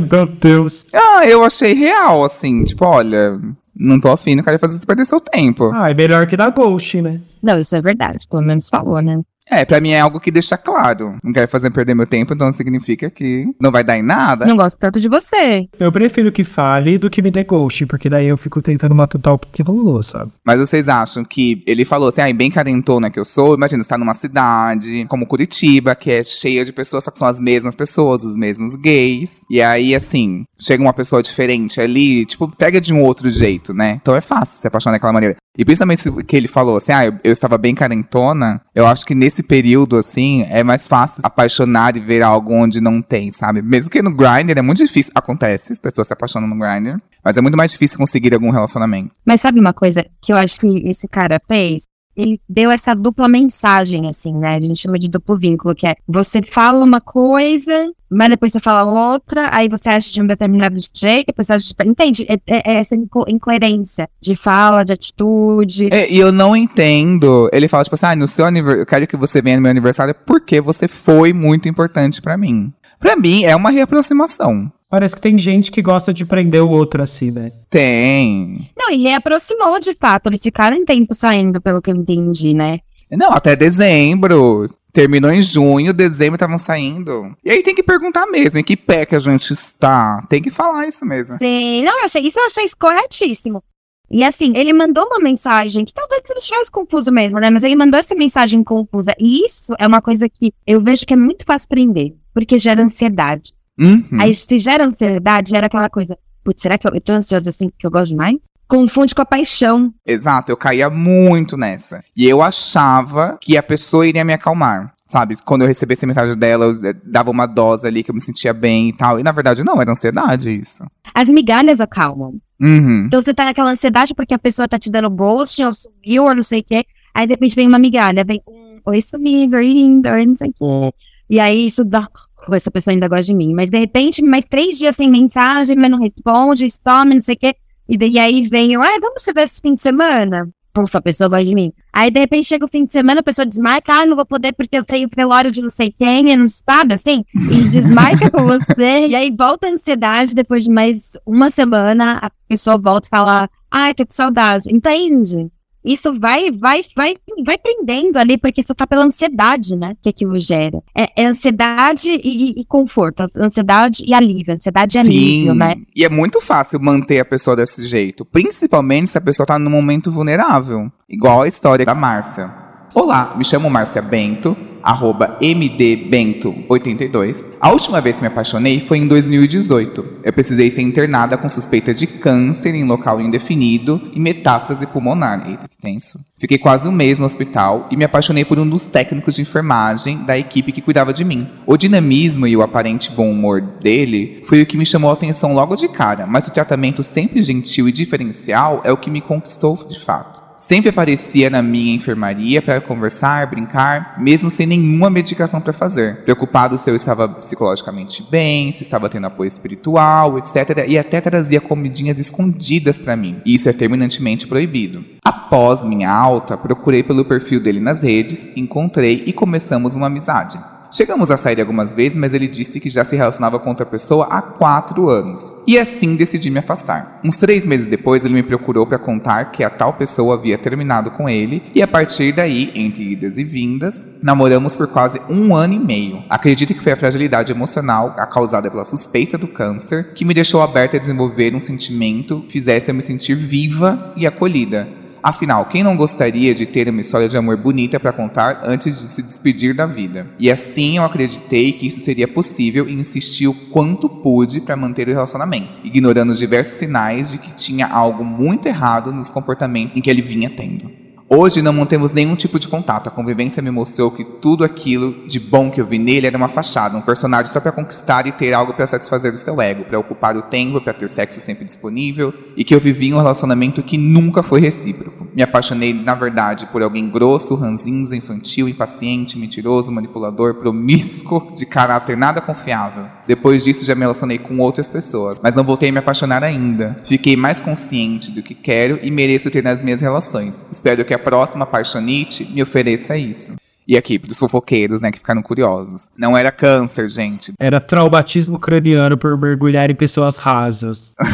meu 0.10 0.26
Deus. 0.26 0.84
Ah, 0.92 1.26
eu 1.26 1.44
achei 1.44 1.72
real, 1.74 2.24
assim. 2.24 2.64
Tipo, 2.64 2.84
olha, 2.86 3.38
não 3.74 4.00
tô 4.00 4.10
afim, 4.10 4.34
não 4.34 4.42
quero 4.44 4.58
fazer 4.58 4.78
você 4.78 4.86
perder 4.86 5.04
seu 5.04 5.20
tempo. 5.20 5.70
Ah, 5.74 5.90
é 5.90 5.94
melhor 5.94 6.26
que 6.26 6.36
dar 6.36 6.50
ghost, 6.50 7.00
né? 7.02 7.20
não, 7.42 7.58
isso 7.60 7.74
é 7.76 7.80
verdade, 7.80 8.26
pelo 8.28 8.42
menos 8.42 8.68
falou, 8.68 9.00
né? 9.00 9.20
É, 9.50 9.64
pra 9.64 9.80
mim 9.80 9.90
é 9.90 10.00
algo 10.00 10.20
que 10.20 10.30
deixa 10.30 10.56
claro. 10.56 11.16
Não 11.22 11.32
quero 11.32 11.48
fazer 11.48 11.70
perder 11.70 11.94
meu 11.94 12.06
tempo, 12.06 12.32
então 12.32 12.52
significa 12.52 13.10
que 13.10 13.46
não 13.60 13.70
vai 13.70 13.82
dar 13.82 13.98
em 13.98 14.02
nada. 14.02 14.46
Não 14.46 14.56
gosto 14.56 14.78
tanto 14.78 15.00
de 15.00 15.08
você. 15.08 15.66
Eu 15.78 15.90
prefiro 15.90 16.30
que 16.30 16.44
fale 16.44 16.98
do 16.98 17.10
que 17.10 17.22
me 17.22 17.30
dê 17.30 17.44
ghost, 17.44 17.86
porque 17.86 18.08
daí 18.10 18.26
eu 18.26 18.36
fico 18.36 18.60
tentando 18.60 18.94
matutar 18.94 19.34
o 19.34 19.38
que 19.38 19.62
rolou, 19.62 20.02
sabe? 20.02 20.30
Mas 20.44 20.60
vocês 20.60 20.88
acham 20.88 21.24
que 21.24 21.62
ele 21.66 21.84
falou 21.84 22.08
assim, 22.08 22.20
ai, 22.20 22.32
bem 22.32 22.50
carentona 22.50 23.10
que 23.10 23.18
eu 23.18 23.24
sou? 23.24 23.54
Imagina, 23.54 23.82
você 23.82 23.88
tá 23.88 23.98
numa 23.98 24.14
cidade 24.14 25.06
como 25.08 25.26
Curitiba, 25.26 25.94
que 25.94 26.10
é 26.10 26.22
cheia 26.22 26.64
de 26.64 26.72
pessoas, 26.72 27.04
só 27.04 27.10
que 27.10 27.18
são 27.18 27.28
as 27.28 27.40
mesmas 27.40 27.74
pessoas, 27.74 28.24
os 28.24 28.36
mesmos 28.36 28.76
gays. 28.76 29.42
E 29.50 29.62
aí, 29.62 29.94
assim, 29.94 30.44
chega 30.58 30.82
uma 30.82 30.92
pessoa 30.92 31.22
diferente 31.22 31.80
ali, 31.80 32.26
tipo, 32.26 32.48
pega 32.56 32.80
de 32.80 32.92
um 32.92 33.02
outro 33.02 33.30
jeito, 33.30 33.72
né? 33.72 33.98
Então 34.00 34.14
é 34.14 34.20
fácil 34.20 34.58
se 34.58 34.66
apaixonar 34.66 34.96
daquela 34.96 35.12
maneira. 35.12 35.36
E 35.58 35.64
principalmente 35.64 36.08
que 36.22 36.36
ele 36.36 36.46
falou 36.46 36.76
assim, 36.76 36.92
ah, 36.92 37.04
eu, 37.04 37.18
eu 37.24 37.32
estava 37.32 37.58
bem 37.58 37.74
carentona, 37.74 38.60
eu 38.72 38.86
acho 38.86 39.04
que 39.04 39.12
nesse 39.12 39.42
período, 39.42 39.96
assim, 39.96 40.46
é 40.48 40.62
mais 40.62 40.86
fácil 40.86 41.20
apaixonar 41.24 41.96
e 41.96 42.00
ver 42.00 42.22
algo 42.22 42.54
onde 42.54 42.80
não 42.80 43.02
tem, 43.02 43.32
sabe? 43.32 43.60
Mesmo 43.60 43.90
que 43.90 44.00
no 44.00 44.14
Grindr 44.14 44.56
é 44.56 44.62
muito 44.62 44.78
difícil, 44.78 45.10
acontece, 45.16 45.72
as 45.72 45.78
pessoas 45.80 46.06
se 46.06 46.12
apaixonam 46.12 46.48
no 46.48 46.56
Grindr, 46.56 47.00
mas 47.24 47.36
é 47.36 47.40
muito 47.40 47.56
mais 47.56 47.72
difícil 47.72 47.98
conseguir 47.98 48.32
algum 48.32 48.50
relacionamento. 48.50 49.10
Mas 49.26 49.40
sabe 49.40 49.58
uma 49.58 49.72
coisa 49.72 50.06
que 50.22 50.32
eu 50.32 50.36
acho 50.36 50.60
que 50.60 50.88
esse 50.88 51.08
cara 51.08 51.40
fez? 51.48 51.87
Ele 52.18 52.40
deu 52.48 52.68
essa 52.70 52.94
dupla 52.94 53.28
mensagem, 53.28 54.08
assim, 54.08 54.32
né? 54.36 54.56
A 54.56 54.60
gente 54.60 54.80
chama 54.80 54.98
de 54.98 55.08
duplo 55.08 55.38
vínculo, 55.38 55.72
que 55.72 55.86
é 55.86 55.94
você 56.06 56.42
fala 56.42 56.84
uma 56.84 57.00
coisa, 57.00 57.72
mas 58.10 58.28
depois 58.30 58.50
você 58.50 58.58
fala 58.58 58.82
outra, 59.12 59.48
aí 59.54 59.68
você 59.68 59.88
acha 59.88 60.10
de 60.12 60.20
um 60.20 60.26
determinado 60.26 60.74
jeito, 60.92 61.28
depois 61.28 61.46
você 61.46 61.52
acha 61.52 61.68
de... 61.68 61.88
Entende? 61.88 62.26
É, 62.28 62.34
é- 62.48 62.72
é 62.72 62.74
essa 62.80 62.96
inco- 62.96 63.24
incoerência 63.28 64.08
de 64.20 64.34
fala, 64.34 64.84
de 64.84 64.92
atitude. 64.92 65.88
É, 65.92 66.10
e 66.12 66.18
eu 66.18 66.32
não 66.32 66.56
entendo. 66.56 67.48
Ele 67.52 67.68
fala, 67.68 67.84
tipo 67.84 67.94
assim, 67.94 68.06
ah, 68.06 68.16
no 68.16 68.26
seu 68.26 68.46
aniversário, 68.46 68.82
eu 68.82 68.86
quero 68.86 69.06
que 69.06 69.16
você 69.16 69.40
venha 69.40 69.56
no 69.56 69.62
meu 69.62 69.70
aniversário 69.70 70.14
porque 70.26 70.60
você 70.60 70.88
foi 70.88 71.32
muito 71.32 71.68
importante 71.68 72.20
pra 72.20 72.36
mim. 72.36 72.72
Pra 72.98 73.14
mim, 73.14 73.44
é 73.44 73.54
uma 73.54 73.70
reaproximação. 73.70 74.72
Parece 74.90 75.14
que 75.14 75.20
tem 75.20 75.36
gente 75.36 75.70
que 75.70 75.82
gosta 75.82 76.14
de 76.14 76.24
prender 76.24 76.62
o 76.62 76.70
outro 76.70 77.02
assim, 77.02 77.30
né? 77.30 77.52
Tem. 77.68 78.70
Não, 78.76 78.90
e 78.90 79.02
reaproximou 79.02 79.78
de 79.78 79.94
fato. 79.94 80.28
Eles 80.28 80.42
ficaram 80.42 80.78
um 80.78 80.84
tempo 80.84 81.14
saindo, 81.14 81.60
pelo 81.60 81.82
que 81.82 81.90
eu 81.90 81.96
entendi, 81.96 82.54
né? 82.54 82.80
Não, 83.10 83.32
até 83.32 83.54
dezembro. 83.54 84.66
Terminou 84.90 85.30
em 85.30 85.42
junho, 85.42 85.92
dezembro 85.92 86.36
estavam 86.36 86.56
saindo. 86.56 87.36
E 87.44 87.50
aí 87.50 87.62
tem 87.62 87.74
que 87.74 87.82
perguntar 87.82 88.26
mesmo, 88.26 88.58
em 88.58 88.64
que 88.64 88.76
pé 88.76 89.04
que 89.04 89.14
a 89.14 89.18
gente 89.18 89.52
está. 89.52 90.24
Tem 90.28 90.40
que 90.40 90.50
falar 90.50 90.86
isso 90.86 91.04
mesmo. 91.04 91.36
Sim, 91.36 91.84
não, 91.84 91.98
eu 91.98 92.04
achei, 92.06 92.22
isso 92.22 92.38
eu 92.38 92.46
achei 92.46 92.66
corretíssimo. 92.78 93.62
E 94.10 94.24
assim, 94.24 94.54
ele 94.56 94.72
mandou 94.72 95.04
uma 95.04 95.20
mensagem 95.20 95.84
que 95.84 95.92
talvez 95.92 96.22
ele 96.28 96.38
estivesse 96.38 96.70
confuso 96.70 97.12
mesmo, 97.12 97.38
né? 97.38 97.50
Mas 97.50 97.62
ele 97.62 97.76
mandou 97.76 98.00
essa 98.00 98.14
mensagem 98.14 98.64
confusa. 98.64 99.14
E 99.20 99.44
isso 99.44 99.74
é 99.78 99.86
uma 99.86 100.00
coisa 100.00 100.26
que 100.30 100.54
eu 100.66 100.82
vejo 100.82 101.04
que 101.04 101.12
é 101.12 101.16
muito 101.16 101.44
fácil 101.44 101.68
prender, 101.68 102.14
porque 102.32 102.58
gera 102.58 102.82
ansiedade. 102.82 103.52
Uhum. 103.78 104.20
Aí, 104.20 104.34
se 104.34 104.58
gera 104.58 104.84
ansiedade, 104.84 105.50
gera 105.50 105.66
aquela 105.66 105.88
coisa, 105.88 106.16
putz, 106.44 106.62
será 106.62 106.76
que 106.76 106.86
eu, 106.86 106.92
eu 106.94 107.00
tô 107.00 107.12
ansiosa 107.12 107.50
assim 107.50 107.68
porque 107.68 107.86
eu 107.86 107.90
gosto 107.90 108.08
demais? 108.08 108.36
Confunde 108.66 109.14
com 109.14 109.22
a 109.22 109.26
paixão. 109.26 109.94
Exato, 110.06 110.52
eu 110.52 110.56
caía 110.56 110.90
muito 110.90 111.56
nessa. 111.56 112.04
E 112.14 112.26
eu 112.26 112.42
achava 112.42 113.38
que 113.40 113.56
a 113.56 113.62
pessoa 113.62 114.06
iria 114.06 114.24
me 114.24 114.34
acalmar. 114.34 114.92
Sabe, 115.06 115.36
quando 115.42 115.62
eu 115.62 115.68
recebesse 115.68 116.04
a 116.04 116.08
mensagem 116.08 116.36
dela, 116.36 116.66
eu 116.66 116.86
eh, 116.86 116.92
dava 117.02 117.30
uma 117.30 117.46
dose 117.46 117.86
ali 117.86 118.02
que 118.02 118.10
eu 118.10 118.14
me 118.14 118.20
sentia 118.20 118.52
bem 118.52 118.90
e 118.90 118.92
tal. 118.92 119.18
E 119.18 119.22
na 119.22 119.32
verdade, 119.32 119.64
não, 119.64 119.80
era 119.80 119.90
ansiedade 119.90 120.50
isso. 120.50 120.84
As 121.14 121.30
migalhas 121.30 121.80
acalmam. 121.80 122.34
Uhum. 122.60 123.04
Então 123.06 123.22
você 123.22 123.32
tá 123.32 123.46
naquela 123.46 123.70
ansiedade 123.70 124.14
porque 124.14 124.34
a 124.34 124.38
pessoa 124.38 124.68
tá 124.68 124.78
te 124.78 124.90
dando 124.90 125.08
ghost, 125.08 125.64
ou 125.64 125.72
sumiu, 125.72 126.24
ou 126.24 126.34
não 126.34 126.42
sei 126.42 126.60
o 126.60 126.64
quê. 126.64 126.84
Aí 127.14 127.26
de 127.26 127.32
repente 127.32 127.56
vem 127.56 127.66
uma 127.66 127.78
migalha, 127.78 128.22
vem 128.22 128.42
um, 128.46 128.80
oi, 128.84 129.00
sumi, 129.00 129.48
very 129.48 129.72
lindo, 129.72 130.10
não 130.10 130.36
sei 130.36 130.50
o 130.50 130.52
quê. 130.52 130.94
E 131.30 131.40
aí 131.40 131.64
isso 131.64 131.86
dá, 131.86 132.02
"Pô, 132.02 132.20
essa 132.54 132.70
pessoa 132.70 132.94
ainda 132.94 133.08
gosta 133.08 133.24
de 133.24 133.34
mim. 133.34 133.52
Mas 133.54 133.68
de 133.68 133.78
repente, 133.78 134.22
mais 134.22 134.44
três 134.44 134.78
dias 134.78 134.96
sem 134.96 135.10
mensagem, 135.10 135.76
mas 135.76 135.90
não 135.90 135.98
responde, 135.98 136.66
toma, 136.82 137.06
não 137.06 137.20
sei 137.20 137.34
o 137.34 137.38
quê. 137.38 137.54
E 137.88 137.96
daí 137.96 138.18
aí 138.18 138.46
vem, 138.46 138.72
eu, 138.72 138.82
ah, 138.82 138.98
vamos 139.00 139.22
se 139.22 139.32
ver 139.32 139.42
esse 139.42 139.60
fim 139.60 139.74
de 139.74 139.82
semana? 139.82 140.48
Ufa, 140.76 140.98
a 140.98 141.02
pessoa 141.02 141.28
gosta 141.28 141.44
de 141.44 141.54
mim. 141.54 141.72
Aí 141.92 142.10
de 142.10 142.20
repente 142.20 142.46
chega 142.46 142.64
o 142.64 142.68
fim 142.68 142.84
de 142.84 142.92
semana, 142.92 143.20
a 143.20 143.22
pessoa 143.22 143.46
desmarca, 143.46 143.92
ah, 143.92 144.06
não 144.06 144.14
vou 144.14 144.26
poder 144.26 144.52
porque 144.52 144.76
eu 144.76 144.84
tenho 144.84 145.08
velório 145.14 145.50
de 145.50 145.60
não 145.60 145.70
sei 145.70 145.90
quem, 145.90 146.30
eu 146.30 146.38
não 146.38 146.46
sabe, 146.46 146.94
assim, 146.94 147.24
e 147.34 147.68
desmarca 147.68 148.30
com 148.30 148.44
você, 148.46 149.06
e 149.08 149.14
aí 149.14 149.34
volta 149.36 149.66
a 149.66 149.70
ansiedade, 149.70 150.34
depois 150.34 150.64
de 150.64 150.70
mais 150.70 151.12
uma 151.26 151.50
semana, 151.50 152.18
a 152.22 152.30
pessoa 152.46 152.78
volta 152.78 153.08
e 153.08 153.10
fala, 153.10 153.50
ai, 153.70 153.94
tô 153.94 154.06
com 154.06 154.12
saudade, 154.12 154.72
entende? 154.72 155.50
Isso 155.88 156.12
vai, 156.18 156.50
vai, 156.50 156.82
vai, 156.94 157.16
vai 157.44 157.56
prendendo 157.56 158.18
ali, 158.18 158.36
porque 158.36 158.62
você 158.62 158.74
tá 158.74 158.86
pela 158.86 159.04
ansiedade, 159.04 159.74
né, 159.74 159.94
que 160.02 160.10
aquilo 160.10 160.38
gera. 160.38 160.82
É, 160.94 161.22
é 161.22 161.26
ansiedade 161.26 162.10
e, 162.10 162.60
e 162.60 162.64
conforto, 162.66 163.24
ansiedade 163.38 164.04
e 164.06 164.12
alívio, 164.12 164.52
ansiedade 164.52 164.98
e 164.98 165.00
alívio, 165.00 165.54
né? 165.54 165.76
E 165.96 166.04
é 166.04 166.08
muito 166.10 166.42
fácil 166.42 166.78
manter 166.78 167.20
a 167.20 167.24
pessoa 167.24 167.56
desse 167.56 167.86
jeito. 167.86 168.22
Principalmente 168.24 169.08
se 169.08 169.16
a 169.16 169.20
pessoa 169.22 169.46
tá 169.46 169.58
num 169.58 169.70
momento 169.70 170.10
vulnerável. 170.10 170.92
Igual 171.08 171.42
a 171.42 171.48
história 171.48 171.86
da 171.86 171.94
Márcia. 171.94 172.50
Olá, 172.94 173.34
me 173.36 173.44
chamo 173.44 173.70
Márcia 173.70 174.02
Bento, 174.02 174.54
arroba 174.88 175.36
mdbento82. 175.42 177.48
A 177.60 177.70
última 177.70 178.00
vez 178.00 178.16
que 178.16 178.22
me 178.22 178.28
apaixonei 178.28 178.80
foi 178.80 178.96
em 178.96 179.06
2018. 179.06 180.20
Eu 180.24 180.32
precisei 180.32 180.70
ser 180.70 180.80
internada 180.80 181.36
com 181.36 181.50
suspeita 181.50 181.92
de 181.92 182.06
câncer 182.06 182.74
em 182.74 182.84
local 182.84 183.20
indefinido 183.20 184.00
e 184.14 184.20
metástase 184.20 184.86
pulmonar. 184.86 185.46
Eita, 185.46 185.68
que 185.68 185.76
tenso. 185.76 186.18
Fiquei 186.38 186.56
quase 186.56 186.88
um 186.88 186.92
mês 186.92 187.18
no 187.18 187.26
hospital 187.26 187.86
e 187.90 187.98
me 187.98 188.04
apaixonei 188.04 188.46
por 188.46 188.58
um 188.58 188.66
dos 188.66 188.86
técnicos 188.86 189.34
de 189.34 189.42
enfermagem 189.42 190.24
da 190.24 190.38
equipe 190.38 190.72
que 190.72 190.80
cuidava 190.80 191.12
de 191.12 191.22
mim. 191.22 191.46
O 191.66 191.76
dinamismo 191.76 192.46
e 192.46 192.56
o 192.56 192.62
aparente 192.62 193.10
bom 193.10 193.30
humor 193.30 193.60
dele 193.60 194.42
foi 194.48 194.62
o 194.62 194.66
que 194.66 194.78
me 194.78 194.86
chamou 194.86 195.10
a 195.10 195.12
atenção 195.12 195.52
logo 195.52 195.76
de 195.76 195.88
cara, 195.88 196.26
mas 196.26 196.46
o 196.46 196.52
tratamento 196.52 197.04
sempre 197.04 197.42
gentil 197.42 197.90
e 197.90 197.92
diferencial 197.92 198.80
é 198.84 198.90
o 198.90 198.96
que 198.96 199.10
me 199.10 199.20
conquistou 199.20 199.86
de 199.86 200.00
fato. 200.00 200.47
Sempre 200.68 200.90
aparecia 200.90 201.48
na 201.48 201.62
minha 201.62 201.94
enfermaria 201.94 202.60
para 202.60 202.78
conversar, 202.78 203.46
brincar, 203.46 204.20
mesmo 204.20 204.50
sem 204.50 204.66
nenhuma 204.66 205.08
medicação 205.08 205.62
para 205.62 205.72
fazer. 205.72 206.16
Preocupado 206.24 206.76
se 206.76 206.90
eu 206.90 206.94
estava 206.94 207.26
psicologicamente 207.26 208.22
bem, 208.30 208.70
se 208.70 208.82
estava 208.82 209.08
tendo 209.08 209.28
apoio 209.28 209.48
espiritual, 209.48 210.36
etc. 210.36 210.84
E 210.86 210.98
até 210.98 211.22
trazia 211.22 211.58
comidinhas 211.58 212.18
escondidas 212.18 212.98
para 212.98 213.16
mim. 213.16 213.40
E 213.46 213.54
isso 213.54 213.66
é 213.66 213.72
terminantemente 213.72 214.46
proibido. 214.46 215.02
Após 215.24 215.82
minha 215.84 216.10
alta, 216.10 216.54
procurei 216.58 217.02
pelo 217.02 217.24
perfil 217.24 217.62
dele 217.62 217.80
nas 217.80 218.02
redes, 218.02 218.54
encontrei 218.54 219.22
e 219.24 219.32
começamos 219.32 219.96
uma 219.96 220.08
amizade. 220.08 220.60
Chegamos 220.90 221.30
a 221.30 221.36
sair 221.36 221.60
algumas 221.60 221.92
vezes, 221.92 222.16
mas 222.16 222.32
ele 222.32 222.48
disse 222.48 222.80
que 222.80 222.88
já 222.88 223.04
se 223.04 223.14
relacionava 223.14 223.58
com 223.58 223.68
outra 223.68 223.84
pessoa 223.84 224.26
há 224.30 224.40
quatro 224.40 225.10
anos. 225.10 225.54
E 225.66 225.78
assim 225.78 226.16
decidi 226.16 226.50
me 226.50 226.58
afastar. 226.58 227.20
Uns 227.22 227.36
três 227.36 227.66
meses 227.66 227.86
depois, 227.86 228.24
ele 228.24 228.34
me 228.34 228.42
procurou 228.42 228.86
para 228.86 228.98
contar 228.98 229.52
que 229.52 229.62
a 229.62 229.68
tal 229.68 229.92
pessoa 229.92 230.34
havia 230.34 230.56
terminado 230.56 231.10
com 231.10 231.28
ele, 231.28 231.62
e 231.74 231.82
a 231.82 231.86
partir 231.86 232.32
daí, 232.32 232.72
entre 232.74 233.12
idas 233.12 233.36
e 233.36 233.44
vindas, 233.44 234.08
namoramos 234.22 234.76
por 234.76 234.86
quase 234.86 235.20
um 235.28 235.54
ano 235.54 235.74
e 235.74 235.78
meio. 235.78 236.22
Acredito 236.28 236.72
que 236.72 236.82
foi 236.82 236.92
a 236.92 236.96
fragilidade 236.96 237.52
emocional, 237.52 238.14
a 238.16 238.26
causada 238.26 238.70
pela 238.70 238.84
suspeita 238.84 239.36
do 239.36 239.46
câncer, 239.46 240.14
que 240.14 240.24
me 240.24 240.32
deixou 240.32 240.62
aberta 240.62 240.96
a 240.96 241.00
desenvolver 241.00 241.54
um 241.54 241.60
sentimento 241.60 242.40
que 242.42 242.52
fizesse 242.52 242.90
eu 242.90 242.94
me 242.94 243.02
sentir 243.02 243.34
viva 243.34 244.12
e 244.16 244.26
acolhida. 244.26 244.97
Afinal, 245.22 245.66
quem 245.66 245.82
não 245.82 245.96
gostaria 245.96 246.54
de 246.54 246.66
ter 246.66 246.88
uma 246.88 247.00
história 247.00 247.28
de 247.28 247.36
amor 247.36 247.56
bonita 247.56 247.98
para 247.98 248.12
contar 248.12 248.62
antes 248.64 249.00
de 249.00 249.08
se 249.08 249.22
despedir 249.22 249.74
da 249.74 249.86
vida? 249.86 250.26
E 250.38 250.50
assim 250.50 250.96
eu 250.96 251.04
acreditei 251.04 251.72
que 251.72 251.86
isso 251.86 252.00
seria 252.00 252.28
possível 252.28 252.88
e 252.88 252.92
insisti 252.92 253.46
o 253.46 253.54
quanto 253.54 254.08
pude 254.08 254.60
para 254.60 254.76
manter 254.76 255.08
o 255.08 255.12
relacionamento, 255.12 255.80
ignorando 255.82 256.30
os 256.30 256.38
diversos 256.38 256.74
sinais 256.74 257.30
de 257.30 257.38
que 257.38 257.52
tinha 257.52 257.86
algo 257.86 258.24
muito 258.24 258.66
errado 258.66 259.12
nos 259.12 259.28
comportamentos 259.28 259.96
em 259.96 260.00
que 260.00 260.10
ele 260.10 260.22
vinha 260.22 260.50
tendo. 260.50 261.07
Hoje 261.30 261.60
não 261.60 261.74
mantemos 261.74 262.14
nenhum 262.14 262.34
tipo 262.34 262.58
de 262.58 262.66
contato. 262.66 263.08
A 263.08 263.10
convivência 263.10 263.62
me 263.62 263.70
mostrou 263.70 264.10
que 264.10 264.24
tudo 264.24 264.64
aquilo 264.64 265.26
de 265.26 265.38
bom 265.38 265.70
que 265.70 265.78
eu 265.78 265.86
vi 265.86 265.98
nele 265.98 266.26
era 266.26 266.38
uma 266.38 266.48
fachada, 266.48 266.96
um 266.96 267.02
personagem 267.02 267.52
só 267.52 267.60
para 267.60 267.70
conquistar 267.70 268.26
e 268.26 268.32
ter 268.32 268.54
algo 268.54 268.72
para 268.72 268.86
satisfazer 268.86 269.34
o 269.34 269.36
seu 269.36 269.60
ego, 269.60 269.84
para 269.84 269.98
ocupar 269.98 270.38
o 270.38 270.42
tempo, 270.42 270.80
para 270.80 270.94
ter 270.94 271.06
sexo 271.06 271.38
sempre 271.38 271.66
disponível, 271.66 272.32
e 272.56 272.64
que 272.64 272.74
eu 272.74 272.80
vivi 272.80 273.12
um 273.12 273.18
relacionamento 273.18 273.82
que 273.82 273.98
nunca 273.98 274.42
foi 274.42 274.58
recíproco. 274.58 275.28
Me 275.34 275.42
apaixonei, 275.42 275.92
na 275.92 276.14
verdade, 276.14 276.64
por 276.64 276.82
alguém 276.82 277.10
grosso, 277.10 277.54
ranzinza, 277.54 278.16
infantil, 278.16 278.66
impaciente, 278.66 279.38
mentiroso, 279.38 279.92
manipulador, 279.92 280.54
promíscuo, 280.54 281.52
de 281.54 281.66
caráter 281.66 282.16
nada 282.16 282.40
confiável. 282.40 283.04
Depois 283.26 283.62
disso 283.62 283.84
já 283.84 283.94
me 283.94 284.00
relacionei 284.00 284.38
com 284.38 284.58
outras 284.58 284.88
pessoas, 284.88 285.38
mas 285.42 285.54
não 285.54 285.62
voltei 285.62 285.90
a 285.90 285.92
me 285.92 285.98
apaixonar 285.98 286.42
ainda. 286.42 286.98
Fiquei 287.04 287.36
mais 287.36 287.60
consciente 287.60 288.30
do 288.30 288.42
que 288.42 288.54
quero 288.54 288.98
e 289.02 289.10
mereço 289.10 289.50
ter 289.50 289.62
nas 289.62 289.82
minhas 289.82 290.00
relações. 290.00 290.64
Espero 290.72 291.04
que 291.04 291.12
a 291.12 291.17
próxima 291.18 291.66
paixonite 291.66 292.44
me 292.44 292.62
ofereça 292.62 293.16
isso. 293.16 293.56
E 293.88 293.96
aqui, 293.96 294.16
pros 294.18 294.38
fofoqueiros, 294.38 295.00
né, 295.00 295.10
que 295.10 295.16
ficaram 295.16 295.40
curiosos. 295.40 296.10
Não 296.14 296.36
era 296.36 296.52
câncer, 296.52 297.08
gente. 297.08 297.54
Era 297.58 297.80
traumatismo 297.80 298.58
craniano 298.58 299.16
por 299.16 299.38
mergulhar 299.38 299.90
em 299.90 299.94
pessoas 299.94 300.36
rasas. 300.36 301.14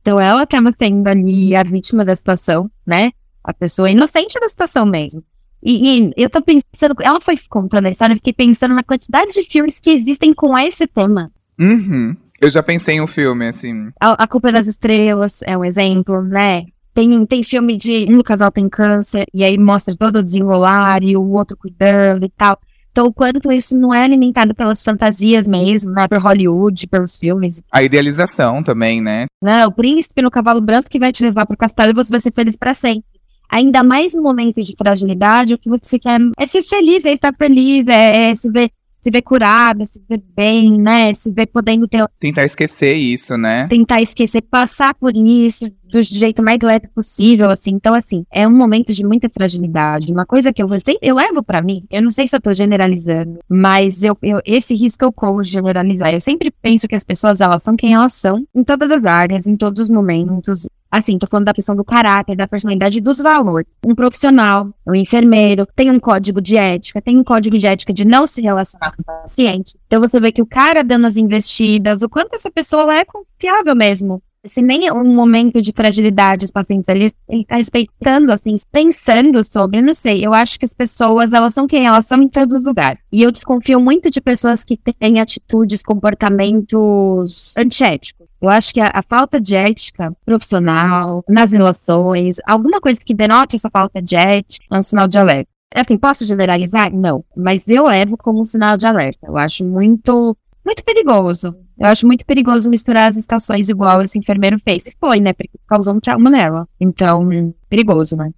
Então 0.00 0.18
ela 0.18 0.44
estava 0.44 0.72
sendo 0.78 1.06
ali 1.06 1.54
a 1.54 1.62
vítima 1.62 2.02
da 2.02 2.16
situação, 2.16 2.70
né? 2.86 3.10
A 3.44 3.52
pessoa 3.52 3.90
inocente 3.90 4.40
da 4.40 4.48
situação 4.48 4.86
mesmo. 4.86 5.22
E, 5.62 5.98
e, 5.98 6.12
eu 6.16 6.30
tô 6.30 6.40
pensando, 6.40 6.94
ela 7.02 7.20
foi 7.20 7.36
contando 7.50 7.84
a 7.84 7.90
história, 7.90 8.14
eu 8.14 8.16
fiquei 8.16 8.32
pensando 8.32 8.74
na 8.74 8.82
quantidade 8.82 9.32
de 9.32 9.42
filmes 9.42 9.78
que 9.78 9.90
existem 9.90 10.32
com 10.32 10.56
esse 10.56 10.86
tema. 10.86 11.30
Uhum. 11.60 12.16
Eu 12.44 12.50
já 12.50 12.62
pensei 12.62 12.96
em 12.96 13.00
um 13.00 13.06
filme, 13.06 13.48
assim. 13.48 13.88
A, 13.98 14.24
a 14.24 14.26
Culpa 14.28 14.52
das 14.52 14.66
Estrelas 14.66 15.40
é 15.46 15.56
um 15.56 15.64
exemplo, 15.64 16.20
né? 16.22 16.66
Tem, 16.92 17.24
tem 17.24 17.42
filme 17.42 17.74
de 17.74 18.06
um 18.10 18.22
casal 18.22 18.50
tem 18.50 18.68
câncer, 18.68 19.24
e 19.32 19.42
aí 19.42 19.56
mostra 19.56 19.96
todo 19.96 20.16
o 20.16 20.22
desenrolar 20.22 21.02
e 21.02 21.16
o 21.16 21.26
outro 21.30 21.56
cuidando 21.56 22.26
e 22.26 22.28
tal. 22.28 22.60
Então, 22.92 23.06
o 23.06 23.12
quanto 23.14 23.50
isso 23.50 23.74
não 23.74 23.94
é 23.94 24.04
alimentado 24.04 24.54
pelas 24.54 24.84
fantasias 24.84 25.46
mesmo, 25.48 25.92
né? 25.92 26.06
Por 26.06 26.18
Hollywood, 26.18 26.86
pelos 26.86 27.16
filmes. 27.16 27.62
A 27.72 27.82
idealização 27.82 28.62
também, 28.62 29.00
né? 29.00 29.24
Né? 29.42 29.66
O 29.66 29.72
príncipe 29.72 30.20
no 30.20 30.30
cavalo 30.30 30.60
branco 30.60 30.90
que 30.90 30.98
vai 30.98 31.12
te 31.12 31.24
levar 31.24 31.46
pro 31.46 31.56
castelo 31.56 31.92
e 31.92 31.94
você 31.94 32.10
vai 32.10 32.20
ser 32.20 32.32
feliz 32.34 32.58
para 32.58 32.74
sempre. 32.74 33.04
Ainda 33.50 33.82
mais 33.82 34.12
no 34.12 34.22
momento 34.22 34.62
de 34.62 34.74
fragilidade, 34.76 35.54
o 35.54 35.58
que 35.58 35.70
você 35.70 35.98
quer 35.98 36.20
é 36.38 36.46
ser 36.46 36.62
feliz, 36.62 37.06
é 37.06 37.12
estar 37.14 37.34
feliz, 37.34 37.86
é, 37.88 38.30
é 38.30 38.36
se 38.36 38.50
ver 38.50 38.70
se 39.04 39.10
ver 39.10 39.20
curada, 39.20 39.84
se 39.84 40.02
ver 40.08 40.22
bem, 40.34 40.80
né? 40.80 41.12
Se 41.12 41.30
ver 41.30 41.46
podendo 41.46 41.86
ter. 41.86 42.02
Tentar 42.18 42.44
esquecer 42.46 42.94
isso, 42.94 43.36
né? 43.36 43.68
Tentar 43.68 44.00
esquecer, 44.00 44.40
passar 44.40 44.94
por 44.94 45.14
isso 45.14 45.70
do 45.94 46.02
jeito 46.02 46.42
mais 46.42 46.58
leve 46.60 46.88
possível, 46.88 47.50
assim. 47.50 47.72
Então, 47.72 47.94
assim, 47.94 48.24
é 48.32 48.48
um 48.48 48.56
momento 48.56 48.92
de 48.92 49.04
muita 49.04 49.28
fragilidade. 49.28 50.10
Uma 50.10 50.26
coisa 50.26 50.52
que 50.52 50.62
eu, 50.62 50.68
sempre, 50.70 50.98
eu 51.02 51.14
levo 51.16 51.42
para 51.42 51.62
mim, 51.62 51.82
eu 51.90 52.02
não 52.02 52.10
sei 52.10 52.26
se 52.26 52.34
eu 52.34 52.40
tô 52.40 52.52
generalizando, 52.52 53.38
mas 53.48 54.02
eu, 54.02 54.16
eu 54.22 54.40
esse 54.44 54.74
risco 54.74 55.04
eu 55.04 55.12
corro 55.12 55.42
de 55.42 55.50
generalizar. 55.50 56.12
Eu 56.12 56.20
sempre 56.20 56.50
penso 56.50 56.88
que 56.88 56.94
as 56.94 57.04
pessoas, 57.04 57.40
elas 57.40 57.62
são 57.62 57.76
quem 57.76 57.92
elas 57.92 58.14
são, 58.14 58.42
em 58.54 58.64
todas 58.64 58.90
as 58.90 59.04
áreas, 59.04 59.46
em 59.46 59.56
todos 59.56 59.82
os 59.82 59.88
momentos. 59.90 60.66
Assim, 60.96 61.18
tô 61.18 61.26
falando 61.26 61.46
da 61.46 61.52
questão 61.52 61.74
do 61.74 61.84
caráter, 61.84 62.36
da 62.36 62.46
personalidade 62.46 63.00
dos 63.00 63.18
valores. 63.18 63.66
Um 63.84 63.96
profissional, 63.96 64.72
um 64.86 64.94
enfermeiro, 64.94 65.66
tem 65.74 65.90
um 65.90 65.98
código 65.98 66.40
de 66.40 66.56
ética, 66.56 67.02
tem 67.02 67.18
um 67.18 67.24
código 67.24 67.58
de 67.58 67.66
ética 67.66 67.92
de 67.92 68.04
não 68.04 68.28
se 68.28 68.40
relacionar 68.40 68.94
com 68.96 69.02
pacientes. 69.02 69.76
Então 69.88 70.00
você 70.00 70.20
vê 70.20 70.30
que 70.30 70.40
o 70.40 70.46
cara 70.46 70.84
dando 70.84 71.08
as 71.08 71.16
investidas, 71.16 72.02
o 72.02 72.08
quanto 72.08 72.34
essa 72.34 72.48
pessoa 72.48 72.94
é 72.94 73.04
confiável 73.04 73.74
mesmo. 73.74 74.22
Se 74.46 74.60
nem 74.60 74.86
é 74.86 74.92
um 74.92 75.14
momento 75.14 75.62
de 75.62 75.72
fragilidade 75.72 76.44
os 76.44 76.50
pacientes 76.50 76.88
ali, 76.88 77.06
ele 77.28 77.44
tá 77.44 77.56
respeitando, 77.56 78.30
assim, 78.30 78.54
pensando 78.70 79.42
sobre, 79.44 79.80
não 79.80 79.94
sei, 79.94 80.24
eu 80.24 80.34
acho 80.34 80.58
que 80.58 80.64
as 80.64 80.74
pessoas, 80.74 81.32
elas 81.32 81.54
são 81.54 81.66
quem 81.66 81.86
elas 81.86 82.04
são 82.04 82.22
em 82.22 82.28
todos 82.28 82.58
os 82.58 82.64
lugares. 82.64 83.00
E 83.10 83.22
eu 83.22 83.32
desconfio 83.32 83.80
muito 83.80 84.10
de 84.10 84.20
pessoas 84.20 84.64
que 84.64 84.76
têm 84.76 85.20
atitudes, 85.20 85.82
comportamentos 85.82 87.54
antiéticos. 87.56 88.26
Eu 88.40 88.50
acho 88.50 88.74
que 88.74 88.80
a, 88.80 88.90
a, 88.92 89.02
falta 89.02 89.40
de 89.40 89.56
ética 89.56 90.14
profissional, 90.26 91.24
nas 91.26 91.52
relações, 91.52 92.36
alguma 92.46 92.78
coisa 92.78 93.00
que 93.02 93.14
denote 93.14 93.56
essa 93.56 93.70
falta 93.70 94.02
de 94.02 94.14
ética 94.14 94.66
é 94.70 94.78
um 94.78 94.82
sinal 94.82 95.08
de 95.08 95.18
alerta. 95.18 95.48
Assim, 95.74 95.98
posso 95.98 96.24
generalizar? 96.24 96.92
Não. 96.92 97.24
Mas 97.36 97.66
eu 97.66 97.86
levo 97.86 98.16
como 98.16 98.40
um 98.40 98.44
sinal 98.44 98.76
de 98.76 98.86
alerta. 98.86 99.26
Eu 99.26 99.36
acho 99.36 99.64
muito, 99.64 100.36
muito 100.64 100.84
perigoso. 100.84 101.54
Eu 101.78 101.86
acho 101.86 102.06
muito 102.06 102.24
perigoso 102.24 102.70
misturar 102.70 103.08
as 103.08 103.16
estações 103.16 103.68
igual 103.68 104.02
esse 104.02 104.18
enfermeiro 104.18 104.58
fez. 104.58 104.86
E 104.86 104.92
foi, 104.98 105.20
né? 105.20 105.32
Porque 105.32 105.58
causou 105.66 105.94
um 105.94 106.00
trauma 106.00 106.30
nela. 106.30 106.68
Então, 106.80 107.28
perigoso, 107.68 108.16
né? 108.16 108.30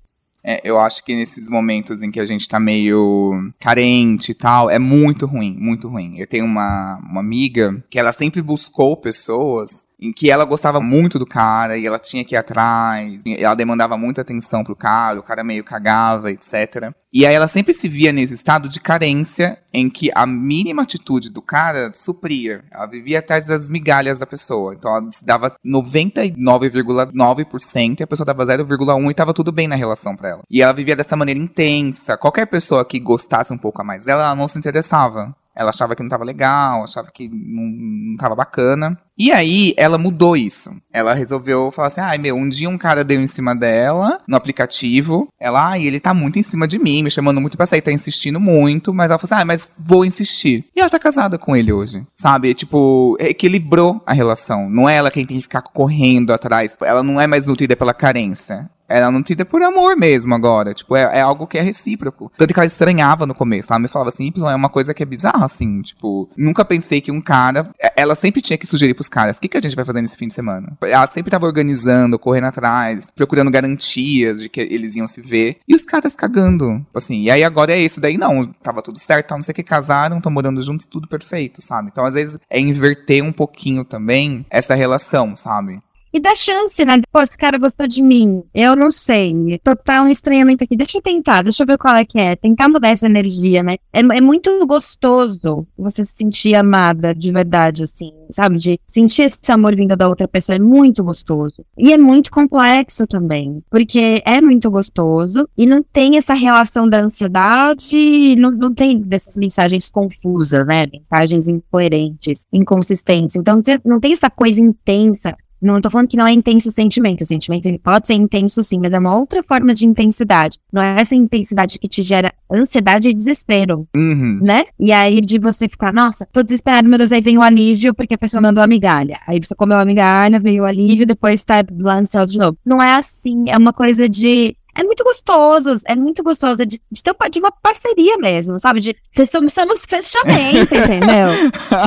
É, 0.49 0.61
eu 0.63 0.79
acho 0.79 1.05
que 1.05 1.13
nesses 1.13 1.49
momentos 1.49 2.03
em 2.05 2.11
que 2.11 2.21
a 2.21 2.25
gente 2.25 2.49
tá 2.49 2.61
meio 2.61 3.53
carente 3.59 4.31
e 4.31 4.35
tal, 4.35 4.71
é 4.71 4.79
muito 4.79 5.27
ruim, 5.27 5.57
muito 5.59 5.89
ruim. 5.89 6.19
Eu 6.19 6.27
tenho 6.27 6.45
uma, 6.45 6.99
uma 6.99 7.21
amiga 7.21 7.83
que 7.91 7.99
ela 7.99 8.13
sempre 8.13 8.41
buscou 8.41 8.97
pessoas 8.97 9.83
em 10.01 10.13
que 10.13 10.31
ela 10.31 10.45
gostava 10.45 10.81
muito 10.81 11.19
do 11.19 11.27
cara 11.27 11.79
e 11.79 11.87
ela 11.87 11.99
tinha 11.99 12.25
que 12.25 12.35
ir 12.35 12.39
atrás, 12.39 13.23
ela 13.39 13.55
demandava 13.55 13.97
muita 13.97 14.21
atenção 14.21 14.63
pro 14.63 14.77
cara, 14.77 15.19
o 15.19 15.23
cara 15.23 15.43
meio 15.43 15.65
cagava, 15.65 16.31
etc. 16.31 16.93
E 17.13 17.25
aí 17.25 17.35
ela 17.35 17.49
sempre 17.49 17.73
se 17.73 17.89
via 17.89 18.13
nesse 18.13 18.35
estado 18.35 18.69
de 18.69 18.79
carência 18.79 19.59
em 19.73 19.89
que 19.89 20.11
a 20.15 20.27
mínima 20.27 20.83
atitude 20.83 21.31
do 21.31 21.41
cara 21.41 21.91
supria. 21.95 22.63
Ela 22.71 22.85
vivia 22.85 23.21
atrás 23.21 23.47
das 23.47 23.71
migalhas 23.71 24.19
da 24.19 24.27
pessoa. 24.27 24.75
Então 24.75 24.95
ela 24.95 25.11
se 25.11 25.25
dava 25.25 25.57
99,9% 25.65 28.01
e 28.01 28.03
a 28.03 28.07
pessoa 28.07 28.27
dava 28.27 28.45
0,1% 28.45 29.11
e 29.11 29.15
tava 29.15 29.33
tudo 29.33 29.51
bem 29.51 29.67
na 29.67 29.77
relação 29.77 30.15
pra 30.15 30.29
ela. 30.29 30.43
E 30.51 30.61
ela 30.61 30.75
vivia 30.75 30.95
dessa 30.95 31.17
maneira 31.17 31.41
intensa. 31.41 32.19
Qualquer 32.19 32.45
pessoa 32.47 32.85
que 32.85 33.01
gostasse 33.01 33.51
um 33.51 33.59
pouco 33.59 33.81
a 33.81 33.85
mais 33.85 34.05
dela, 34.05 34.25
ela 34.25 34.37
não 34.37 34.47
se 34.47 34.59
interessava. 34.59 35.35
Ela 35.57 35.71
achava 35.71 35.97
que 35.97 36.03
não 36.03 36.11
tava 36.11 36.25
legal, 36.25 36.85
achava 36.85 37.11
que 37.11 37.29
não, 37.29 37.65
não 37.65 38.17
tava 38.17 38.37
bacana. 38.37 38.99
E 39.19 39.33
aí, 39.33 39.73
ela 39.79 39.97
mudou 39.97 40.37
isso. 40.37 40.71
Ela 40.93 41.15
resolveu 41.15 41.73
falar 41.73 41.89
assim: 41.89 42.01
ai, 42.03 42.19
meu, 42.19 42.37
um 42.37 42.49
dia 42.49 42.69
um 42.69 42.77
cara 42.77 43.03
deu 43.03 43.21
em 43.21 43.27
cima 43.27 43.57
dela 43.57 44.21
no 44.29 44.37
aplicativo. 44.37 45.29
Ela, 45.41 45.71
ai, 45.71 45.87
ele 45.87 45.99
tá 45.99 46.13
muito 46.13 46.39
em 46.39 46.43
cima 46.43 46.69
de 46.69 46.79
mim, 46.79 47.03
me 47.03 47.11
chamando 47.11 47.41
muito 47.41 47.57
pra 47.57 47.65
sair, 47.65 47.81
tá 47.81 47.91
insistindo 47.91 48.39
muito. 48.39 48.93
Mas 48.93 49.11
ela 49.11 49.19
falou 49.19 49.33
assim: 49.33 49.41
ai, 49.41 49.45
mas 49.45 49.73
vou 49.79 50.05
insistir. 50.05 50.67
E 50.77 50.81
ela 50.81 50.91
tá 50.91 50.99
casada 50.99 51.39
com 51.39 51.57
ele 51.57 51.73
hoje, 51.73 52.07
sabe? 52.15 52.53
Tipo, 52.53 53.17
equilibrou 53.19 54.03
a 54.05 54.13
relação. 54.13 54.69
Não 54.69 54.87
é 54.87 54.97
ela 54.97 55.11
quem 55.11 55.25
tem 55.25 55.39
que 55.39 55.45
ficar 55.45 55.63
correndo 55.63 56.33
atrás. 56.33 56.77
Ela 56.83 57.03
não 57.03 57.19
é 57.19 57.27
mais 57.27 57.47
nutrida 57.47 57.75
pela 57.75 57.95
carência 57.95 58.69
Ela 58.89 59.11
não 59.11 59.23
tira 59.23 59.45
por 59.45 59.63
amor 59.63 59.97
mesmo 59.97 60.35
agora. 60.35 60.75
Tipo, 60.75 60.97
é, 60.97 61.19
é 61.19 61.21
algo 61.21 61.47
que 61.47 61.59
é 61.59 61.63
recíproco. 61.63 62.31
Tanto 62.37 62.53
que 62.53 62.59
ela 62.61 62.67
estranhava 62.67 63.27
no 63.27 63.35
começo. 63.35 63.73
Ela 63.73 63.79
me 63.81 63.89
falava 63.89 64.11
assim, 64.11 64.25
Y 64.27 64.51
é 64.51 64.55
uma 64.55 64.69
coisa 64.69 64.95
que 64.95 65.03
é 65.03 65.07
bizarra, 65.07 65.45
assim. 65.45 65.83
Tipo, 65.83 66.29
nunca 66.37 66.65
pensei 66.65 67.01
que 67.01 67.11
um 67.11 67.21
cara. 67.21 67.71
é, 67.81 67.93
Ela 67.97 68.15
sempre 68.15 68.41
tinha 68.43 68.59
que 68.59 68.67
sugerir 68.67 68.95
pros 68.95 69.09
caras: 69.09 69.37
o 69.37 69.41
que, 69.41 69.49
que 69.49 69.57
a 69.57 69.61
gente 69.61 69.77
vai 69.77 69.85
fazer 69.85 70.03
nesse 70.03 70.17
fim 70.17 70.29
de 70.29 70.35
semana? 70.35 70.77
Ela 70.83 71.07
sempre 71.09 71.31
tava 71.31 71.47
organizando, 71.47 72.19
correndo 72.19 72.45
atrás, 72.45 73.11
procurando 73.15 73.51
garantias 73.51 74.41
de 74.41 74.49
que 74.49 74.61
eles 74.61 74.97
iam 74.97 75.09
se 75.09 75.21
ver. 75.21 75.59
E 75.67 75.75
os 75.75 75.83
caras 75.83 76.15
cagando. 76.15 76.85
Assim, 76.95 77.23
e 77.23 77.31
aí 77.31 77.45
agora 77.45 77.73
é 77.73 77.81
esse 77.81 78.01
daí, 78.01 78.17
não. 78.17 78.47
Tava 78.63 78.83
tudo 78.83 78.99
certo, 78.99 79.31
não 79.35 79.43
sei 79.43 79.53
o 79.53 79.55
que, 79.55 79.63
casaram, 79.63 80.19
estão 80.19 80.33
morando 80.33 80.63
juntos, 80.63 80.87
tudo 80.87 81.09
perfeito, 81.09 81.63
sabe? 81.63 81.89
Então, 81.91 82.05
às 82.05 82.15
vezes, 82.15 82.39
é 82.49 82.59
inverter 82.61 83.23
um 83.23 83.33
pouquinho 83.33 83.85
também 83.85 84.45
essa 84.51 84.75
relação, 84.75 85.35
sabe? 85.37 85.81
E 86.17 86.19
dá 86.19 86.35
chance, 86.35 86.83
né? 86.83 86.95
Pô, 87.13 87.21
esse 87.21 87.37
cara 87.37 87.59
gostou 87.59 87.87
de 87.87 88.03
mim. 88.03 88.43
Eu 88.55 88.75
não 88.75 88.91
sei. 88.91 89.61
Total 89.63 90.03
um 90.03 90.09
estranhamento 90.09 90.65
aqui. 90.65 90.75
Deixa 90.75 90.97
eu 90.97 91.03
tentar, 91.03 91.43
deixa 91.43 91.63
eu 91.63 91.67
ver 91.67 91.77
qual 91.77 91.95
é 91.95 92.07
que 92.07 92.19
é. 92.19 92.35
Tentar 92.35 92.71
mudar 92.71 92.89
essa 92.89 93.05
energia, 93.05 93.63
né? 93.63 93.75
É, 93.93 94.01
é 94.01 94.21
muito 94.23 94.67
gostoso 94.67 95.67
você 95.77 96.03
se 96.03 96.15
sentir 96.17 96.55
amada 96.55 97.15
de 97.15 97.31
verdade, 97.31 97.83
assim, 97.83 98.15
sabe? 98.31 98.57
De 98.57 98.81
sentir 98.87 99.25
esse 99.25 99.53
amor 99.53 99.77
vindo 99.77 99.95
da 99.95 100.09
outra 100.09 100.27
pessoa. 100.27 100.57
É 100.57 100.59
muito 100.59 101.05
gostoso. 101.05 101.67
E 101.77 101.93
é 101.93 101.99
muito 101.99 102.31
complexo 102.31 103.07
também. 103.07 103.63
Porque 103.71 104.23
é 104.25 104.41
muito 104.41 104.71
gostoso 104.71 105.47
e 105.55 105.67
não 105.67 105.83
tem 105.83 106.17
essa 106.17 106.33
relação 106.33 106.89
da 106.89 107.03
ansiedade, 107.03 108.35
não, 108.37 108.53
não 108.53 108.73
tem 108.73 109.03
dessas 109.03 109.37
mensagens 109.37 109.91
confusas, 109.91 110.67
né? 110.67 110.87
Mensagens 110.91 111.47
incoerentes, 111.47 112.47
inconsistentes. 112.51 113.37
Então 113.37 113.61
não 113.85 114.01
tem 114.01 114.15
essa 114.15 114.31
coisa 114.31 114.63
intensa 114.63 115.37
não 115.61 115.81
tô 115.81 115.91
falando 115.91 116.09
que 116.09 116.17
não 116.17 116.27
é 116.27 116.33
intenso 116.33 116.69
o 116.69 116.73
sentimento. 116.73 117.23
O 117.23 117.27
sentimento 117.27 117.67
ele 117.67 117.79
pode 117.79 118.07
ser 118.07 118.15
intenso 118.15 118.63
sim, 118.63 118.79
mas 118.79 118.93
é 118.93 118.99
uma 118.99 119.17
outra 119.17 119.43
forma 119.43 119.73
de 119.75 119.87
intensidade. 119.87 120.59
Não 120.73 120.83
é 120.83 121.01
essa 121.01 121.15
intensidade 121.15 121.79
que 121.79 121.89
te 121.89 122.03
gera 122.03 122.33
ansiedade 122.53 123.09
e 123.09 123.15
desespero, 123.15 123.87
Uhum. 123.97 124.41
né? 124.43 124.65
E 124.79 124.93
aí 124.93 125.21
de 125.21 125.39
você 125.39 125.69
ficar, 125.69 125.93
nossa, 125.93 126.27
tô 126.33 126.43
desesperado, 126.43 126.89
meu 126.89 126.99
Deus, 126.99 127.13
aí 127.13 127.21
vem 127.21 127.39
o 127.39 127.43
alívio 127.43 127.95
porque 127.95 128.15
a 128.15 128.19
pessoa 128.19 128.41
mandou 128.41 128.63
a 128.63 128.67
migalha. 128.67 129.19
Aí 129.27 129.41
você 129.43 129.55
comeu 129.55 129.79
a 129.79 129.85
migalha, 129.85 130.39
veio 130.39 130.63
o 130.63 130.67
alívio, 130.67 131.07
depois 131.07 131.45
tá 131.45 131.65
lá 131.79 132.01
no 132.01 132.07
céu 132.07 132.25
de 132.27 132.39
novo. 132.39 132.57
Não 132.65 132.81
é 132.83 132.95
assim, 132.95 133.45
é 133.49 133.57
uma 133.57 133.73
coisa 133.73 134.09
de 134.09 134.57
é 134.79 134.85
muito 134.85 135.03
gostoso, 135.03 135.71
é 135.87 135.97
muito 135.97 136.23
gostoso, 136.23 136.61
é 136.63 136.67
de, 136.67 136.79
de 136.93 137.03
ter 137.03 137.11
uma, 137.19 137.31
de 137.31 137.39
uma 137.39 137.51
parceria 137.51 138.19
mesmo, 138.19 138.61
sabe? 138.61 138.81
De 138.81 138.95
somos, 139.27 139.55
somos 139.55 139.87
fechamento, 139.87 140.69
entendeu? 140.77 141.29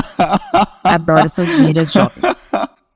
Adoro 0.84 1.20
essas 1.20 1.48
gírias 1.56 1.92
jovens. 1.94 2.36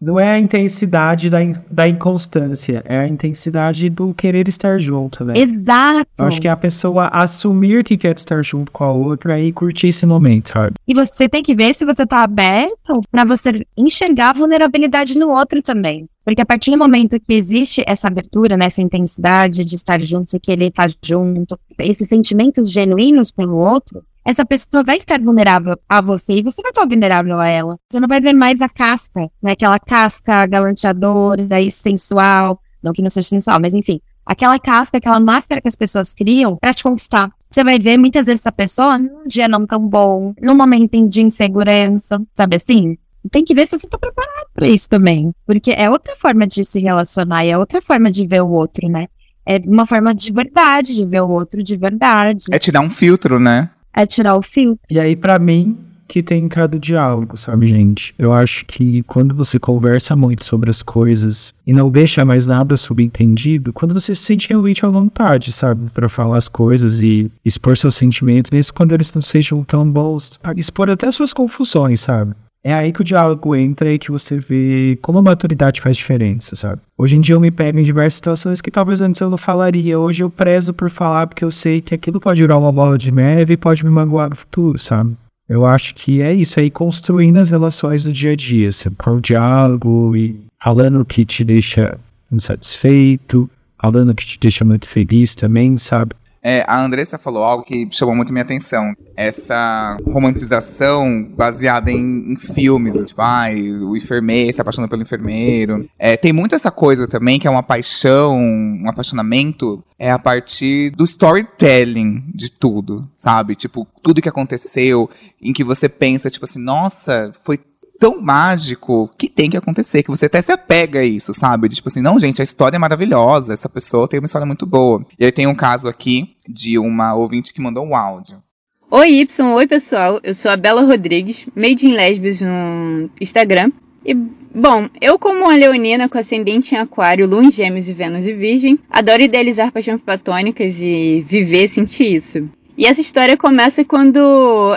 Não 0.03 0.19
é 0.19 0.33
a 0.33 0.39
intensidade 0.39 1.29
da, 1.29 1.41
in- 1.41 1.55
da 1.71 1.87
inconstância, 1.87 2.83
é 2.85 2.99
a 2.99 3.07
intensidade 3.07 3.89
do 3.89 4.13
querer 4.13 4.47
estar 4.49 4.77
junto, 4.77 5.23
né? 5.23 5.33
Exato. 5.37 6.09
Eu 6.19 6.25
acho 6.25 6.41
que 6.41 6.47
é 6.47 6.51
a 6.51 6.57
pessoa 6.57 7.07
assumir 7.07 7.83
que 7.85 7.97
quer 7.97 8.15
estar 8.15 8.43
junto 8.43 8.69
com 8.71 8.83
a 8.83 8.91
outra 8.91 9.39
e 9.39 9.51
curtir 9.53 9.87
esse 9.87 10.05
momento, 10.05 10.49
sabe? 10.49 10.73
E 10.85 10.93
você 10.93 11.29
tem 11.29 11.41
que 11.41 11.55
ver 11.55 11.73
se 11.73 11.85
você 11.85 12.05
tá 12.05 12.21
aberto 12.23 13.01
pra 13.09 13.23
você 13.23 13.65
enxergar 13.77 14.31
a 14.31 14.33
vulnerabilidade 14.33 15.17
no 15.17 15.29
outro 15.29 15.61
também. 15.61 16.05
Porque 16.25 16.41
a 16.41 16.45
partir 16.45 16.71
do 16.71 16.77
momento 16.77 17.19
que 17.19 17.33
existe 17.33 17.83
essa 17.87 18.07
abertura, 18.07 18.55
né, 18.57 18.65
essa 18.65 18.81
intensidade 18.81 19.63
de 19.65 19.75
estar 19.75 19.99
juntos 20.05 20.33
e 20.33 20.39
querer 20.39 20.67
estar 20.67 20.89
junto, 21.03 21.57
esses 21.79 22.07
sentimentos 22.07 22.69
genuínos 22.71 23.31
pelo 23.31 23.55
outro, 23.57 24.01
essa 24.25 24.45
pessoa 24.45 24.83
vai 24.83 24.97
estar 24.97 25.19
vulnerável 25.21 25.77
a 25.87 26.01
você 26.01 26.33
e 26.33 26.43
você 26.43 26.61
vai 26.61 26.71
estar 26.71 26.87
vulnerável 26.87 27.39
a 27.39 27.47
ela. 27.47 27.77
Você 27.91 27.99
não 27.99 28.07
vai 28.07 28.21
ver 28.21 28.33
mais 28.33 28.61
a 28.61 28.69
casca, 28.69 29.29
né, 29.41 29.51
aquela 29.51 29.79
casca 29.79 30.45
galanteadora 30.45 31.61
e 31.61 31.69
sensual, 31.69 32.59
não 32.81 32.93
que 32.93 33.01
não 33.01 33.09
seja 33.09 33.27
sensual, 33.27 33.59
mas 33.59 33.73
enfim, 33.73 33.99
aquela 34.25 34.57
casca, 34.59 34.97
aquela 34.97 35.19
máscara 35.19 35.61
que 35.61 35.67
as 35.67 35.75
pessoas 35.75 36.13
criam 36.13 36.57
pra 36.57 36.73
te 36.73 36.83
conquistar. 36.83 37.31
Você 37.49 37.63
vai 37.63 37.77
ver 37.77 37.97
muitas 37.97 38.25
vezes 38.25 38.41
essa 38.41 38.51
pessoa 38.51 38.97
num 38.97 39.27
dia 39.27 39.47
não 39.47 39.65
tão 39.65 39.87
bom, 39.87 40.33
num 40.41 40.55
momento 40.55 41.07
de 41.07 41.21
insegurança, 41.21 42.21
sabe 42.33 42.55
assim? 42.55 42.97
Tem 43.31 43.43
que 43.43 43.53
ver 43.53 43.67
se 43.67 43.77
você 43.77 43.87
tá 43.87 43.97
preparado 43.97 44.47
pra 44.53 44.67
isso 44.67 44.89
também. 44.89 45.31
Porque 45.45 45.71
é 45.71 45.89
outra 45.89 46.15
forma 46.15 46.45
de 46.45 46.65
se 46.65 46.79
relacionar, 46.79 47.45
e 47.45 47.49
é 47.49 47.57
outra 47.57 47.81
forma 47.81 48.11
de 48.11 48.25
ver 48.27 48.41
o 48.41 48.49
outro, 48.49 48.87
né? 48.89 49.07
É 49.45 49.57
uma 49.65 49.85
forma 49.85 50.13
de 50.15 50.31
verdade, 50.31 50.95
de 50.95 51.05
ver 51.05 51.21
o 51.21 51.29
outro 51.29 51.61
de 51.63 51.77
verdade. 51.77 52.45
É 52.51 52.57
tirar 52.57 52.81
um 52.81 52.89
filtro, 52.89 53.39
né? 53.39 53.69
É 53.95 54.05
tirar 54.05 54.35
o 54.35 54.41
fio. 54.41 54.77
E 54.89 54.99
aí, 54.99 55.15
pra 55.15 55.37
mim, 55.37 55.77
que 56.07 56.21
tem 56.21 56.43
entrado 56.43 56.79
diálogo, 56.79 57.35
sabe, 57.37 57.67
gente? 57.67 58.13
Eu 58.19 58.31
acho 58.31 58.65
que 58.65 59.01
quando 59.03 59.33
você 59.33 59.57
conversa 59.57 60.15
muito 60.15 60.45
sobre 60.45 60.69
as 60.69 60.81
coisas 60.81 61.53
e 61.65 61.73
não 61.73 61.89
deixa 61.89 62.23
mais 62.23 62.45
nada 62.45 62.77
subentendido, 62.77 63.73
quando 63.73 63.93
você 63.93 64.13
se 64.13 64.21
sente 64.23 64.49
realmente 64.49 64.85
à 64.85 64.89
vontade, 64.89 65.51
sabe, 65.51 65.89
Pra 65.91 66.07
falar 66.07 66.37
as 66.37 66.47
coisas 66.47 67.01
e 67.01 67.31
expor 67.43 67.77
seus 67.77 67.95
sentimentos, 67.95 68.51
mesmo 68.51 68.73
quando 68.73 68.93
eles 68.93 69.11
não 69.13 69.21
sejam 69.21 69.63
tão 69.63 69.89
bons, 69.89 70.39
expor 70.55 70.89
até 70.89 71.09
suas 71.11 71.33
confusões, 71.33 72.01
sabe? 72.01 72.33
É 72.63 72.73
aí 72.73 72.93
que 72.93 73.01
o 73.01 73.03
diálogo 73.03 73.53
entra 73.55 73.91
e 73.91 73.99
que 73.99 74.09
você 74.09 74.37
vê 74.37 74.97
como 75.01 75.19
a 75.19 75.21
maturidade 75.21 75.81
faz 75.81 75.97
diferença, 75.97 76.55
sabe? 76.55 76.81
Hoje 76.97 77.17
em 77.17 77.21
dia 77.21 77.35
eu 77.35 77.39
me 77.39 77.51
pego 77.51 77.77
em 77.77 77.83
diversas 77.83 78.13
situações 78.13 78.61
que 78.61 78.71
talvez 78.71 79.01
antes 79.01 79.19
eu 79.19 79.29
não 79.29 79.37
falaria. 79.37 79.99
Hoje 79.99 80.23
eu 80.23 80.29
prezo 80.29 80.73
por 80.73 80.89
falar 80.89 81.27
porque 81.27 81.43
eu 81.43 81.51
sei 81.51 81.81
que 81.81 81.93
aquilo 81.93 82.21
pode 82.21 82.41
virar 82.41 82.57
uma 82.57 82.71
bola 82.71 82.97
de 82.97 83.11
neve 83.11 83.53
e 83.53 83.57
pode 83.57 83.83
me 83.83 83.91
magoar 83.91 84.29
no 84.29 84.35
futuro, 84.35 84.79
sabe? 84.79 85.13
Eu 85.49 85.65
acho 85.65 85.93
que 85.93 86.21
é 86.21 86.33
isso 86.33 86.57
aí, 86.57 86.71
construindo 86.71 87.37
as 87.37 87.49
relações 87.49 88.05
do 88.05 88.13
dia 88.13 88.31
a 88.31 88.35
dia, 88.35 88.71
sabe? 88.71 88.95
com 88.95 89.11
o 89.17 89.21
diálogo 89.21 90.15
e 90.15 90.39
falando 90.63 91.01
o 91.01 91.05
que 91.05 91.25
te 91.25 91.43
deixa 91.43 91.99
insatisfeito, 92.31 93.49
falando 93.77 94.11
o 94.11 94.15
que 94.15 94.25
te 94.25 94.39
deixa 94.39 94.63
muito 94.63 94.87
feliz 94.87 95.35
também, 95.35 95.77
sabe? 95.77 96.15
É, 96.43 96.63
a 96.67 96.79
Andressa 96.79 97.17
falou 97.17 97.43
algo 97.43 97.63
que 97.63 97.87
chamou 97.91 98.13
muito 98.13 98.33
minha 98.33 98.43
atenção. 98.43 98.93
Essa 99.15 99.95
romantização 100.05 101.23
baseada 101.35 101.89
em, 101.89 102.33
em 102.33 102.35
filmes, 102.35 102.95
tipo, 103.07 103.21
ai, 103.21 103.71
o 103.71 103.95
enfermeiro 103.95 104.53
se 104.53 104.61
apaixona 104.61 104.87
pelo 104.87 105.01
enfermeiro. 105.01 105.89
É, 105.97 106.17
tem 106.17 106.33
muito 106.33 106.53
essa 106.53 106.69
coisa 106.69 107.07
também, 107.07 107.39
que 107.39 107.47
é 107.47 107.51
uma 107.51 107.63
paixão, 107.63 108.37
um 108.37 108.89
apaixonamento, 108.89 109.83
é 109.97 110.11
a 110.11 110.19
partir 110.19 110.89
do 110.91 111.05
storytelling 111.05 112.25
de 112.35 112.51
tudo, 112.51 113.09
sabe? 113.15 113.55
Tipo, 113.55 113.87
tudo 114.01 114.21
que 114.21 114.29
aconteceu, 114.29 115.09
em 115.41 115.53
que 115.53 115.63
você 115.63 115.87
pensa, 115.87 116.29
tipo 116.29 116.43
assim, 116.43 116.59
nossa, 116.59 117.31
foi 117.43 117.57
tão 118.03 118.19
mágico 118.19 119.09
que 119.17 119.29
tem 119.29 119.49
que 119.49 119.55
acontecer, 119.55 120.03
que 120.03 120.09
você 120.09 120.25
até 120.25 120.41
se 120.41 120.51
apega 120.51 120.99
a 120.99 121.05
isso, 121.05 121.33
sabe? 121.33 121.69
De, 121.69 121.77
tipo 121.77 121.87
assim, 121.87 122.01
não, 122.01 122.19
gente, 122.19 122.41
a 122.41 122.43
história 122.43 122.75
é 122.75 122.79
maravilhosa, 122.79 123.53
essa 123.53 123.69
pessoa 123.69 124.09
tem 124.09 124.19
uma 124.19 124.25
história 124.25 124.45
muito 124.45 124.65
boa. 124.65 125.05
E 125.17 125.23
aí 125.23 125.31
tem 125.31 125.47
um 125.47 125.55
caso 125.55 125.87
aqui 125.87 126.35
de 126.45 126.77
uma 126.77 127.15
ouvinte 127.15 127.53
que 127.53 127.61
mandou 127.61 127.85
um 127.85 127.95
áudio. 127.95 128.43
Oi, 128.91 129.21
Y, 129.21 129.53
oi 129.53 129.67
pessoal, 129.67 130.19
eu 130.21 130.33
sou 130.33 130.51
a 130.51 130.57
Bela 130.57 130.81
Rodrigues, 130.81 131.47
made 131.55 131.87
in 131.87 131.93
lesbians 131.93 132.41
no 132.41 133.09
Instagram. 133.21 133.71
E, 134.05 134.13
bom, 134.13 134.89
eu 134.99 135.17
como 135.17 135.45
uma 135.45 135.55
leonina 135.55 136.09
com 136.09 136.17
ascendente 136.17 136.75
em 136.75 136.79
aquário, 136.79 137.25
lua 137.25 137.45
em 137.45 137.51
gêmeos 137.51 137.87
e 137.87 137.93
Vênus 137.93 138.27
e 138.27 138.33
virgem, 138.33 138.77
adoro 138.89 139.21
idealizar 139.21 139.71
paixões 139.71 140.01
platônicas 140.01 140.77
e 140.77 141.25
viver, 141.25 141.69
sentir 141.69 142.13
isso. 142.13 142.49
E 142.75 142.87
essa 142.87 143.01
história 143.01 143.37
começa 143.37 143.85
quando 143.85 144.19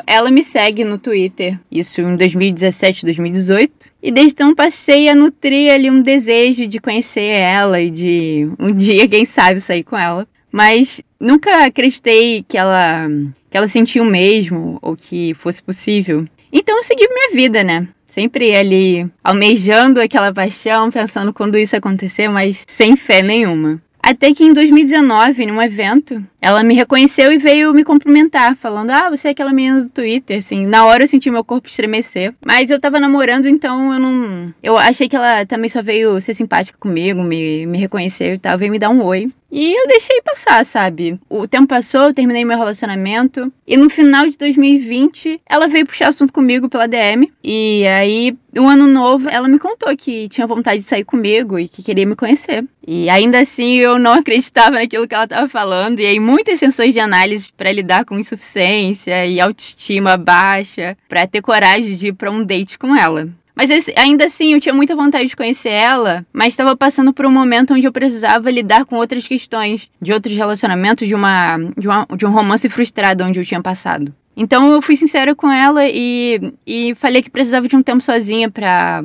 ela 0.07 0.31
me 0.31 0.45
segue 0.45 0.85
no 0.85 0.99
Twitter, 0.99 1.59
isso 1.73 2.03
em 2.03 2.15
2017, 2.15 3.07
2018. 3.07 3.91
E 4.03 4.13
desde 4.13 4.33
então 4.35 4.55
passei 4.55 5.09
a 5.09 5.15
nutrir 5.15 5.73
ali 5.73 5.91
um 5.91 6.03
desejo 6.03 6.67
de 6.67 6.79
conhecer 6.79 7.23
ela 7.23 7.81
e 7.81 7.91
de 7.91 8.49
um 8.59 8.71
dia, 8.73 9.09
quem 9.09 9.25
sabe, 9.25 9.61
sair 9.61 9.83
com 9.83 9.97
ela. 9.97 10.29
Mas 10.53 11.01
nunca 11.19 11.65
acreditei 11.65 12.45
que 12.47 12.59
ela, 12.59 13.09
que 13.51 13.57
ela 13.57 13.69
sentia 13.69 14.03
o 14.03 14.07
mesmo 14.07 14.79
ou 14.83 14.95
que 14.95 15.33
fosse 15.35 15.63
possível. 15.63 16.27
Então 16.53 16.77
eu 16.77 16.83
segui 16.83 17.09
minha 17.09 17.31
vida, 17.35 17.65
né? 17.65 17.89
Sempre 18.07 18.55
ali 18.55 19.11
almejando 19.25 20.01
aquela 20.01 20.33
paixão, 20.33 20.91
pensando 20.91 21.33
quando 21.33 21.57
isso 21.57 21.77
acontecer, 21.77 22.29
mas 22.29 22.65
sem 22.67 22.95
fé 22.95 23.23
nenhuma. 23.23 23.81
Até 24.03 24.33
que 24.33 24.45
em 24.45 24.53
2019, 24.53 25.47
num 25.47 25.61
evento, 25.61 26.25
ela 26.47 26.63
me 26.63 26.75
reconheceu 26.75 27.33
e 27.33 27.39
veio 27.39 27.75
me 27.75 27.83
cumprimentar, 27.83 28.55
falando: 28.55 28.91
Ah, 28.91 29.11
você 29.11 29.27
é 29.27 29.31
aquela 29.33 29.53
menina 29.53 29.83
do 29.83 29.91
Twitter. 29.91 30.39
Assim, 30.39 30.65
na 30.65 30.87
hora 30.87 31.03
eu 31.03 31.09
senti 31.09 31.29
meu 31.29 31.43
corpo 31.43 31.67
estremecer. 31.67 32.33
Mas 32.47 32.71
eu 32.71 32.79
tava 32.79 33.01
namorando, 33.01 33.49
então 33.49 33.93
eu 33.93 33.99
não. 33.99 34.55
Eu 34.63 34.79
achei 34.79 35.09
que 35.09 35.17
ela 35.17 35.45
também 35.45 35.69
só 35.69 35.83
veio 35.83 36.21
ser 36.21 36.35
simpática 36.35 36.79
comigo, 36.79 37.21
me, 37.21 37.67
me 37.67 37.79
reconhecer 37.79 38.35
e 38.35 38.39
tal, 38.39 38.57
veio 38.57 38.71
me 38.71 38.79
dar 38.79 38.91
um 38.91 39.03
oi. 39.03 39.29
E 39.51 39.73
eu 39.73 39.87
deixei 39.87 40.21
passar, 40.23 40.65
sabe? 40.67 41.19
O 41.29 41.47
tempo 41.47 41.69
passou, 41.69 42.03
eu 42.03 42.15
terminei 42.15 42.45
meu 42.45 42.59
relacionamento. 42.59 43.53
E 43.67 43.77
no 43.77 43.89
final 43.89 44.27
de 44.27 44.37
2020, 44.37 45.41
ela 45.49 45.69
veio 45.69 45.87
puxar 45.87 46.09
assunto 46.09 46.33
comigo 46.33 46.69
pela 46.69 46.89
DM. 46.89 47.33
E 47.43 47.87
aí, 47.87 48.37
no 48.53 48.69
ano 48.69 48.87
novo, 48.87 49.29
ela 49.29 49.49
me 49.49 49.59
contou 49.59 49.97
que 49.97 50.29
tinha 50.29 50.47
vontade 50.47 50.81
de 50.81 50.85
sair 50.85 51.05
comigo 51.05 51.59
e 51.59 51.69
que 51.69 51.83
queria 51.83 52.05
me 52.05 52.17
conhecer. 52.17 52.65
E 52.87 53.09
ainda 53.09 53.41
assim, 53.41 53.77
eu 53.77 53.99
não 53.99 54.13
acreditava 54.13 54.73
naquilo 54.73 55.07
que 55.07 55.15
ela 55.15 55.29
tava 55.29 55.49
falando. 55.49 56.01
E 56.01 56.07
aí, 56.07 56.19
muitas 56.37 56.61
sessões 56.61 56.93
de 56.93 57.01
análise 57.01 57.51
para 57.57 57.72
lidar 57.72 58.05
com 58.05 58.18
insuficiência 58.18 59.24
e 59.24 59.41
autoestima 59.41 60.18
baixa, 60.18 60.95
para 61.09 61.26
ter 61.26 61.41
coragem 61.41 61.97
de 61.97 62.09
ir 62.09 62.12
para 62.12 62.30
um 62.30 62.45
date 62.45 62.78
com 62.78 62.95
ela. 62.95 63.26
Mas 63.55 63.70
ainda 63.97 64.26
assim, 64.26 64.53
eu 64.53 64.61
tinha 64.61 64.74
muita 64.74 64.95
vontade 64.95 65.30
de 65.30 65.34
conhecer 65.34 65.70
ela, 65.70 66.26
mas 66.30 66.49
estava 66.49 66.76
passando 66.76 67.11
por 67.11 67.24
um 67.24 67.30
momento 67.30 67.72
onde 67.72 67.87
eu 67.87 67.93
precisava 67.93 68.51
lidar 68.51 68.84
com 68.84 68.97
outras 68.97 69.26
questões, 69.26 69.91
de 69.99 70.12
outros 70.12 70.37
relacionamentos, 70.37 71.09
de, 71.09 71.14
uma, 71.14 71.57
de, 71.74 71.89
uma, 71.89 72.07
de 72.14 72.26
um 72.26 72.30
romance 72.30 72.68
frustrado 72.68 73.24
onde 73.24 73.41
eu 73.41 73.45
tinha 73.47 73.62
passado. 73.62 74.14
Então 74.37 74.70
eu 74.70 74.82
fui 74.82 74.95
sincera 74.95 75.34
com 75.34 75.51
ela 75.51 75.89
e, 75.89 76.53
e 76.66 76.95
falei 76.97 77.22
que 77.22 77.30
precisava 77.30 77.66
de 77.66 77.74
um 77.74 77.82
tempo 77.82 78.03
sozinha 78.03 78.51
pra 78.51 79.01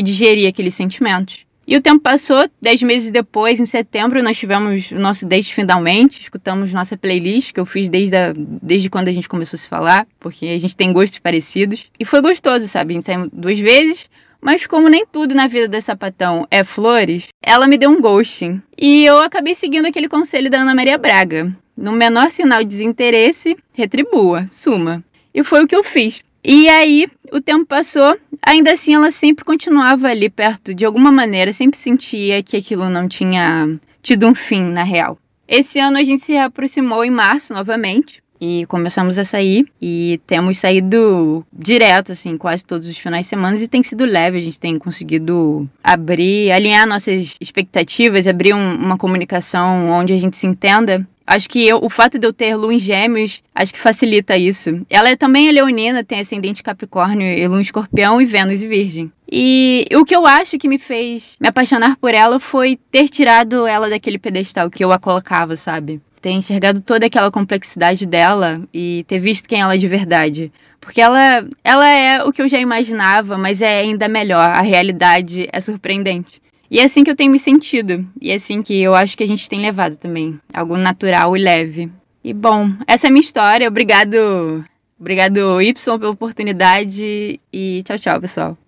digerir 0.00 0.48
aqueles 0.48 0.76
sentimentos. 0.76 1.45
E 1.66 1.76
o 1.76 1.80
tempo 1.82 2.00
passou, 2.00 2.48
dez 2.62 2.80
meses 2.80 3.10
depois, 3.10 3.58
em 3.58 3.66
setembro, 3.66 4.22
nós 4.22 4.38
tivemos 4.38 4.90
o 4.92 4.98
nosso 5.00 5.26
date 5.26 5.52
finalmente, 5.52 6.20
escutamos 6.20 6.72
nossa 6.72 6.96
playlist, 6.96 7.52
que 7.52 7.58
eu 7.58 7.66
fiz 7.66 7.88
desde, 7.88 8.14
a- 8.14 8.32
desde 8.36 8.88
quando 8.88 9.08
a 9.08 9.12
gente 9.12 9.28
começou 9.28 9.56
a 9.56 9.60
se 9.60 9.66
falar, 9.66 10.06
porque 10.20 10.46
a 10.46 10.58
gente 10.58 10.76
tem 10.76 10.92
gostos 10.92 11.18
parecidos. 11.18 11.86
E 11.98 12.04
foi 12.04 12.20
gostoso, 12.22 12.68
sabe? 12.68 12.92
A 12.92 12.94
gente 12.94 13.04
saiu 13.06 13.28
duas 13.32 13.58
vezes, 13.58 14.08
mas 14.40 14.64
como 14.64 14.88
nem 14.88 15.04
tudo 15.06 15.34
na 15.34 15.48
vida 15.48 15.66
da 15.66 15.80
sapatão 15.80 16.46
é 16.52 16.62
flores, 16.62 17.28
ela 17.42 17.66
me 17.66 17.76
deu 17.76 17.90
um 17.90 18.00
ghosting. 18.00 18.62
E 18.78 19.04
eu 19.04 19.18
acabei 19.18 19.56
seguindo 19.56 19.86
aquele 19.86 20.08
conselho 20.08 20.48
da 20.48 20.58
Ana 20.60 20.74
Maria 20.74 20.96
Braga. 20.96 21.52
No 21.76 21.90
menor 21.90 22.30
sinal 22.30 22.60
de 22.62 22.68
desinteresse, 22.70 23.56
retribua, 23.74 24.48
suma. 24.52 25.02
E 25.34 25.42
foi 25.42 25.64
o 25.64 25.66
que 25.66 25.74
eu 25.76 25.82
fiz. 25.84 26.22
E 26.48 26.68
aí, 26.68 27.08
o 27.32 27.40
tempo 27.40 27.66
passou, 27.66 28.16
ainda 28.40 28.72
assim 28.72 28.94
ela 28.94 29.10
sempre 29.10 29.44
continuava 29.44 30.06
ali 30.06 30.30
perto, 30.30 30.72
de 30.72 30.84
alguma 30.84 31.10
maneira, 31.10 31.52
sempre 31.52 31.76
sentia 31.76 32.40
que 32.40 32.56
aquilo 32.56 32.88
não 32.88 33.08
tinha 33.08 33.68
tido 34.00 34.28
um 34.28 34.34
fim, 34.34 34.62
na 34.62 34.84
real. 34.84 35.18
Esse 35.48 35.80
ano 35.80 35.98
a 35.98 36.04
gente 36.04 36.22
se 36.22 36.36
aproximou 36.36 37.04
em 37.04 37.10
março 37.10 37.52
novamente. 37.52 38.22
E 38.38 38.66
começamos 38.66 39.16
a 39.16 39.24
sair 39.24 39.66
e 39.80 40.20
temos 40.26 40.58
saído 40.58 41.44
direto, 41.50 42.12
assim, 42.12 42.36
quase 42.36 42.66
todos 42.66 42.86
os 42.86 42.98
finais 42.98 43.24
de 43.24 43.30
semana 43.30 43.56
e 43.56 43.66
tem 43.66 43.82
sido 43.82 44.04
leve. 44.04 44.36
A 44.36 44.42
gente 44.42 44.60
tem 44.60 44.78
conseguido 44.78 45.66
abrir, 45.82 46.52
alinhar 46.52 46.86
nossas 46.86 47.34
expectativas, 47.40 48.26
abrir 48.26 48.52
um- 48.52 48.74
uma 48.74 48.98
comunicação 48.98 49.88
onde 49.88 50.12
a 50.12 50.18
gente 50.18 50.36
se 50.36 50.46
entenda. 50.46 51.08
Acho 51.26 51.48
que 51.48 51.66
eu- 51.66 51.80
o 51.82 51.90
fato 51.90 52.18
de 52.18 52.26
eu 52.26 52.32
ter 52.32 52.54
Lua 52.54 52.72
em 52.72 52.78
Gêmeos, 52.78 53.42
acho 53.54 53.72
que 53.72 53.80
facilita 53.80 54.36
isso. 54.36 54.80
Ela 54.88 55.10
é 55.10 55.16
também 55.16 55.48
é 55.48 55.52
leonina, 55.52 56.04
tem 56.04 56.20
ascendente 56.20 56.62
Capricórnio 56.62 57.26
e 57.26 57.48
Lua 57.48 57.58
em 57.58 57.62
Escorpião 57.62 58.20
e 58.20 58.26
Vênus 58.26 58.62
e 58.62 58.68
Virgem. 58.68 59.12
E 59.30 59.86
o 59.94 60.04
que 60.04 60.14
eu 60.14 60.24
acho 60.24 60.56
que 60.56 60.68
me 60.68 60.78
fez 60.78 61.36
me 61.40 61.48
apaixonar 61.48 61.96
por 61.96 62.14
ela 62.14 62.38
foi 62.38 62.78
ter 62.92 63.08
tirado 63.08 63.66
ela 63.66 63.90
daquele 63.90 64.18
pedestal 64.18 64.70
que 64.70 64.84
eu 64.84 64.92
a 64.92 64.98
colocava, 65.00 65.56
sabe? 65.56 66.00
Ter 66.22 66.30
enxergado 66.30 66.80
toda 66.80 67.06
aquela 67.06 67.30
complexidade 67.30 68.06
dela 68.06 68.62
e 68.72 69.04
ter 69.08 69.18
visto 69.18 69.48
quem 69.48 69.60
ela 69.60 69.74
é 69.74 69.78
de 69.78 69.88
verdade. 69.88 70.52
Porque 70.80 71.00
ela, 71.00 71.44
ela 71.64 71.88
é 71.88 72.22
o 72.22 72.32
que 72.32 72.40
eu 72.40 72.48
já 72.48 72.58
imaginava, 72.60 73.36
mas 73.36 73.60
é 73.60 73.80
ainda 73.80 74.06
melhor. 74.06 74.44
A 74.44 74.62
realidade 74.62 75.48
é 75.52 75.60
surpreendente. 75.60 76.40
E 76.70 76.80
é 76.80 76.84
assim 76.84 77.04
que 77.04 77.10
eu 77.10 77.16
tenho 77.16 77.32
me 77.32 77.38
sentido. 77.38 78.06
E 78.20 78.30
é 78.30 78.34
assim 78.34 78.62
que 78.62 78.80
eu 78.80 78.94
acho 78.94 79.16
que 79.16 79.24
a 79.24 79.28
gente 79.28 79.48
tem 79.48 79.60
levado 79.60 79.96
também. 79.96 80.38
Algo 80.52 80.76
natural 80.76 81.36
e 81.36 81.42
leve. 81.42 81.90
E 82.22 82.32
bom, 82.34 82.72
essa 82.86 83.06
é 83.06 83.08
a 83.08 83.10
minha 83.10 83.24
história. 83.24 83.68
Obrigado. 83.68 84.64
Obrigado, 84.98 85.60
Y, 85.60 85.98
pela 85.98 86.10
oportunidade. 86.10 87.40
E 87.52 87.82
tchau, 87.84 87.98
tchau, 87.98 88.20
pessoal. 88.20 88.58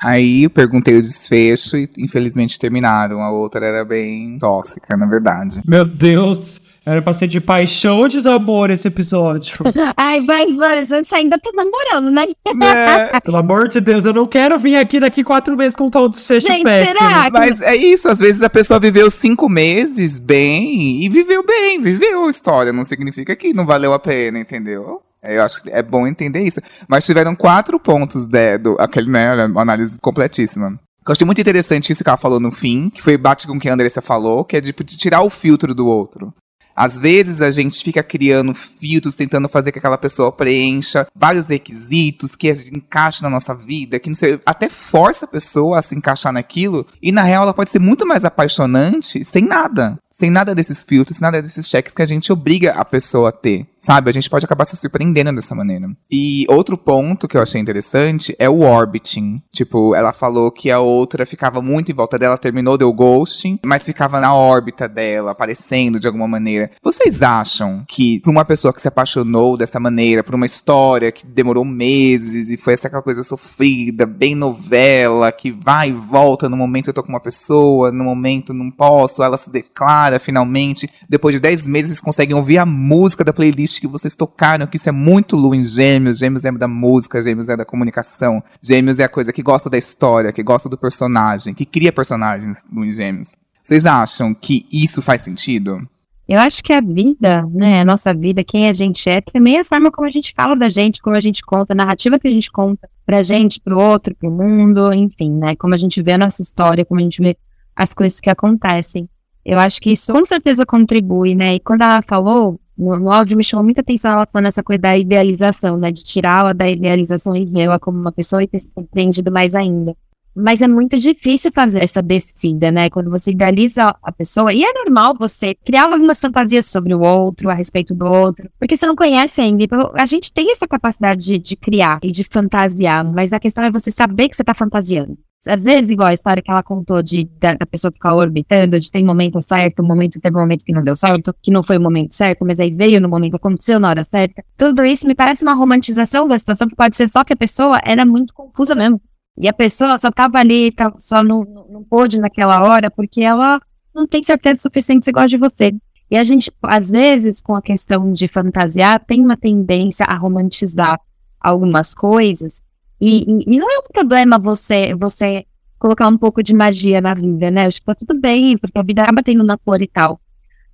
Aí 0.00 0.44
eu 0.44 0.50
perguntei 0.50 0.96
o 0.96 1.02
desfecho 1.02 1.76
e 1.76 1.88
infelizmente 1.98 2.58
terminaram. 2.58 3.20
A 3.22 3.30
outra 3.30 3.64
era 3.64 3.84
bem 3.84 4.38
tóxica, 4.38 4.96
na 4.96 5.06
verdade. 5.06 5.60
Meu 5.66 5.84
Deus, 5.84 6.60
era 6.90 7.02
pra 7.02 7.12
ser 7.12 7.26
de 7.26 7.40
paixão 7.40 7.98
ou 7.98 8.08
desamor 8.08 8.70
esse 8.70 8.88
episódio? 8.88 9.56
Ai, 9.96 10.20
mas 10.20 10.58
olha, 10.58 10.84
você 10.84 11.14
ainda 11.14 11.38
tá 11.38 11.50
namorando, 11.54 12.10
né? 12.10 12.26
Pelo 13.24 13.36
amor 13.36 13.68
de 13.68 13.80
Deus, 13.80 14.04
eu 14.04 14.12
não 14.12 14.26
quero 14.26 14.58
vir 14.58 14.76
aqui 14.76 14.98
daqui 15.00 15.22
quatro 15.22 15.56
meses 15.56 15.76
contar 15.76 16.02
um 16.02 16.08
desfecho 16.08 16.46
Gente, 16.46 16.64
péssimo. 16.64 16.98
será? 16.98 17.24
que- 17.24 17.30
Mas 17.32 17.60
é 17.60 17.76
isso, 17.76 18.08
às 18.08 18.18
vezes 18.18 18.42
a 18.42 18.50
pessoa 18.50 18.80
viveu 18.80 19.10
cinco 19.10 19.48
meses 19.48 20.18
bem 20.18 21.02
e 21.02 21.08
viveu 21.08 21.44
bem, 21.44 21.80
viveu 21.80 22.26
a 22.26 22.30
história. 22.30 22.72
Não 22.72 22.84
significa 22.84 23.34
que 23.36 23.52
não 23.52 23.66
valeu 23.66 23.92
a 23.92 23.98
pena, 23.98 24.38
entendeu? 24.38 25.00
É, 25.22 25.36
Eu 25.36 25.42
acho 25.42 25.62
que 25.62 25.70
é 25.70 25.82
bom 25.82 26.06
entender 26.06 26.40
isso. 26.40 26.60
Mas 26.88 27.04
tiveram 27.04 27.34
quatro 27.34 27.78
pontos 27.80 28.26
de, 28.26 28.58
do, 28.58 28.76
aquele, 28.78 29.10
né, 29.10 29.44
uma 29.46 29.62
análise 29.62 29.92
completíssima. 30.00 30.78
Eu 31.06 31.12
achei 31.12 31.24
muito 31.24 31.40
interessante 31.40 31.90
isso 31.90 32.04
que 32.04 32.10
ela 32.10 32.18
falou 32.18 32.38
no 32.38 32.50
fim, 32.50 32.90
que 32.90 33.02
foi 33.02 33.16
bate 33.16 33.46
com 33.46 33.54
o 33.56 33.58
que 33.58 33.68
a 33.68 33.72
Andressa 33.72 34.02
falou, 34.02 34.44
que 34.44 34.56
é 34.56 34.60
tipo, 34.60 34.84
de 34.84 34.96
tirar 34.98 35.22
o 35.22 35.30
filtro 35.30 35.74
do 35.74 35.86
outro. 35.86 36.32
Às 36.78 36.96
vezes 36.96 37.40
a 37.40 37.50
gente 37.50 37.82
fica 37.82 38.04
criando 38.04 38.54
filtros, 38.54 39.16
tentando 39.16 39.48
fazer 39.48 39.72
que 39.72 39.80
aquela 39.80 39.98
pessoa 39.98 40.30
preencha 40.30 41.08
vários 41.12 41.48
requisitos, 41.48 42.36
que 42.36 42.48
encaixe 42.72 43.20
na 43.20 43.28
nossa 43.28 43.52
vida, 43.52 43.98
que 43.98 44.08
não 44.08 44.14
sei, 44.14 44.38
até 44.46 44.68
força 44.68 45.24
a 45.24 45.28
pessoa 45.28 45.80
a 45.80 45.82
se 45.82 45.96
encaixar 45.96 46.32
naquilo, 46.32 46.86
e 47.02 47.10
na 47.10 47.22
real 47.24 47.42
ela 47.42 47.52
pode 47.52 47.72
ser 47.72 47.80
muito 47.80 48.06
mais 48.06 48.24
apaixonante 48.24 49.24
sem 49.24 49.44
nada. 49.44 49.98
Sem 50.08 50.30
nada 50.30 50.54
desses 50.54 50.84
filtros, 50.84 51.16
sem 51.16 51.24
nada 51.24 51.42
desses 51.42 51.68
cheques 51.68 51.92
que 51.92 52.02
a 52.02 52.06
gente 52.06 52.32
obriga 52.32 52.72
a 52.72 52.84
pessoa 52.84 53.30
a 53.30 53.32
ter. 53.32 53.66
Sabe? 53.78 54.10
A 54.10 54.14
gente 54.14 54.28
pode 54.28 54.44
acabar 54.44 54.66
se 54.66 54.76
surpreendendo 54.76 55.32
dessa 55.32 55.54
maneira. 55.54 55.88
E 56.10 56.44
outro 56.48 56.76
ponto 56.76 57.28
que 57.28 57.36
eu 57.36 57.42
achei 57.42 57.60
interessante 57.60 58.34
é 58.38 58.48
o 58.48 58.60
orbiting. 58.60 59.40
Tipo, 59.52 59.94
ela 59.94 60.12
falou 60.12 60.50
que 60.50 60.70
a 60.70 60.80
outra 60.80 61.24
ficava 61.24 61.62
muito 61.62 61.92
em 61.92 61.94
volta 61.94 62.18
dela, 62.18 62.36
terminou, 62.36 62.76
deu 62.76 62.92
ghosting, 62.92 63.58
mas 63.64 63.84
ficava 63.84 64.20
na 64.20 64.34
órbita 64.34 64.88
dela, 64.88 65.30
aparecendo 65.30 66.00
de 66.00 66.06
alguma 66.06 66.26
maneira. 66.26 66.70
Vocês 66.82 67.22
acham 67.22 67.84
que, 67.88 68.20
pra 68.20 68.30
uma 68.30 68.44
pessoa 68.44 68.72
que 68.72 68.82
se 68.82 68.88
apaixonou 68.88 69.56
dessa 69.56 69.78
maneira, 69.78 70.24
por 70.24 70.34
uma 70.34 70.46
história 70.46 71.12
que 71.12 71.26
demorou 71.26 71.64
meses 71.64 72.50
e 72.50 72.56
foi 72.56 72.74
essa 72.74 72.88
aquela 72.88 73.02
coisa 73.02 73.22
sofrida, 73.22 74.06
bem 74.06 74.34
novela, 74.34 75.30
que 75.30 75.52
vai 75.52 75.90
e 75.90 75.92
volta, 75.92 76.48
no 76.48 76.56
momento 76.56 76.88
eu 76.88 76.94
tô 76.94 77.02
com 77.02 77.10
uma 77.10 77.20
pessoa, 77.20 77.92
no 77.92 78.04
momento 78.04 78.52
não 78.52 78.70
posso, 78.70 79.22
ela 79.22 79.38
se 79.38 79.50
declara 79.50 80.18
finalmente, 80.18 80.88
depois 81.08 81.34
de 81.34 81.40
10 81.40 81.64
meses 81.64 82.00
conseguem 82.00 82.36
ouvir 82.36 82.58
a 82.58 82.66
música 82.66 83.24
da 83.24 83.32
playlist 83.32 83.77
que 83.80 83.86
vocês 83.86 84.14
tocaram, 84.14 84.66
que 84.66 84.76
isso 84.76 84.88
é 84.88 84.92
muito 84.92 85.36
Lu 85.36 85.54
em 85.54 85.64
Gêmeos, 85.64 86.18
Gêmeos 86.18 86.44
é 86.44 86.52
da 86.52 86.68
música, 86.68 87.22
Gêmeos 87.22 87.48
é 87.48 87.56
da 87.56 87.64
comunicação, 87.64 88.42
Gêmeos 88.60 88.98
é 88.98 89.04
a 89.04 89.08
coisa 89.08 89.32
que 89.32 89.42
gosta 89.42 89.70
da 89.70 89.78
história, 89.78 90.32
que 90.32 90.42
gosta 90.42 90.68
do 90.68 90.76
personagem, 90.76 91.54
que 91.54 91.64
cria 91.64 91.92
personagens 91.92 92.64
Lu 92.72 92.84
em 92.84 92.90
Gêmeos. 92.90 93.36
Vocês 93.62 93.84
acham 93.84 94.32
que 94.32 94.66
isso 94.72 95.02
faz 95.02 95.20
sentido? 95.20 95.86
Eu 96.28 96.38
acho 96.40 96.62
que 96.62 96.74
a 96.74 96.80
vida, 96.80 97.46
né, 97.50 97.80
a 97.80 97.84
nossa 97.86 98.12
vida, 98.12 98.44
quem 98.44 98.68
a 98.68 98.72
gente 98.74 99.08
é, 99.08 99.22
também 99.22 99.56
é 99.56 99.60
a 99.60 99.64
forma 99.64 99.90
como 99.90 100.06
a 100.06 100.10
gente 100.10 100.34
fala 100.36 100.54
da 100.54 100.68
gente, 100.68 101.00
como 101.00 101.16
a 101.16 101.20
gente 101.20 101.42
conta, 101.42 101.72
a 101.72 101.76
narrativa 101.76 102.18
que 102.18 102.28
a 102.28 102.30
gente 102.30 102.50
conta 102.50 102.86
pra 103.06 103.22
gente, 103.22 103.58
pro 103.58 103.80
outro, 103.80 104.14
pro 104.14 104.30
mundo, 104.30 104.92
enfim, 104.92 105.30
né, 105.32 105.56
como 105.56 105.72
a 105.72 105.78
gente 105.78 106.02
vê 106.02 106.12
a 106.12 106.18
nossa 106.18 106.42
história, 106.42 106.84
como 106.84 107.00
a 107.00 107.02
gente 107.02 107.22
vê 107.22 107.34
as 107.74 107.94
coisas 107.94 108.20
que 108.20 108.28
acontecem. 108.28 109.08
Eu 109.42 109.58
acho 109.58 109.80
que 109.80 109.90
isso 109.90 110.12
com 110.12 110.22
certeza 110.22 110.66
contribui, 110.66 111.34
né, 111.34 111.54
e 111.54 111.60
quando 111.60 111.80
ela 111.80 112.02
falou, 112.02 112.60
no, 112.78 112.98
no 112.98 113.12
áudio 113.12 113.36
me 113.36 113.44
chamou 113.44 113.64
muita 113.64 113.80
atenção 113.80 114.12
ela 114.12 114.26
falando 114.32 114.46
essa 114.46 114.62
coisa 114.62 114.80
da 114.80 114.96
idealização, 114.96 115.76
né, 115.76 115.90
de 115.90 116.04
tirá-la 116.04 116.52
da 116.52 116.68
idealização 116.68 117.34
e 117.36 117.44
vê-la 117.44 117.78
como 117.78 117.98
uma 117.98 118.12
pessoa 118.12 118.42
e 118.42 118.46
ter 118.46 118.60
se 118.60 118.72
compreendido 118.72 119.32
mais 119.32 119.54
ainda. 119.54 119.94
Mas 120.40 120.62
é 120.62 120.68
muito 120.68 120.96
difícil 120.96 121.50
fazer 121.52 121.82
essa 121.82 122.00
descida, 122.00 122.70
né? 122.70 122.88
Quando 122.88 123.10
você 123.10 123.32
idealiza 123.32 123.92
a 124.00 124.12
pessoa. 124.12 124.52
E 124.52 124.62
é 124.62 124.72
normal 124.72 125.16
você 125.18 125.52
criar 125.52 125.92
algumas 125.92 126.20
fantasias 126.20 126.66
sobre 126.66 126.94
o 126.94 127.00
outro, 127.00 127.50
a 127.50 127.54
respeito 127.54 127.92
do 127.92 128.06
outro, 128.06 128.48
porque 128.56 128.76
você 128.76 128.86
não 128.86 128.94
conhece 128.94 129.40
ainda. 129.40 129.64
Então, 129.64 129.90
A 129.94 130.06
gente 130.06 130.32
tem 130.32 130.52
essa 130.52 130.68
capacidade 130.68 131.24
de, 131.24 131.38
de 131.38 131.56
criar 131.56 131.98
e 132.04 132.12
de 132.12 132.22
fantasiar, 132.22 133.04
mas 133.04 133.32
a 133.32 133.40
questão 133.40 133.64
é 133.64 133.70
você 133.70 133.90
saber 133.90 134.28
que 134.28 134.36
você 134.36 134.44
tá 134.44 134.54
fantasiando. 134.54 135.18
Às 135.46 135.62
vezes, 135.62 135.88
igual 135.88 136.08
a 136.08 136.14
história 136.14 136.42
que 136.42 136.50
ela 136.50 136.62
contou 136.62 137.00
de 137.02 137.24
da, 137.38 137.54
da 137.54 137.64
pessoa 137.64 137.92
ficar 137.92 138.14
orbitando, 138.14 138.78
de 138.80 138.90
tem 138.90 139.04
momento 139.04 139.40
certo, 139.40 139.82
momento, 139.84 140.20
teve 140.20 140.36
um 140.36 140.40
momento 140.40 140.64
que 140.64 140.72
não 140.72 140.82
deu 140.82 140.96
certo, 140.96 141.34
que 141.40 141.50
não 141.50 141.62
foi 141.62 141.78
o 141.78 141.80
momento 141.80 142.12
certo, 142.12 142.44
mas 142.44 142.58
aí 142.58 142.74
veio 142.74 143.00
no 143.00 143.08
momento, 143.08 143.36
aconteceu 143.36 143.78
na 143.78 143.88
hora 143.88 144.02
certa. 144.02 144.44
Tudo 144.56 144.84
isso 144.84 145.06
me 145.06 145.14
parece 145.14 145.44
uma 145.44 145.54
romantização 145.54 146.26
da 146.26 146.38
situação, 146.38 146.68
que 146.68 146.74
pode 146.74 146.96
ser 146.96 147.08
só 147.08 147.22
que 147.22 147.32
a 147.32 147.36
pessoa 147.36 147.80
era 147.84 148.04
muito 148.04 148.34
confusa 148.34 148.74
mesmo. 148.74 149.00
E 149.40 149.48
a 149.48 149.52
pessoa 149.52 149.96
só 149.96 150.10
tava 150.10 150.38
ali, 150.38 150.72
tá- 150.72 150.92
só 150.98 151.22
não, 151.22 151.44
não 151.44 151.68
não 151.68 151.84
pôde 151.84 152.18
naquela 152.20 152.64
hora, 152.64 152.90
porque 152.90 153.20
ela 153.22 153.60
não 153.94 154.06
tem 154.06 154.22
certeza 154.22 154.60
suficiente 154.60 155.04
se 155.04 155.12
gosta 155.12 155.28
de 155.28 155.36
você. 155.38 155.72
E 156.10 156.16
a 156.18 156.24
gente, 156.24 156.50
às 156.62 156.90
vezes, 156.90 157.40
com 157.40 157.54
a 157.54 157.62
questão 157.62 158.12
de 158.12 158.26
fantasiar, 158.26 158.98
tem 159.04 159.22
uma 159.22 159.36
tendência 159.36 160.04
a 160.08 160.16
romantizar 160.16 160.98
algumas 161.40 161.94
coisas. 161.94 162.60
E, 163.00 163.22
e- 163.54 163.58
não 163.58 163.70
é 163.70 163.78
um 163.78 163.92
problema 163.92 164.38
você, 164.38 164.94
você 164.94 165.44
colocar 165.78 166.08
um 166.08 166.16
pouco 166.18 166.42
de 166.42 166.52
magia 166.54 167.00
na 167.00 167.14
vida, 167.14 167.50
né? 167.50 167.66
Acho 167.66 167.80
que 167.80 167.86
tá 167.86 167.94
tudo 167.94 168.18
bem, 168.20 168.56
porque 168.58 168.78
a 168.78 168.82
vida 168.82 169.02
acaba 169.02 169.22
tendo 169.22 169.42
uma 169.42 169.56
cor 169.56 169.80
e 169.80 169.86
tal. 169.86 170.20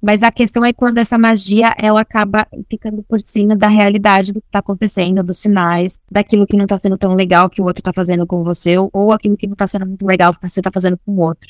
Mas 0.01 0.23
a 0.23 0.31
questão 0.31 0.63
é 0.65 0.73
quando 0.73 0.99
essa 0.99 1.17
magia, 1.17 1.73
ela 1.79 2.01
acaba 2.03 2.47
ficando 2.71 3.03
por 3.09 3.19
cima 3.25 3.57
da 3.57 3.69
realidade 3.69 4.33
do 4.33 4.41
que 4.41 4.47
tá 4.51 4.59
acontecendo, 4.59 5.23
dos 5.23 5.39
sinais, 5.39 5.99
daquilo 6.11 6.47
que 6.47 6.57
não 6.57 6.67
tá 6.67 6.79
sendo 6.79 6.99
tão 6.99 7.15
legal 7.15 7.49
que 7.49 7.61
o 7.63 7.65
outro 7.65 7.83
tá 7.83 7.91
fazendo 7.93 8.27
com 8.27 8.45
você, 8.45 8.77
ou- 8.79 9.13
aquilo 9.13 9.37
que 9.37 9.47
não 9.47 9.57
tá 9.57 9.67
sendo 9.67 9.87
muito 9.87 10.05
legal 10.05 10.35
que 10.35 10.47
você 10.47 10.61
tá 10.61 10.71
fazendo 10.73 10.99
com 11.07 11.13
o 11.13 11.21
outro. 11.21 11.49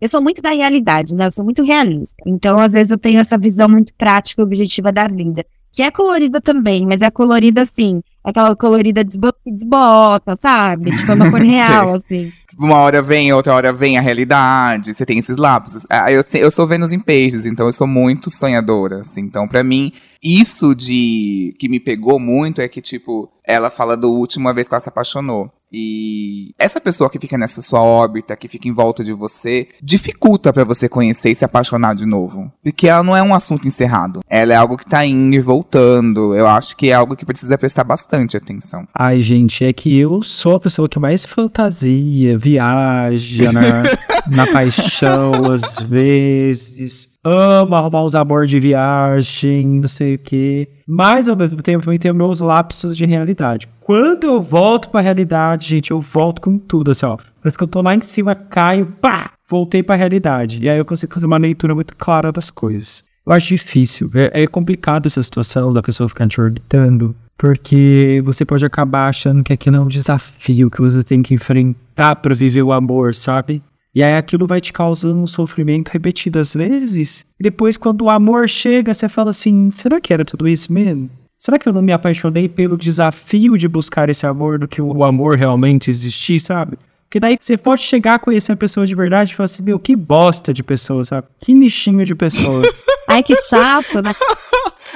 Eu 0.00 0.08
sou 0.08 0.22
muito 0.22 0.40
da 0.40 0.48
realidade, 0.50 1.14
né? 1.14 1.26
Eu 1.26 1.30
sou 1.30 1.44
muito 1.44 1.62
realista. 1.62 2.16
Então, 2.26 2.58
às 2.58 2.72
vezes, 2.72 2.90
eu 2.90 2.96
tenho 2.96 3.20
essa 3.20 3.36
visão 3.36 3.68
muito 3.68 3.92
prática 3.94 4.40
e 4.40 4.44
objetiva 4.44 4.90
da 4.90 5.06
vida. 5.06 5.44
Que 5.70 5.82
é 5.82 5.90
colorida 5.90 6.40
também, 6.40 6.86
mas 6.86 7.02
é 7.02 7.10
colorida 7.10 7.60
assim. 7.60 8.02
Aquela 8.24 8.54
colorida 8.56 9.02
desbo- 9.04 9.32
desbota, 9.46 10.36
sabe? 10.40 10.90
Tipo, 10.96 11.12
é 11.12 11.14
uma 11.14 11.30
cor 11.30 11.40
real, 11.42 11.94
assim. 11.96 12.32
Uma 12.58 12.76
hora 12.78 13.00
vem, 13.00 13.32
outra 13.32 13.54
hora 13.54 13.72
vem 13.72 13.96
a 13.96 14.00
realidade. 14.00 14.92
Você 14.92 15.06
tem 15.06 15.18
esses 15.18 15.36
lapsos. 15.36 15.86
Ah, 15.88 16.10
eu, 16.12 16.22
eu 16.34 16.50
sou 16.50 16.66
Vênus 16.66 16.92
em 16.92 16.98
peixes, 17.00 17.46
então 17.46 17.66
eu 17.66 17.72
sou 17.72 17.86
muito 17.86 18.30
sonhadora, 18.30 19.00
assim. 19.00 19.22
Então, 19.22 19.48
pra 19.48 19.62
mim, 19.64 19.92
isso 20.22 20.74
de 20.74 21.54
que 21.58 21.68
me 21.68 21.80
pegou 21.80 22.18
muito 22.18 22.60
é 22.60 22.68
que, 22.68 22.80
tipo, 22.80 23.30
ela 23.46 23.70
fala 23.70 23.96
do 23.96 24.10
última 24.12 24.52
vez 24.52 24.68
que 24.68 24.74
ela 24.74 24.80
se 24.80 24.88
apaixonou. 24.88 25.50
E 25.72 26.52
essa 26.58 26.80
pessoa 26.80 27.08
que 27.08 27.18
fica 27.18 27.38
nessa 27.38 27.62
sua 27.62 27.82
órbita, 27.82 28.36
que 28.36 28.48
fica 28.48 28.68
em 28.68 28.72
volta 28.72 29.04
de 29.04 29.12
você, 29.12 29.68
dificulta 29.82 30.52
pra 30.52 30.64
você 30.64 30.88
conhecer 30.88 31.30
e 31.30 31.34
se 31.34 31.44
apaixonar 31.44 31.94
de 31.94 32.06
novo. 32.06 32.50
Porque 32.62 32.88
ela 32.88 33.02
não 33.02 33.16
é 33.16 33.22
um 33.22 33.34
assunto 33.34 33.68
encerrado. 33.68 34.20
Ela 34.28 34.52
é 34.52 34.56
algo 34.56 34.76
que 34.76 34.84
tá 34.84 35.04
indo 35.04 35.36
e 35.36 35.40
voltando. 35.40 36.34
Eu 36.34 36.46
acho 36.46 36.76
que 36.76 36.90
é 36.90 36.94
algo 36.94 37.16
que 37.16 37.24
precisa 37.24 37.56
prestar 37.58 37.84
bastante 37.84 38.36
atenção. 38.36 38.86
Ai, 38.94 39.20
gente, 39.20 39.64
é 39.64 39.72
que 39.72 39.96
eu 39.98 40.22
sou 40.22 40.56
a 40.56 40.60
pessoa 40.60 40.88
que 40.88 40.98
mais 40.98 41.24
fantasia, 41.24 42.36
viaja 42.36 43.52
na, 43.52 43.82
na 44.28 44.52
paixão, 44.52 45.52
às 45.52 45.76
vezes. 45.80 47.09
Amo 47.22 47.74
arrumar 47.74 48.02
os 48.04 48.14
amor 48.14 48.46
de 48.46 48.58
viagem, 48.58 49.80
não 49.80 49.88
sei 49.88 50.14
o 50.14 50.18
quê. 50.18 50.68
Mas, 50.88 51.28
ao 51.28 51.36
mesmo 51.36 51.60
tempo, 51.62 51.90
eu 51.92 51.98
tenho 51.98 52.14
meus 52.14 52.40
lapsos 52.40 52.96
de 52.96 53.04
realidade. 53.04 53.68
Quando 53.80 54.24
eu 54.24 54.40
volto 54.40 54.88
pra 54.88 55.02
realidade, 55.02 55.68
gente, 55.68 55.90
eu 55.90 56.00
volto 56.00 56.40
com 56.40 56.58
tudo, 56.58 56.92
assim, 56.92 57.04
ó. 57.04 57.18
Parece 57.42 57.58
que 57.58 57.64
eu 57.64 57.68
tô 57.68 57.82
lá 57.82 57.94
em 57.94 58.00
cima, 58.00 58.34
caio, 58.34 58.86
pá! 58.86 59.32
Voltei 59.48 59.82
pra 59.82 59.96
realidade. 59.96 60.60
E 60.62 60.68
aí 60.70 60.78
eu 60.78 60.84
consigo 60.84 61.12
fazer 61.12 61.26
uma 61.26 61.36
leitura 61.36 61.74
muito 61.74 61.94
clara 61.94 62.32
das 62.32 62.50
coisas. 62.50 63.04
Eu 63.26 63.32
acho 63.34 63.48
difícil. 63.48 64.10
É, 64.14 64.42
é 64.44 64.46
complicado 64.46 65.06
essa 65.06 65.22
situação 65.22 65.72
da 65.74 65.82
pessoa 65.82 66.08
ficar 66.08 66.26
te 66.26 66.40
orbitando. 66.40 67.14
Porque 67.36 68.22
você 68.24 68.44
pode 68.44 68.64
acabar 68.64 69.08
achando 69.08 69.42
que 69.42 69.52
aquilo 69.52 69.76
é 69.76 69.80
um 69.80 69.88
desafio 69.88 70.70
que 70.70 70.80
você 70.80 71.02
tem 71.02 71.22
que 71.22 71.34
enfrentar 71.34 72.16
pra 72.16 72.34
viver 72.34 72.62
o 72.62 72.72
amor, 72.72 73.14
sabe? 73.14 73.62
E 73.94 74.02
aí 74.02 74.16
aquilo 74.16 74.46
vai 74.46 74.60
te 74.60 74.72
causando 74.72 75.20
um 75.20 75.26
sofrimento 75.26 75.88
repetidas 75.88 76.54
vezes. 76.54 77.24
E 77.38 77.42
depois, 77.42 77.76
quando 77.76 78.02
o 78.02 78.10
amor 78.10 78.48
chega, 78.48 78.94
você 78.94 79.08
fala 79.08 79.30
assim: 79.30 79.70
será 79.70 80.00
que 80.00 80.12
era 80.12 80.24
tudo 80.24 80.48
isso 80.48 80.72
mesmo? 80.72 81.10
Será 81.36 81.58
que 81.58 81.68
eu 81.68 81.72
não 81.72 81.82
me 81.82 81.92
apaixonei 81.92 82.48
pelo 82.48 82.76
desafio 82.76 83.56
de 83.56 83.66
buscar 83.66 84.08
esse 84.10 84.26
amor 84.26 84.58
do 84.58 84.68
que 84.68 84.80
o 84.82 85.02
amor 85.02 85.36
realmente 85.36 85.88
existir, 85.88 86.38
sabe? 86.38 86.76
Porque 87.10 87.18
daí 87.18 87.36
você 87.40 87.56
pode 87.56 87.82
chegar 87.82 88.14
a 88.14 88.18
conhecer 88.18 88.52
a 88.52 88.56
pessoa 88.56 88.86
de 88.86 88.94
verdade 88.94 89.32
e 89.32 89.34
falar 89.34 89.46
assim, 89.46 89.62
meu, 89.64 89.80
que 89.80 89.96
bosta 89.96 90.54
de 90.54 90.62
pessoa, 90.62 91.02
sabe? 91.02 91.26
Que 91.40 91.52
nichinho 91.52 92.04
de 92.04 92.14
pessoa. 92.14 92.62
Ai, 93.08 93.22
que 93.22 93.34
chato, 93.34 94.00
né? 94.00 94.12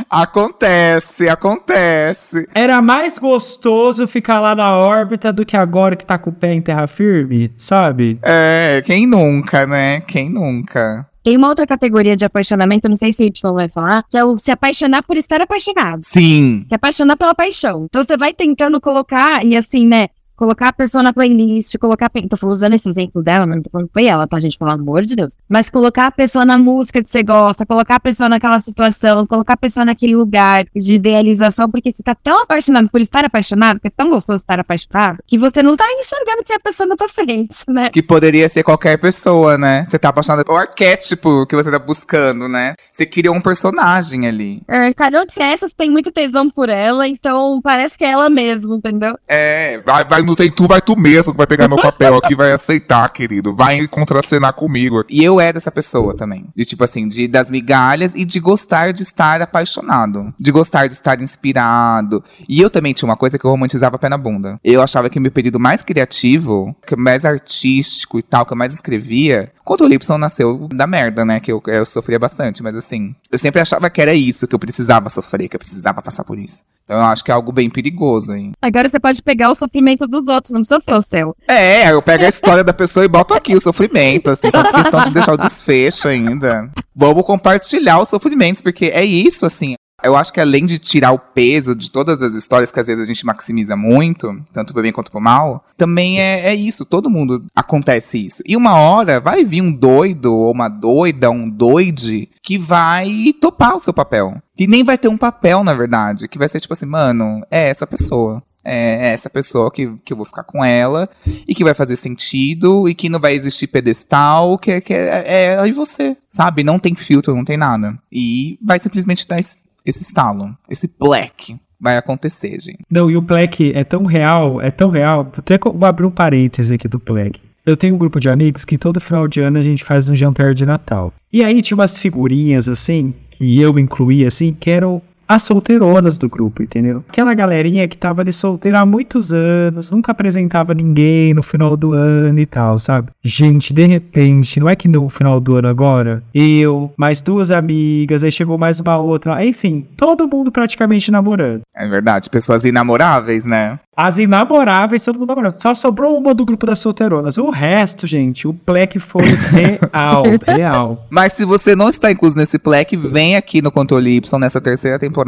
Acontece, 0.09 1.29
acontece. 1.29 2.49
Era 2.55 2.81
mais 2.81 3.19
gostoso 3.19 4.07
ficar 4.07 4.41
lá 4.41 4.55
na 4.55 4.77
órbita 4.77 5.33
do 5.33 5.45
que 5.45 5.57
agora 5.57 5.97
que 5.97 6.07
tá 6.07 6.19
com 6.19 6.31
o 6.31 6.33
pé 6.33 6.53
em 6.53 6.63
terra 6.63 6.87
firme, 6.87 7.53
sabe? 7.57 8.19
É, 8.23 8.83
quem 8.85 9.07
nunca, 9.07 9.67
né? 9.67 10.01
Quem 10.01 10.31
nunca? 10.31 11.07
Tem 11.25 11.39
uma 11.39 11.49
outra 11.49 11.67
categoria 11.67 12.15
de 12.15 12.25
apaixonamento, 12.25 12.87
não 12.87 12.97
sei 12.97 13.11
se 13.11 13.23
o 13.23 13.27
Y 13.27 13.55
vai 13.55 13.67
falar, 13.67 14.05
que 14.11 14.17
é 14.17 14.23
o 14.23 14.37
se 14.37 14.51
apaixonar 14.51 15.03
por 15.03 15.17
estar 15.17 15.41
apaixonado. 15.41 16.01
Sim. 16.03 16.67
Se 16.69 16.75
apaixonar 16.75 17.17
pela 17.17 17.35
paixão. 17.35 17.87
Então 17.87 18.05
você 18.05 18.15
vai 18.15 18.35
tentando 18.35 18.79
colocar, 18.79 19.43
e 19.43 19.57
assim, 19.57 19.87
né? 19.87 20.09
Colocar 20.37 20.69
a 20.69 20.73
pessoa 20.73 21.03
na 21.03 21.13
playlist, 21.13 21.77
colocar. 21.79 22.11
Tô 22.11 22.49
usando 22.49 22.75
esse 22.75 22.89
exemplo 22.89 23.23
dela, 23.23 23.47
mas 23.47 23.57
não 23.57 23.63
tô 23.63 23.71
falando 23.71 23.91
foi 23.93 24.07
ela, 24.07 24.27
tá, 24.27 24.41
gente? 24.41 24.59
Pelo 24.59 24.71
amor 24.71 25.05
de 25.05 25.15
Deus. 25.15 25.35
Mas 25.49 25.71
colocar 25.71 26.07
a 26.07 26.11
pessoa 26.11 26.45
na 26.45 26.59
música 26.59 27.03
que 27.03 27.09
você 27.09 27.23
gosta, 27.23 27.65
colocar 27.65 27.97
a 27.97 28.01
pessoa 28.01 28.29
naquela 28.29 28.59
situação, 28.59 29.27
colocar 29.27 29.55
a 29.55 29.57
pessoa 29.57 29.85
naquele 29.85 30.17
lugar 30.17 30.67
de 30.75 30.95
idealização, 30.95 31.71
porque 31.71 31.93
você 31.93 32.03
tá 32.03 32.15
tão 32.15 32.43
apaixonado 32.43 32.89
por 32.89 33.01
estar 33.01 33.25
apaixonado, 33.25 33.81
que 33.81 33.87
é 33.87 33.91
tão 33.91 34.11
gostoso 34.11 34.37
estar 34.37 34.59
apaixonado, 34.59 35.19
que 35.27 35.39
você 35.39 35.63
não 35.63 35.77
tá 35.77 35.85
enxergando 36.01 36.43
que 36.45 36.53
é 36.53 36.57
a 36.57 36.61
pessoa 36.61 36.87
na 36.87 36.97
tua 36.97 37.09
frente, 37.09 37.65
né? 37.69 37.91
Que 37.91 38.03
poderia 38.03 38.49
ser 38.49 38.63
qualquer 38.63 38.99
pessoa, 38.99 39.57
né? 39.57 39.87
Você 39.89 39.99
tá 39.99 40.09
apaixonado 40.09 40.45
pelo 40.45 40.59
arquétipo 40.59 41.47
que 41.47 41.55
você 41.55 41.71
tá 41.71 41.79
buscando, 41.79 42.49
né? 42.49 42.75
Você 42.91 43.07
criou 43.07 43.35
um 43.35 43.41
personagem 43.41 44.27
ali. 44.27 44.63
É, 44.67 44.93
Calhou 44.95 45.25
de 45.25 45.35
você 45.35 45.69
tem 45.77 45.91
muito 45.91 46.11
tesão 46.11 46.51
por 46.51 46.69
ela, 46.69 47.07
então 47.07 47.61
parece 47.63 47.97
que 47.97 48.05
é 48.05 48.11
ela 48.11 48.31
mesmo, 48.31 48.75
entendeu? 48.75 49.17
É, 49.29 49.79
Vai, 49.85 50.05
vai, 50.05 50.23
não 50.25 50.35
tem 50.35 50.51
tu, 50.51 50.67
vai 50.67 50.81
tu 50.81 50.97
mesmo 50.97 51.33
que 51.33 51.39
vai 51.39 51.47
pegar 51.47 51.69
meu 51.69 51.79
papel 51.79 52.17
aqui 52.17 52.35
vai 52.35 52.53
aceitar, 52.53 53.09
querido. 53.11 53.55
Vai 53.55 53.87
contracenar 53.87 54.53
comigo. 54.53 55.05
E 55.09 55.23
eu 55.23 55.41
era 55.41 55.59
essa 55.59 55.71
pessoa 55.71 56.15
também. 56.17 56.47
De 56.55 56.65
tipo 56.65 56.85
assim, 56.85 57.09
de 57.09 57.29
das 57.29 57.51
migalhas 57.51 58.15
e 58.15 58.25
de 58.25 58.41
gostar 58.41 58.93
de 58.93 59.03
estar 59.03 59.41
apaixonado. 59.43 60.33
De 60.39 60.51
gostar 60.51 60.87
de 60.87 60.95
estar 60.95 61.21
inspirado. 61.21 62.23
E 62.49 62.61
eu 62.61 62.71
também 62.71 62.93
tinha 62.93 63.09
uma 63.09 63.17
coisa 63.17 63.39
que 63.39 63.45
eu 63.45 63.51
romantizava 63.51 63.99
pé 63.99 64.09
na 64.09 64.19
bunda. 64.19 64.59
Eu 64.63 64.83
achava 64.83 65.09
que 65.11 65.19
o 65.19 65.23
meu 65.23 65.33
período 65.33 65.61
mais 65.61 65.83
criativo, 65.83 66.75
que 66.87 66.97
mais 66.97 67.25
artístico 67.25 68.19
e 68.19 68.23
tal, 68.23 68.47
que 68.47 68.53
eu 68.53 68.57
mais 68.57 68.73
escrevia, 68.73 69.53
quando 69.65 69.83
o 69.83 69.89
Lipson 69.89 70.19
nasceu 70.19 70.69
da 70.73 70.87
merda, 70.87 71.25
né? 71.25 71.41
Que 71.41 71.51
eu, 71.51 71.63
eu 71.67 71.87
sofria 71.87 72.19
bastante, 72.19 72.63
mas 72.63 72.75
assim, 72.77 73.15
eu 73.31 73.39
sempre 73.39 73.61
achava 73.61 73.89
que 73.89 74.01
era 74.01 74.15
isso, 74.15 74.47
que 74.47 74.55
eu 74.55 74.59
precisava 74.59 75.09
sofrer, 75.09 75.49
que 75.49 75.57
eu 75.57 75.61
precisava 75.61 76.03
passar 76.03 76.25
por 76.25 76.39
isso. 76.39 76.63
Então 76.85 76.99
eu 76.99 77.05
acho 77.05 77.25
que 77.25 77.31
é 77.31 77.35
algo 77.35 77.51
bem 77.51 77.71
perigoso, 77.71 78.33
hein? 78.33 78.53
Agora 78.61 78.89
você 78.89 79.01
pode 79.01 79.23
pegar 79.23 79.51
o 79.51 79.55
sofrimento 79.55 80.07
dos 80.07 80.29
outros, 80.29 80.53
não 80.53 80.61
precisa 80.61 80.81
ser 80.81 80.95
o 80.95 81.03
seu. 81.03 81.37
É, 81.49 81.91
eu 81.91 82.03
pego 82.03 82.25
a 82.25 82.29
história 82.29 82.63
da 82.63 82.75
pessoa 82.75 83.05
e 83.05 83.09
boto 83.09 83.33
aqui 83.33 83.55
o 83.55 83.61
sofrimento, 83.61 84.31
assim, 84.31 84.51
faço 84.51 84.73
questão 84.73 85.05
de 85.05 85.11
deixar 85.11 85.33
o 85.33 85.39
desfecho 85.39 86.09
ainda. 86.09 86.71
Vamos 86.95 87.25
compartilhar 87.25 88.01
os 88.01 88.09
sofrimentos, 88.09 88.61
porque 88.61 88.87
é 88.87 89.05
isso, 89.05 89.47
assim. 89.47 89.75
Eu 90.05 90.17
acho 90.17 90.33
que 90.33 90.41
além 90.41 90.67
de 90.67 90.79
tirar 90.79 91.13
o 91.13 91.19
peso 91.19 91.75
de 91.75 91.91
todas 91.91 92.21
as 92.23 92.35
histórias 92.35 92.71
que 92.71 92.79
às 92.79 92.87
vezes 92.87 93.03
a 93.03 93.07
gente 93.07 93.25
maximiza 93.27 93.75
muito, 93.77 94.35
tanto 94.53 94.73
pro 94.73 94.83
bem 94.83 94.93
quanto 94.93 95.11
pro 95.11 95.21
mal, 95.21 95.65
também 95.77 96.21
é, 96.21 96.47
é 96.49 96.55
isso, 96.55 96.85
todo 96.85 97.11
mundo 97.11 97.45
acontece 97.55 98.19
isso. 98.27 98.43
E 98.47 98.57
uma 98.57 98.77
hora 98.79 99.21
vai 99.21 99.45
vir 99.45 99.63
um 99.63 99.73
doido, 99.73 100.35
ou 100.35 100.53
uma 100.53 100.69
doida, 100.69 101.31
um 101.31 101.49
doide, 101.49 102.29
que 102.43 102.59
vai 102.59 103.33
topar 103.41 103.77
o 103.77 103.81
seu 103.81 103.93
papel. 103.93 104.35
Que 104.57 104.67
nem 104.67 104.85
vai 104.85 104.97
ter 104.99 105.09
um 105.09 105.17
papel, 105.19 105.65
na 105.65 105.75
verdade, 105.75 106.29
que 106.29 106.39
vai 106.39 106.49
ser 106.49 106.61
tipo 106.61 106.73
assim, 106.75 106.87
mano, 106.87 107.43
é 107.51 107.69
essa 107.69 107.87
pessoa. 107.87 108.43
É 108.67 109.13
essa 109.13 109.29
pessoa 109.29 109.71
que, 109.71 109.93
que 110.03 110.11
eu 110.11 110.17
vou 110.17 110.25
ficar 110.25 110.43
com 110.43 110.65
ela 110.65 111.07
e 111.47 111.55
que 111.55 111.63
vai 111.63 111.75
fazer 111.75 111.97
sentido 111.97 112.89
e 112.89 112.95
que 112.95 113.11
não 113.11 113.21
vai 113.21 113.35
existir 113.35 113.67
pedestal, 113.67 114.57
que, 114.57 114.71
é- 114.71 114.81
que 114.81 114.95
é, 114.95 115.23
é 115.27 115.45
ela 115.53 115.69
e 115.69 115.73
você, 115.73 116.17
sabe? 116.31 116.65
Não 116.65 116.79
tem 116.79 116.95
filtro, 116.95 117.35
não 117.37 117.45
tem 117.45 117.59
nada. 117.59 117.99
E 118.11 118.59
vai 118.65 118.79
simplesmente 118.79 119.29
dar 119.29 119.39
esse, 119.39 119.59
esse 119.85 120.03
estalo, 120.03 120.57
esse 120.69 120.91
black. 120.99 121.57
Vai 121.81 121.99
acontecer, 121.99 122.59
gente. 122.61 122.79
Não, 122.89 123.11
e 123.11 123.17
o 123.17 123.21
Black 123.21 123.73
é 123.75 123.85
tão 123.85 124.05
real, 124.05 124.59
é 124.63 124.71
tão 124.71 124.89
real. 124.89 125.25
Vou 125.25 125.35
até 125.37 125.59
abrir 125.87 126.07
um 126.07 126.11
parêntese 126.11 126.73
aqui 126.73 126.89
do 126.89 126.99
Black. 126.99 127.39
Eu 127.67 127.77
tenho 127.77 127.95
um 127.95 127.99
grupo 127.99 128.19
de 128.19 128.29
amigos 128.29 128.65
que 128.65 128.79
todo 128.79 129.01
final 129.01 129.29
de 129.29 129.41
ano 129.41 129.59
a 129.59 129.63
gente 129.63 129.85
faz 129.85 130.09
um 130.09 130.15
jantar 130.15 130.55
de 130.55 130.65
Natal. 130.65 131.13
E 131.33 131.45
aí 131.45 131.61
tinha 131.61 131.77
umas 131.77 131.99
figurinhas 131.99 132.69
assim, 132.69 133.13
que 133.33 133.61
eu 133.61 133.79
incluí 133.79 134.25
assim, 134.25 134.55
que 134.55 134.71
eram 134.71 135.03
as 135.35 135.43
solteironas 135.43 136.17
do 136.17 136.29
grupo, 136.29 136.63
entendeu? 136.63 137.05
Aquela 137.09 137.35
galerinha 137.35 137.89
que 137.89 137.97
tava 137.97 138.23
ali 138.23 138.33
solteira 138.33 138.81
há 138.81 138.87
muitos 138.87 139.33
anos, 139.33 139.91
nunca 139.91 140.13
apresentava 140.13 140.73
ninguém 140.73 141.35
no 141.35 141.43
final 141.43 141.77
do 141.77 141.93
ano 141.93 142.39
e 142.39 142.47
tal, 142.47 142.79
sabe? 142.79 143.09
Gente, 143.23 143.75
de 143.75 143.85
repente, 143.87 144.61
não 144.61 144.69
é 144.69 144.77
que 144.77 144.87
no 144.87 145.09
final 145.09 145.41
do 145.41 145.57
ano 145.57 145.69
agora, 145.69 146.23
eu, 146.33 146.93
mais 146.97 147.21
duas 147.21 147.51
amigas, 147.51 148.23
aí 148.23 148.31
chegou 148.31 148.57
mais 148.57 148.79
uma 148.79 148.97
outra, 148.97 149.45
enfim, 149.45 149.85
todo 149.97 150.29
mundo 150.29 150.53
praticamente 150.53 151.11
namorando. 151.11 151.63
É 151.75 151.89
verdade, 151.89 152.31
pessoas 152.31 152.65
inamoráveis, 152.65 153.45
né? 153.45 153.79
As 153.97 154.19
inamoráveis, 154.19 155.05
todo 155.05 155.19
mundo 155.19 155.29
namorando. 155.29 155.61
Só 155.61 155.75
sobrou 155.75 156.19
uma 156.19 156.35
do 156.35 156.45
grupo 156.45 156.67
das 156.67 156.81
solteironas. 156.81 157.39
O 157.39 157.51
resto, 157.51 158.07
gente, 158.07 158.47
o 158.47 158.53
Black 158.53 158.99
foi 158.99 159.23
real, 159.93 160.25
real. 160.47 161.07
Mas 161.09 161.33
se 161.35 161.45
você 161.45 161.77
não 161.77 161.89
está 161.89 162.11
incluso 162.11 162.37
nesse 162.37 162.59
Black, 162.59 162.97
vem 162.97 163.37
aqui 163.37 163.63
no 163.63 163.71
Controle 163.71 164.17
Y 164.17 164.39
nessa 164.41 164.61
terceira 164.61 164.99
temporada, 164.99 165.24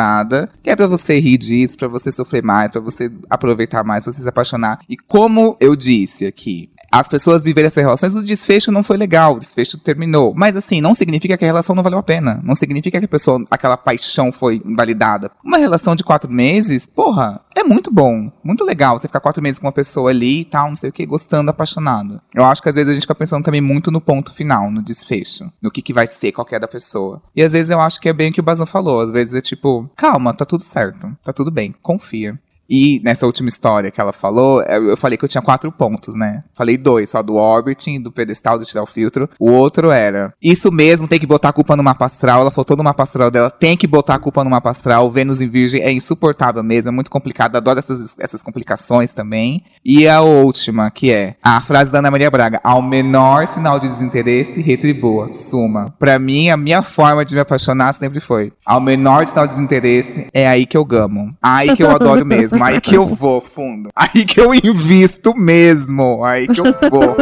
que 0.62 0.70
é 0.70 0.76
pra 0.76 0.86
você 0.86 1.18
rir 1.18 1.38
disso, 1.38 1.76
pra 1.76 1.88
você 1.88 2.12
sofrer 2.12 2.42
mais, 2.42 2.70
pra 2.70 2.80
você 2.80 3.10
aproveitar 3.28 3.84
mais, 3.84 4.04
pra 4.04 4.12
você 4.12 4.22
se 4.22 4.28
apaixonar. 4.28 4.78
E 4.88 4.96
como 4.96 5.56
eu 5.60 5.74
disse 5.74 6.26
aqui, 6.26 6.70
as 6.90 7.08
pessoas 7.08 7.42
viveram 7.42 7.66
essas 7.66 7.82
relações, 7.82 8.14
o 8.14 8.24
desfecho 8.24 8.72
não 8.72 8.82
foi 8.82 8.96
legal, 8.96 9.34
o 9.34 9.38
desfecho 9.38 9.78
terminou. 9.78 10.32
Mas 10.36 10.56
assim, 10.56 10.80
não 10.80 10.94
significa 10.94 11.36
que 11.36 11.44
a 11.44 11.48
relação 11.48 11.74
não 11.74 11.82
valeu 11.82 11.98
a 11.98 12.02
pena. 12.02 12.40
Não 12.42 12.54
significa 12.54 12.98
que 12.98 13.04
a 13.04 13.08
pessoa, 13.08 13.44
aquela 13.50 13.76
paixão 13.76 14.32
foi 14.32 14.62
invalidada. 14.64 15.30
Uma 15.44 15.58
relação 15.58 15.94
de 15.94 16.04
quatro 16.04 16.30
meses, 16.30 16.86
porra, 16.86 17.40
é 17.54 17.64
muito 17.64 17.92
bom. 17.92 18.30
Muito 18.42 18.64
legal 18.64 18.98
você 18.98 19.08
ficar 19.08 19.20
quatro 19.20 19.42
meses 19.42 19.58
com 19.58 19.66
uma 19.66 19.72
pessoa 19.72 20.10
ali 20.10 20.40
e 20.40 20.44
tal, 20.44 20.68
não 20.68 20.76
sei 20.76 20.90
o 20.90 20.92
que, 20.92 21.06
gostando, 21.06 21.50
apaixonado. 21.50 22.20
Eu 22.34 22.44
acho 22.44 22.62
que 22.62 22.68
às 22.68 22.74
vezes 22.74 22.90
a 22.90 22.94
gente 22.94 23.02
fica 23.02 23.14
pensando 23.14 23.44
também 23.44 23.60
muito 23.60 23.90
no 23.90 24.00
ponto 24.00 24.34
final, 24.34 24.70
no 24.70 24.82
desfecho. 24.82 25.50
No 25.60 25.70
que, 25.70 25.82
que 25.82 25.92
vai 25.92 26.06
ser 26.06 26.32
qualquer 26.32 26.60
da 26.60 26.68
pessoa. 26.68 27.22
E 27.34 27.42
às 27.42 27.52
vezes 27.52 27.70
eu 27.70 27.80
acho 27.80 28.00
que 28.00 28.08
é 28.08 28.12
bem 28.12 28.30
o 28.30 28.32
que 28.32 28.40
o 28.40 28.42
Bazan 28.42 28.66
falou. 28.66 29.00
Às 29.00 29.10
vezes 29.10 29.34
é 29.34 29.40
tipo, 29.40 29.90
calma, 29.96 30.34
tá 30.34 30.44
tudo 30.44 30.62
certo. 30.62 31.16
Tá 31.22 31.32
tudo 31.32 31.50
bem, 31.50 31.74
confia. 31.82 32.38
E 32.68 33.00
nessa 33.04 33.26
última 33.26 33.48
história 33.48 33.90
que 33.90 34.00
ela 34.00 34.12
falou, 34.12 34.62
eu 34.62 34.96
falei 34.96 35.16
que 35.16 35.24
eu 35.24 35.28
tinha 35.28 35.42
quatro 35.42 35.70
pontos, 35.70 36.14
né? 36.14 36.44
Falei 36.54 36.76
dois, 36.76 37.10
só 37.10 37.22
do 37.22 37.34
orbiting, 37.34 38.00
do 38.00 38.12
pedestal, 38.12 38.58
do 38.58 38.64
tirar 38.64 38.82
o 38.82 38.86
filtro. 38.86 39.28
O 39.38 39.50
outro 39.50 39.90
era, 39.90 40.32
isso 40.42 40.70
mesmo, 40.72 41.08
tem 41.08 41.20
que 41.20 41.26
botar 41.26 41.50
a 41.50 41.52
culpa 41.52 41.76
no 41.76 41.82
mapa 41.82 42.06
astral. 42.06 42.40
Ela 42.40 42.50
falou 42.50 42.64
todo 42.64 42.78
no 42.78 42.84
mapa 42.84 43.02
astral 43.02 43.30
dela, 43.30 43.50
tem 43.50 43.76
que 43.76 43.86
botar 43.86 44.14
a 44.14 44.18
culpa 44.18 44.42
no 44.42 44.50
mapa 44.50 44.70
astral. 44.70 45.10
Vênus 45.10 45.40
em 45.40 45.48
Virgem 45.48 45.82
é 45.82 45.92
insuportável 45.92 46.62
mesmo, 46.62 46.88
é 46.88 46.92
muito 46.92 47.10
complicado. 47.10 47.56
Adoro 47.56 47.78
essas, 47.78 48.16
essas 48.18 48.42
complicações 48.42 49.12
também. 49.12 49.64
E 49.84 50.08
a 50.08 50.20
última, 50.20 50.90
que 50.90 51.12
é 51.12 51.36
a 51.42 51.60
frase 51.60 51.92
da 51.92 51.98
Ana 52.00 52.10
Maria 52.10 52.30
Braga: 52.30 52.60
ao 52.62 52.82
menor 52.82 53.46
sinal 53.46 53.78
de 53.78 53.88
desinteresse, 53.88 54.60
retribua, 54.60 55.32
suma. 55.32 55.94
Pra 55.98 56.18
mim, 56.18 56.50
a 56.50 56.56
minha 56.56 56.82
forma 56.82 57.24
de 57.24 57.34
me 57.34 57.40
apaixonar 57.40 57.92
sempre 57.92 58.20
foi: 58.20 58.52
ao 58.64 58.80
menor 58.80 59.26
sinal 59.26 59.46
de 59.46 59.54
desinteresse, 59.54 60.26
é 60.32 60.46
aí 60.46 60.66
que 60.66 60.76
eu 60.76 60.84
gamo. 60.84 61.34
Aí 61.40 61.74
que 61.76 61.82
eu 61.82 61.90
adoro 61.90 62.24
mesmo. 62.24 62.55
Aí 62.60 62.80
que 62.80 62.96
eu 62.96 63.06
vou 63.06 63.40
fundo. 63.40 63.90
Aí 63.94 64.24
que 64.24 64.40
eu 64.40 64.54
invisto 64.54 65.34
mesmo. 65.36 66.24
Aí 66.24 66.46
que 66.46 66.60
eu 66.60 66.64
vou. 66.64 67.16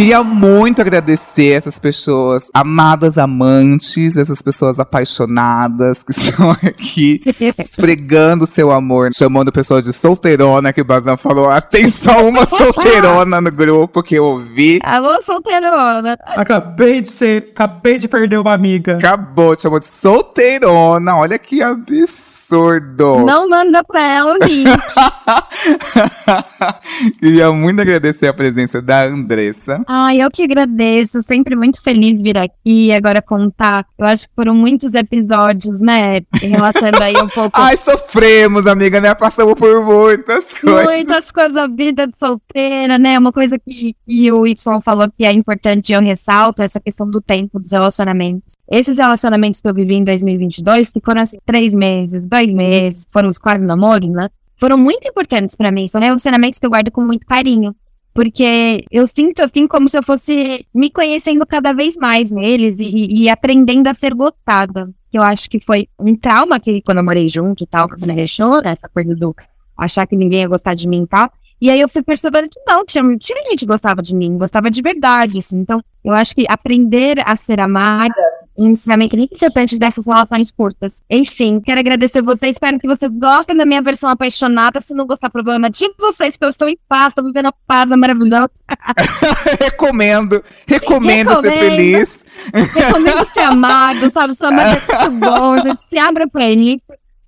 Queria 0.00 0.22
muito 0.22 0.80
agradecer 0.80 1.52
essas 1.52 1.78
pessoas, 1.78 2.50
amadas 2.54 3.18
amantes, 3.18 4.16
essas 4.16 4.40
pessoas 4.40 4.80
apaixonadas 4.80 6.02
que 6.02 6.12
estão 6.16 6.52
aqui 6.52 7.20
esfregando 7.58 8.46
seu 8.46 8.70
amor, 8.70 9.10
chamando 9.12 9.52
pessoa 9.52 9.82
de 9.82 9.92
solteirona, 9.92 10.72
que 10.72 10.80
o 10.80 10.86
Bazan 10.86 11.18
falou. 11.18 11.50
Ah, 11.50 11.60
tem 11.60 11.90
só 11.90 12.26
uma 12.26 12.46
solteirona 12.48 13.42
no 13.42 13.52
grupo 13.52 14.02
que 14.02 14.14
eu 14.14 14.24
ouvi. 14.24 14.80
Alô, 14.82 15.20
solteirona. 15.20 16.16
Acabei 16.28 17.02
de 17.02 17.08
ser. 17.08 17.50
Acabei 17.54 17.98
de 17.98 18.08
perder 18.08 18.38
uma 18.38 18.54
amiga. 18.54 18.96
Acabou, 18.96 19.54
te 19.54 19.64
chamou 19.64 19.80
de 19.80 19.86
solteirona. 19.86 21.14
Olha 21.14 21.38
que 21.38 21.62
absurdo. 21.62 23.26
Não 23.26 23.50
manda 23.50 23.84
pra 23.84 24.00
ela 24.00 24.32
o 24.32 24.38
link. 24.46 24.64
Queria 27.20 27.52
muito 27.52 27.82
agradecer 27.82 28.28
a 28.28 28.32
presença 28.32 28.80
da 28.80 29.04
Andressa. 29.04 29.84
Ai, 29.92 30.22
eu 30.22 30.30
que 30.30 30.44
agradeço. 30.44 31.20
Sempre 31.20 31.56
muito 31.56 31.82
feliz 31.82 32.22
vir 32.22 32.38
aqui 32.38 32.52
e 32.86 32.92
agora 32.92 33.20
contar. 33.20 33.84
Eu 33.98 34.06
acho 34.06 34.28
que 34.28 34.34
foram 34.36 34.54
muitos 34.54 34.94
episódios, 34.94 35.80
né? 35.80 36.20
Relatando 36.40 37.02
aí 37.02 37.16
um 37.16 37.26
pouco. 37.34 37.60
Ai, 37.60 37.76
sofremos, 37.76 38.68
amiga, 38.68 39.00
né? 39.00 39.12
Passamos 39.16 39.54
por 39.54 39.84
muitas 39.84 40.58
coisas. 40.62 40.84
Muitas 40.84 41.32
coisas 41.32 41.54
da 41.54 41.66
vida 41.66 42.06
de 42.06 42.16
solteira, 42.16 43.00
né? 43.00 43.18
Uma 43.18 43.32
coisa 43.32 43.58
que, 43.58 43.96
que 44.06 44.30
o 44.30 44.46
Y 44.46 44.80
falou 44.80 45.10
que 45.10 45.26
é 45.26 45.32
importante, 45.32 45.92
eu 45.92 46.00
ressalto, 46.00 46.62
essa 46.62 46.78
questão 46.78 47.10
do 47.10 47.20
tempo 47.20 47.58
dos 47.58 47.72
relacionamentos. 47.72 48.54
Esses 48.70 48.96
relacionamentos 48.96 49.60
que 49.60 49.66
eu 49.66 49.74
vivi 49.74 49.96
em 49.96 50.04
2022, 50.04 50.92
que 50.92 51.00
foram 51.04 51.22
assim, 51.22 51.38
três 51.44 51.74
meses, 51.74 52.24
dois 52.24 52.54
meses, 52.54 53.08
foram 53.12 53.28
os 53.28 53.38
quase 53.38 53.64
namoros, 53.64 54.12
né? 54.12 54.28
Foram 54.56 54.78
muito 54.78 55.08
importantes 55.08 55.56
pra 55.56 55.72
mim. 55.72 55.88
São 55.88 56.00
relacionamentos 56.00 56.60
que 56.60 56.66
eu 56.66 56.70
guardo 56.70 56.92
com 56.92 57.00
muito 57.00 57.26
carinho. 57.26 57.74
Porque 58.12 58.84
eu 58.90 59.06
sinto 59.06 59.40
assim 59.40 59.66
como 59.66 59.88
se 59.88 59.96
eu 59.96 60.02
fosse 60.02 60.66
me 60.74 60.90
conhecendo 60.90 61.46
cada 61.46 61.72
vez 61.72 61.96
mais 61.96 62.30
neles 62.30 62.78
e, 62.80 63.22
e 63.22 63.28
aprendendo 63.28 63.86
a 63.86 63.94
ser 63.94 64.14
gostada. 64.14 64.90
Eu 65.12 65.22
acho 65.22 65.48
que 65.48 65.60
foi 65.60 65.88
um 65.98 66.14
trauma 66.16 66.60
que 66.60 66.82
quando 66.82 66.98
eu 66.98 67.04
morei 67.04 67.28
junto 67.28 67.64
e 67.64 67.66
tal, 67.66 67.88
que 67.88 68.06
me 68.06 68.14
deixou, 68.14 68.60
né? 68.62 68.72
Essa 68.72 68.88
coisa 68.88 69.14
do 69.14 69.34
achar 69.76 70.06
que 70.06 70.16
ninguém 70.16 70.40
ia 70.40 70.48
gostar 70.48 70.74
de 70.74 70.86
mim 70.86 71.02
e 71.02 71.06
tal. 71.06 71.30
E 71.60 71.68
aí 71.70 71.80
eu 71.80 71.88
fui 71.88 72.02
percebendo 72.02 72.48
que 72.48 72.60
não, 72.66 72.84
tinha, 72.84 73.04
tinha 73.18 73.44
gente 73.44 73.60
que 73.60 73.66
gostava 73.66 74.00
de 74.02 74.14
mim, 74.14 74.38
gostava 74.38 74.70
de 74.70 74.80
verdade, 74.80 75.38
assim. 75.38 75.58
Então, 75.58 75.82
eu 76.02 76.12
acho 76.14 76.34
que 76.34 76.46
aprender 76.48 77.22
a 77.24 77.36
ser 77.36 77.60
amada 77.60 78.14
um 78.56 78.68
ensinamento 78.68 79.16
muito 79.16 79.34
importante 79.34 79.78
dessas 79.78 80.06
relações 80.06 80.50
curtas. 80.50 81.02
Enfim, 81.08 81.60
quero 81.60 81.80
agradecer 81.80 82.22
vocês, 82.22 82.56
espero 82.56 82.78
que 82.78 82.86
vocês 82.86 83.10
gostem 83.12 83.56
da 83.56 83.64
minha 83.64 83.80
versão 83.80 84.10
apaixonada. 84.10 84.80
Se 84.80 84.94
não 84.94 85.06
gostar, 85.06 85.30
problema 85.30 85.70
de 85.70 85.88
vocês, 85.98 86.34
porque 86.34 86.44
eu 86.44 86.50
estou 86.50 86.68
em 86.68 86.78
paz, 86.88 87.08
estou 87.08 87.24
vivendo 87.24 87.46
a 87.46 87.52
paz, 87.66 87.90
é 87.90 87.96
maravilhosa. 87.96 88.50
recomendo, 89.60 90.42
recomendo 90.66 91.34
ser 91.40 91.48
Recomendo. 91.48 91.70
feliz. 91.70 92.24
Recomendo 92.52 93.24
ser 93.26 93.40
amado, 93.40 94.10
sabe? 94.12 94.34
Ser 94.34 94.46
amado 94.46 94.76
é 94.76 95.08
muito 95.08 95.20
bom, 95.20 95.60
gente. 95.60 95.82
Se 95.82 95.98
abra 95.98 96.28
pra 96.28 96.44
ele. 96.44 96.82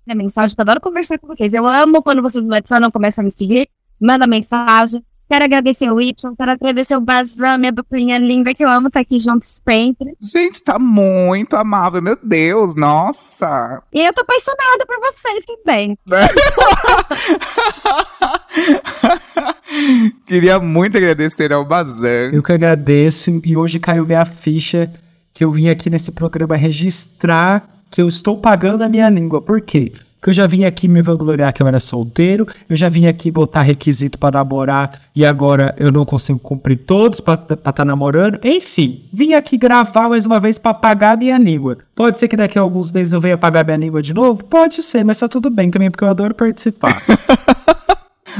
É 0.09 0.15
mensagem, 0.15 0.55
eu 0.59 0.63
adoro 0.63 0.81
conversar 0.81 1.19
com 1.19 1.29
vocês. 1.29 1.53
Eu 1.55 1.67
amo 1.67 2.03
quando 2.03 2.21
vocês 2.21 2.45
me 2.45 2.57
adicionam, 2.57 2.91
começam 2.91 3.23
a 3.23 3.25
me 3.25 3.31
seguir. 3.31 3.69
Manda 4.01 4.27
mensagem. 4.27 5.03
Quero 5.33 5.47
agradecer 5.47 5.91
o 5.91 5.99
Y, 5.99 6.15
quero 6.37 6.51
agradecer 6.51 6.95
o 6.95 7.01
Bazan, 7.01 7.57
minha 7.57 7.73
duplinha 7.73 8.19
linda, 8.19 8.53
que 8.53 8.63
eu 8.63 8.69
amo 8.69 8.89
estar 8.89 9.01
aqui 9.01 9.19
juntos 9.19 9.63
sempre. 9.67 10.15
Gente, 10.21 10.63
tá 10.63 10.79
muito 10.79 11.57
amável, 11.57 12.03
meu 12.03 12.19
Deus, 12.23 12.75
nossa. 12.75 13.83
E 13.95 14.07
eu 14.07 14.13
tô 14.13 14.21
apaixonada 14.21 14.85
por 14.87 15.01
você 15.01 15.29
também. 15.47 15.97
Queria 20.29 20.61
muito 20.61 20.99
agradecer 20.99 21.51
ao 21.51 21.65
Bazan. 21.65 22.29
Eu 22.31 22.43
que 22.43 22.53
agradeço 22.53 23.41
e 23.43 23.57
hoje 23.57 23.81
caiu 23.81 24.05
minha 24.05 24.27
ficha 24.27 24.93
que 25.33 25.43
eu 25.43 25.51
vim 25.51 25.71
aqui 25.71 25.89
nesse 25.89 26.13
programa 26.13 26.57
registrar 26.57 27.67
que 27.91 28.03
eu 28.03 28.09
estou 28.09 28.37
pagando 28.37 28.85
a 28.85 28.89
minha 28.89 29.09
língua. 29.09 29.41
Por 29.41 29.63
quê? 29.63 29.95
Porque 30.23 30.31
eu 30.31 30.35
já 30.35 30.47
vim 30.47 30.63
aqui 30.63 30.87
me 30.87 31.03
vangloriar 31.03 31.53
que 31.53 31.61
eu 31.61 31.67
era 31.67 31.81
solteiro, 31.81 32.47
eu 32.69 32.77
já 32.77 32.89
vim 32.89 33.09
aqui 33.09 33.29
botar 33.29 33.63
requisito 33.63 34.17
para 34.17 34.39
namorar 34.39 35.03
e 35.17 35.27
agora 35.27 35.75
eu 35.77 35.91
não 35.91 36.05
consigo 36.05 36.39
cumprir 36.39 36.77
todos 36.77 37.19
para 37.19 37.43
estar 37.53 37.85
namorando. 37.85 38.39
Enfim, 38.45 39.09
vim 39.13 39.33
aqui 39.33 39.59
gravar 39.59 40.09
mais 40.09 40.25
uma 40.25 40.39
vez 40.39 40.59
para 40.59 40.75
pagar 40.75 41.19
minha 41.19 41.37
língua. 41.37 41.79
Pode 41.93 42.21
ser 42.21 42.29
que 42.29 42.37
daqui 42.37 42.57
a 42.57 42.63
alguns 42.63 42.93
meses 42.93 43.13
eu 43.13 43.21
venha 43.21 43.37
pagar 43.37 43.65
minha 43.65 43.77
língua 43.77 44.01
de 44.01 44.15
novo? 44.15 44.45
Pode 44.45 44.81
ser, 44.81 45.05
mas 45.05 45.19
tá 45.19 45.29
tudo 45.29 45.51
bem 45.51 45.73
também, 45.73 45.91
porque 45.91 46.05
eu 46.05 46.09
adoro 46.09 46.37
participar. 46.37 46.97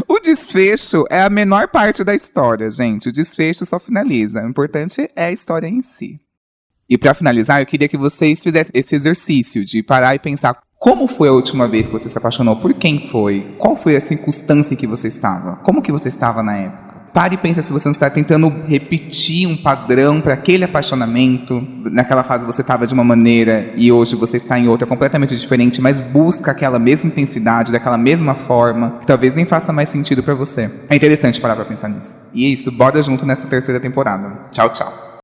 O 0.09 0.19
desfecho 0.21 1.05
é 1.11 1.21
a 1.21 1.29
menor 1.29 1.69
parte 1.69 2.03
da 2.03 2.15
história, 2.15 2.71
gente. 2.71 3.11
O 3.11 3.13
desfecho 3.13 3.67
só 3.67 3.79
finaliza. 3.79 4.43
O 4.43 4.49
importante 4.49 5.07
é 5.15 5.27
a 5.27 5.33
história 5.33 5.67
em 5.67 5.83
si. 5.83 6.19
E 6.93 6.99
pra 6.99 7.15
finalizar, 7.15 7.59
eu 7.59 7.65
queria 7.65 7.89
que 7.89 7.97
vocês 7.97 8.43
fizessem 8.43 8.71
esse 8.75 8.95
exercício 8.95 9.65
de 9.65 9.83
parar 9.83 10.15
e 10.15 10.19
pensar 10.19 10.59
como 10.79 11.09
foi 11.09 11.31
a 11.31 11.33
última 11.33 11.67
vez 11.67 11.87
que 11.87 11.93
você 11.95 12.07
se 12.07 12.19
apaixonou? 12.19 12.57
Por 12.57 12.75
quem 12.75 13.09
foi? 13.09 13.55
Qual 13.59 13.75
foi 13.75 13.97
a 13.97 14.01
circunstância 14.01 14.75
em 14.75 14.77
que 14.77 14.87
você 14.87 15.09
estava? 15.09 15.57
Como 15.63 15.81
que 15.81 15.91
você 15.91 16.11
estava 16.11 16.43
na 16.43 16.55
época? 16.55 16.95
Pare 17.15 17.37
e 17.37 17.39
pensa 17.39 17.63
se 17.63 17.73
você 17.73 17.89
não 17.89 17.93
está 17.93 18.11
tentando 18.11 18.53
repetir 18.67 19.49
um 19.49 19.57
padrão 19.57 20.21
para 20.21 20.35
aquele 20.35 20.65
apaixonamento. 20.65 21.67
Naquela 21.91 22.23
fase 22.23 22.45
você 22.45 22.61
estava 22.61 22.87
de 22.87 22.93
uma 22.93 23.05
maneira 23.05 23.73
e 23.75 23.91
hoje 23.91 24.15
você 24.15 24.37
está 24.37 24.59
em 24.59 24.69
outra 24.69 24.87
completamente 24.87 25.35
diferente, 25.35 25.81
mas 25.81 25.99
busca 25.99 26.51
aquela 26.51 26.79
mesma 26.79 27.09
intensidade, 27.09 27.73
daquela 27.73 27.97
mesma 27.97 28.35
forma, 28.35 28.99
que 29.01 29.07
talvez 29.07 29.35
nem 29.35 29.47
faça 29.47 29.73
mais 29.73 29.89
sentido 29.89 30.23
para 30.23 30.35
você. 30.35 30.71
É 30.91 30.97
interessante 30.97 31.41
parar 31.41 31.57
para 31.57 31.65
pensar 31.65 31.89
nisso. 31.89 32.19
E 32.35 32.45
é 32.45 32.49
isso, 32.49 32.71
bora 32.71 33.03
junto 33.03 33.25
nessa 33.25 33.47
terceira 33.47 33.81
temporada. 33.81 34.31
Tchau, 34.51 34.69
tchau. 34.69 35.12